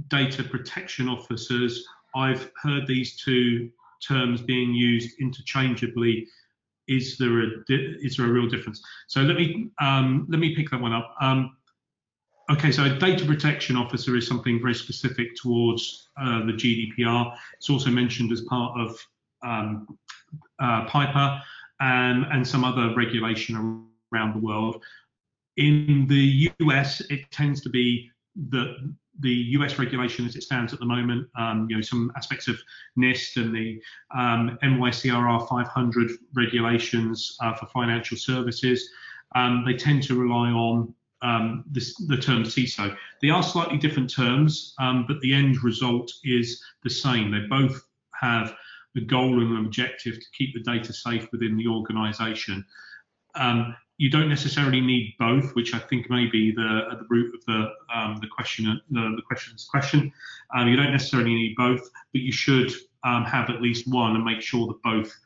data 0.08 0.44
protection 0.44 1.08
officers. 1.08 1.86
I've 2.14 2.50
heard 2.62 2.86
these 2.86 3.16
two 3.16 3.70
terms 4.06 4.42
being 4.42 4.74
used 4.74 5.18
interchangeably. 5.20 6.26
Is 6.88 7.16
there 7.18 7.40
a 7.40 7.48
is 7.68 8.16
there 8.16 8.26
a 8.26 8.30
real 8.30 8.48
difference? 8.48 8.82
So 9.08 9.22
let 9.22 9.36
me 9.36 9.70
um, 9.80 10.26
let 10.28 10.38
me 10.38 10.54
pick 10.54 10.70
that 10.70 10.80
one 10.80 10.92
up. 10.92 11.14
Um, 11.20 11.56
okay, 12.50 12.70
so 12.70 12.84
a 12.84 12.98
data 12.98 13.24
protection 13.24 13.76
officer 13.76 14.16
is 14.16 14.26
something 14.26 14.60
very 14.60 14.74
specific 14.74 15.34
towards 15.36 16.08
uh, 16.20 16.44
the 16.46 16.52
GDPR. 16.52 17.36
It's 17.54 17.70
also 17.70 17.90
mentioned 17.90 18.30
as 18.32 18.42
part 18.42 18.78
of 18.78 18.96
um, 19.42 19.98
uh, 20.60 20.86
PIPA 20.86 21.40
and, 21.80 22.24
and 22.32 22.46
some 22.46 22.64
other 22.64 22.94
regulation 22.94 23.86
around 24.12 24.34
the 24.34 24.40
world. 24.40 24.82
In 25.56 26.06
the 26.08 26.50
US, 26.60 27.00
it 27.02 27.30
tends 27.30 27.60
to 27.62 27.70
be 27.70 28.10
that 28.50 28.76
the 29.20 29.30
US 29.30 29.78
regulation 29.78 30.26
as 30.26 30.36
it 30.36 30.42
stands 30.42 30.72
at 30.72 30.78
the 30.78 30.86
moment, 30.86 31.28
um, 31.38 31.66
you 31.70 31.76
know, 31.76 31.82
some 31.82 32.12
aspects 32.16 32.48
of 32.48 32.58
NIST 32.98 33.36
and 33.36 33.54
the 33.54 33.80
um, 34.14 34.58
NYCRR 34.62 35.48
500 35.48 36.10
regulations 36.34 37.36
uh, 37.40 37.54
for 37.54 37.66
financial 37.66 38.16
services, 38.16 38.90
um, 39.34 39.64
they 39.64 39.74
tend 39.74 40.02
to 40.04 40.14
rely 40.14 40.50
on 40.50 40.94
um, 41.22 41.64
this, 41.70 41.96
the 42.06 42.16
term 42.16 42.44
CISO. 42.44 42.94
They 43.22 43.30
are 43.30 43.42
slightly 43.42 43.78
different 43.78 44.10
terms, 44.10 44.74
um, 44.78 45.06
but 45.08 45.20
the 45.20 45.32
end 45.32 45.62
result 45.62 46.12
is 46.24 46.62
the 46.84 46.90
same. 46.90 47.30
They 47.30 47.46
both 47.48 47.80
have 48.20 48.54
the 48.94 49.00
goal 49.00 49.40
and 49.40 49.66
objective 49.66 50.14
to 50.14 50.26
keep 50.36 50.54
the 50.54 50.60
data 50.60 50.92
safe 50.92 51.26
within 51.32 51.56
the 51.56 51.66
organization. 51.66 52.64
Um, 53.34 53.74
you 53.98 54.10
don't 54.10 54.28
necessarily 54.28 54.80
need 54.80 55.14
both, 55.18 55.54
which 55.54 55.74
I 55.74 55.78
think 55.78 56.10
may 56.10 56.26
be 56.26 56.52
the 56.52 56.88
at 56.92 56.98
the 56.98 57.06
root 57.08 57.34
of 57.34 57.44
the 57.46 57.72
um, 57.94 58.18
the 58.20 58.28
question 58.28 58.80
the, 58.90 59.14
the 59.16 59.22
question's 59.22 59.64
question. 59.64 60.12
Um, 60.54 60.68
you 60.68 60.76
don't 60.76 60.92
necessarily 60.92 61.34
need 61.34 61.56
both, 61.56 61.88
but 62.12 62.20
you 62.20 62.32
should 62.32 62.72
um, 63.04 63.24
have 63.24 63.48
at 63.50 63.62
least 63.62 63.86
one 63.88 64.16
and 64.16 64.24
make 64.24 64.42
sure 64.42 64.66
that 64.66 64.82
both 64.82 65.16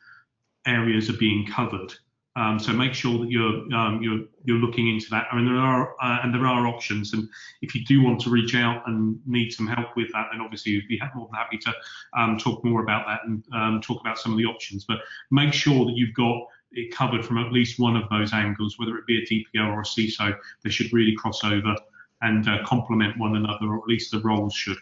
areas 0.67 1.11
are 1.11 1.17
being 1.17 1.47
covered. 1.47 1.93
Um, 2.37 2.61
so 2.61 2.73
make 2.73 2.95
sure 2.95 3.19
that 3.19 3.31
you're 3.31 3.73
um, 3.75 4.01
you're 4.03 4.21
you're 4.45 4.59
looking 4.59 4.89
into 4.89 5.11
that. 5.11 5.27
I 5.33 5.37
mean, 5.37 5.47
there 5.47 5.57
are 5.57 5.95
uh, 6.01 6.21
and 6.23 6.33
there 6.33 6.47
are 6.47 6.69
options, 6.69 7.13
and 7.13 7.29
if 7.63 7.75
you 7.75 7.85
do 7.85 8.03
want 8.05 8.21
to 8.21 8.31
reach 8.31 8.55
out 8.55 8.87
and 8.87 9.21
need 9.27 9.53
some 9.53 9.67
help 9.67 9.97
with 9.97 10.13
that, 10.13 10.29
then 10.31 10.41
obviously 10.41 10.73
you'd 10.73 10.87
be 10.87 11.01
more 11.15 11.27
than 11.27 11.35
happy 11.35 11.59
to 11.59 11.75
um, 12.17 12.39
talk 12.39 12.65
more 12.65 12.83
about 12.83 13.05
that 13.07 13.21
and 13.27 13.83
talk 13.83 14.01
about 14.01 14.17
some 14.17 14.31
of 14.31 14.39
the 14.39 14.45
options. 14.45 14.85
But 14.85 14.99
make 15.33 15.53
sure 15.53 15.85
that 15.87 15.97
you've 15.97 16.15
got 16.15 16.47
it 16.73 16.95
covered 16.95 17.25
from 17.25 17.39
at 17.39 17.53
least 17.53 17.79
one 17.79 17.97
of 17.97 18.09
those 18.09 18.33
angles, 18.33 18.79
whether 18.79 18.97
it 18.97 19.07
be 19.07 19.19
a 19.19 19.27
DPO 19.27 19.73
or 19.73 19.81
a 19.81 19.85
CISO, 19.85 20.37
they 20.63 20.71
should 20.71 20.93
really 20.93 21.15
cross 21.15 21.43
over 21.45 21.75
and 22.23 22.49
uh, 22.49 22.59
complement 22.65 23.19
one 23.19 23.37
another, 23.37 23.67
or 23.67 23.79
at 23.79 23.87
least 23.87 24.11
the 24.11 24.21
roles 24.21 24.55
should. 24.55 24.77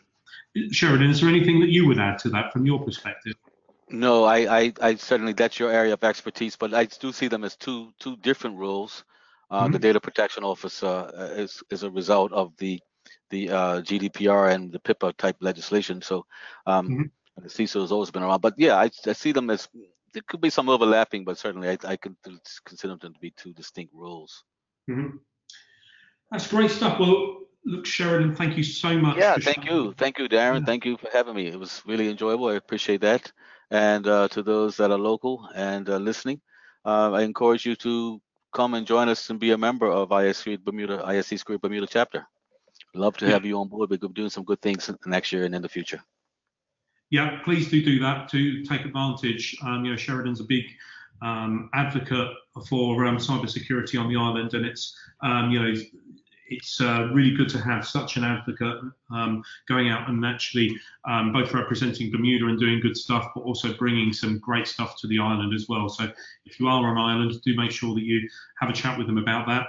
Sheridan, 0.71 1.11
is 1.11 1.21
there 1.21 1.29
anything 1.29 1.61
that 1.61 1.69
you 1.69 1.87
would 1.87 1.99
add 1.99 2.19
to 2.21 2.31
that 2.31 2.53
from 2.53 2.67
your 2.67 2.83
perspective? 2.83 3.35
No, 3.91 4.25
I, 4.25 4.59
I, 4.59 4.73
I 4.81 4.95
certainly 4.97 5.33
that's 5.33 5.59
your 5.59 5.71
area 5.71 5.95
of 5.95 6.05
expertise, 6.05 6.57
but 6.57 6.75
I 6.75 6.87
do 6.87 7.13
see 7.13 7.29
them 7.29 7.45
as 7.45 7.57
two 7.57 7.93
two 7.99 8.17
different 8.17 8.57
roles. 8.57 9.05
Uh, 9.51 9.63
mm-hmm. 9.63 9.73
The 9.73 9.79
data 9.79 10.01
protection 10.01 10.45
officer 10.45 10.87
uh, 10.87 11.41
is 11.41 11.63
is 11.71 11.85
a 11.85 11.91
result 11.91 12.33
of 12.33 12.55
the 12.59 12.81
the 13.31 13.51
uh, 13.51 13.81
GDPR 13.81 14.53
and 14.53 14.73
the 14.73 14.81
PIPA 14.81 15.17
type 15.17 15.37
legislation. 15.41 16.03
So 16.03 16.27
um, 16.67 16.89
mm-hmm. 16.89 17.43
the 17.43 17.49
CISO 17.49 17.81
has 17.81 17.93
always 17.93 18.11
been 18.11 18.23
around, 18.23 18.43
but 18.43 18.55
yeah, 18.59 18.77
I, 18.77 18.91
I 19.07 19.13
see 19.13 19.33
them 19.33 19.49
as 19.49 19.69
there 20.13 20.23
could 20.27 20.41
be 20.41 20.51
some 20.51 20.69
overlapping, 20.69 21.25
but 21.25 21.39
certainly 21.39 21.69
I, 21.69 21.79
I 21.85 21.97
could 21.97 22.17
consider 22.65 22.97
them 22.97 23.15
to 23.15 23.21
be 23.21 23.33
two 23.37 23.53
distinct 23.53 23.93
roles. 23.95 24.45
Mm-hmm. 24.91 25.17
That's 26.31 26.49
great 26.49 26.71
stuff. 26.71 26.99
Well, 26.99 27.41
look, 27.65 27.87
Sheridan, 27.87 28.35
thank 28.35 28.57
you 28.57 28.63
so 28.63 28.97
much. 28.99 29.17
Yeah, 29.17 29.37
thank 29.41 29.65
you. 29.65 29.95
Thank 29.97 30.19
you, 30.19 30.29
Darren. 30.29 30.61
Yeah. 30.61 30.67
Thank 30.67 30.85
you 30.85 30.97
for 30.97 31.09
having 31.13 31.35
me. 31.35 31.47
It 31.47 31.59
was 31.59 31.83
really 31.87 32.09
enjoyable. 32.09 32.49
I 32.49 32.55
appreciate 32.55 33.01
that. 33.03 33.31
And 33.71 34.07
uh, 34.07 34.29
to 34.29 34.43
those 34.43 34.77
that 34.79 34.91
are 34.91 34.99
local 34.99 35.49
and 35.55 35.89
uh, 35.89 35.97
listening, 35.99 36.41
uh, 36.85 37.13
I 37.13 37.23
encourage 37.23 37.67
you 37.67 37.77
to 37.77 38.21
come 38.53 38.75
and 38.75 38.87
join 38.87 39.09
us 39.09 39.29
and 39.31 39.39
be 39.39 39.51
a 39.51 39.59
member 39.59 39.91
of 39.91 40.09
ISC 40.09 40.65
Bermuda, 40.65 41.03
ISC 41.07 41.39
Squared 41.39 41.61
Bermuda 41.61 41.87
chapter. 41.87 42.27
Love 42.95 43.17
to 43.19 43.27
have 43.27 43.45
you 43.45 43.59
on 43.59 43.69
board. 43.69 43.91
We're 43.91 43.97
doing 43.97 44.31
some 44.31 44.45
good 44.45 44.63
things 44.63 44.91
next 45.05 45.33
year 45.33 45.45
and 45.45 45.55
in 45.55 45.61
the 45.61 45.69
future 45.69 46.03
yeah, 47.11 47.39
please 47.45 47.69
do 47.71 47.83
do 47.83 47.99
that 48.01 48.29
to 48.31 48.63
take 48.65 48.85
advantage. 48.85 49.57
Um, 49.63 49.85
you 49.85 49.93
know, 49.93 49.97
Sheridan's 49.97 50.41
a 50.41 50.45
big 50.45 50.65
um, 51.23 51.71
advocate 51.75 52.29
for 52.69 53.05
um, 53.07 53.17
cybersecurity 53.17 54.01
on 54.01 54.09
the 54.09 54.17
island, 54.17 54.55
and 54.55 54.67
it's 54.67 54.97
um, 55.23 55.51
you 55.51 55.61
know 55.61 55.75
it's 56.51 56.81
uh, 56.81 57.09
really 57.13 57.35
good 57.35 57.49
to 57.51 57.59
have 57.59 57.87
such 57.87 58.17
an 58.17 58.25
advocate 58.25 58.79
um, 59.13 59.43
going 59.69 59.91
out 59.91 60.09
and 60.09 60.25
actually 60.25 60.75
um, 61.07 61.33
both 61.33 61.53
representing 61.53 62.11
Bermuda 62.11 62.47
and 62.47 62.59
doing 62.59 62.81
good 62.81 62.97
stuff, 62.97 63.31
but 63.35 63.43
also 63.43 63.75
bringing 63.75 64.13
some 64.13 64.39
great 64.39 64.67
stuff 64.67 64.97
to 65.01 65.07
the 65.07 65.19
island 65.19 65.53
as 65.55 65.67
well. 65.69 65.89
So 65.89 66.11
if 66.47 66.59
you 66.59 66.67
are 66.69 66.87
on 66.87 66.97
island, 66.97 67.35
do 67.45 67.55
make 67.55 67.71
sure 67.71 67.95
that 67.95 68.03
you 68.03 68.29
have 68.61 68.71
a 68.71 68.73
chat 68.73 68.97
with 68.97 69.07
them 69.07 69.19
about 69.19 69.47
that. 69.47 69.67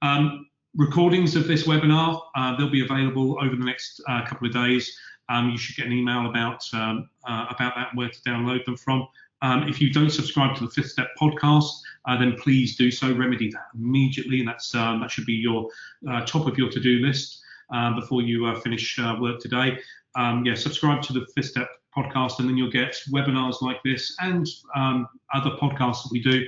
Um, 0.00 0.46
recordings 0.76 1.36
of 1.36 1.46
this 1.46 1.66
webinar, 1.66 2.20
uh, 2.34 2.56
they'll 2.56 2.70
be 2.70 2.84
available 2.84 3.38
over 3.42 3.54
the 3.54 3.64
next 3.64 4.02
uh, 4.08 4.24
couple 4.26 4.46
of 4.46 4.54
days 4.54 4.96
um, 5.28 5.50
you 5.50 5.58
should 5.58 5.76
get 5.76 5.86
an 5.86 5.92
email 5.92 6.26
about 6.28 6.62
um, 6.72 7.08
uh, 7.26 7.46
about 7.50 7.74
that, 7.76 7.88
where 7.94 8.08
to 8.08 8.20
download 8.20 8.64
them 8.64 8.76
from. 8.76 9.06
Um, 9.42 9.68
if 9.68 9.80
you 9.80 9.90
don't 9.92 10.10
subscribe 10.10 10.56
to 10.56 10.64
the 10.64 10.70
Fifth 10.70 10.90
Step 10.90 11.08
podcast, 11.20 11.70
uh, 12.06 12.18
then 12.18 12.36
please 12.36 12.76
do 12.76 12.90
so. 12.90 13.14
Remedy 13.14 13.50
that 13.50 13.66
immediately, 13.74 14.40
and 14.40 14.48
that's 14.48 14.74
um, 14.74 15.00
that 15.00 15.10
should 15.10 15.26
be 15.26 15.34
your 15.34 15.68
uh, 16.10 16.24
top 16.24 16.46
of 16.46 16.58
your 16.58 16.70
to-do 16.70 16.98
list 16.98 17.42
uh, 17.72 17.94
before 17.94 18.22
you 18.22 18.46
uh, 18.46 18.58
finish 18.60 18.98
uh, 18.98 19.16
work 19.20 19.40
today. 19.40 19.78
Um, 20.16 20.44
yeah, 20.44 20.54
subscribe 20.54 21.02
to 21.02 21.12
the 21.12 21.26
Fifth 21.34 21.46
Step 21.46 21.68
podcast, 21.96 22.38
and 22.38 22.48
then 22.48 22.56
you'll 22.56 22.70
get 22.70 22.96
webinars 23.12 23.62
like 23.62 23.82
this 23.84 24.16
and 24.20 24.46
um, 24.74 25.06
other 25.32 25.50
podcasts 25.50 26.02
that 26.02 26.10
we 26.10 26.20
do. 26.20 26.44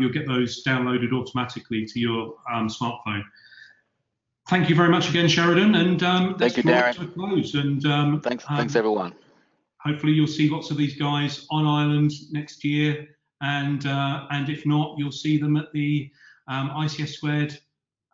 you'll 0.00 0.12
get 0.12 0.26
those 0.26 0.62
downloaded 0.64 1.12
automatically 1.12 1.84
to 1.86 2.00
your 2.00 2.34
smartphone 2.68 3.22
thank 4.48 4.68
you 4.68 4.74
very 4.74 4.88
much 4.88 5.08
again, 5.10 5.28
Sheridan. 5.28 5.74
And 5.76 6.02
um, 6.02 6.34
thank 6.36 6.56
you, 6.56 6.62
Darren. 6.62 6.94
To 6.94 7.06
close. 7.08 7.54
And 7.54 7.84
um, 7.86 8.20
thanks, 8.20 8.44
um, 8.48 8.56
thanks 8.56 8.74
everyone. 8.74 9.14
Hopefully, 9.80 10.12
you'll 10.12 10.26
see 10.26 10.48
lots 10.48 10.70
of 10.70 10.76
these 10.76 10.96
guys 10.96 11.46
on 11.50 11.66
island 11.66 12.10
next 12.32 12.64
year, 12.64 13.06
and 13.40 13.86
uh, 13.86 14.26
and 14.30 14.48
if 14.48 14.66
not, 14.66 14.96
you'll 14.98 15.12
see 15.12 15.38
them 15.38 15.56
at 15.56 15.72
the 15.72 16.10
um, 16.48 16.70
ISC 16.70 17.06
Squared 17.08 17.56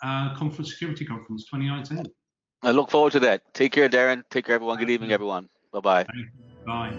uh, 0.03 0.35
Conference 0.37 0.71
Security 0.71 1.05
Conference 1.05 1.45
2019. 1.45 2.13
I 2.63 2.71
look 2.71 2.91
forward 2.91 3.13
to 3.13 3.21
that. 3.21 3.43
Take 3.55 3.73
care, 3.73 3.89
Darren. 3.89 4.23
Take 4.31 4.47
care, 4.47 4.55
everyone. 4.55 4.79
Good 4.79 4.91
evening, 4.91 5.13
everyone. 5.13 5.49
Bye-bye. 5.73 6.07
Bye. 6.67 6.95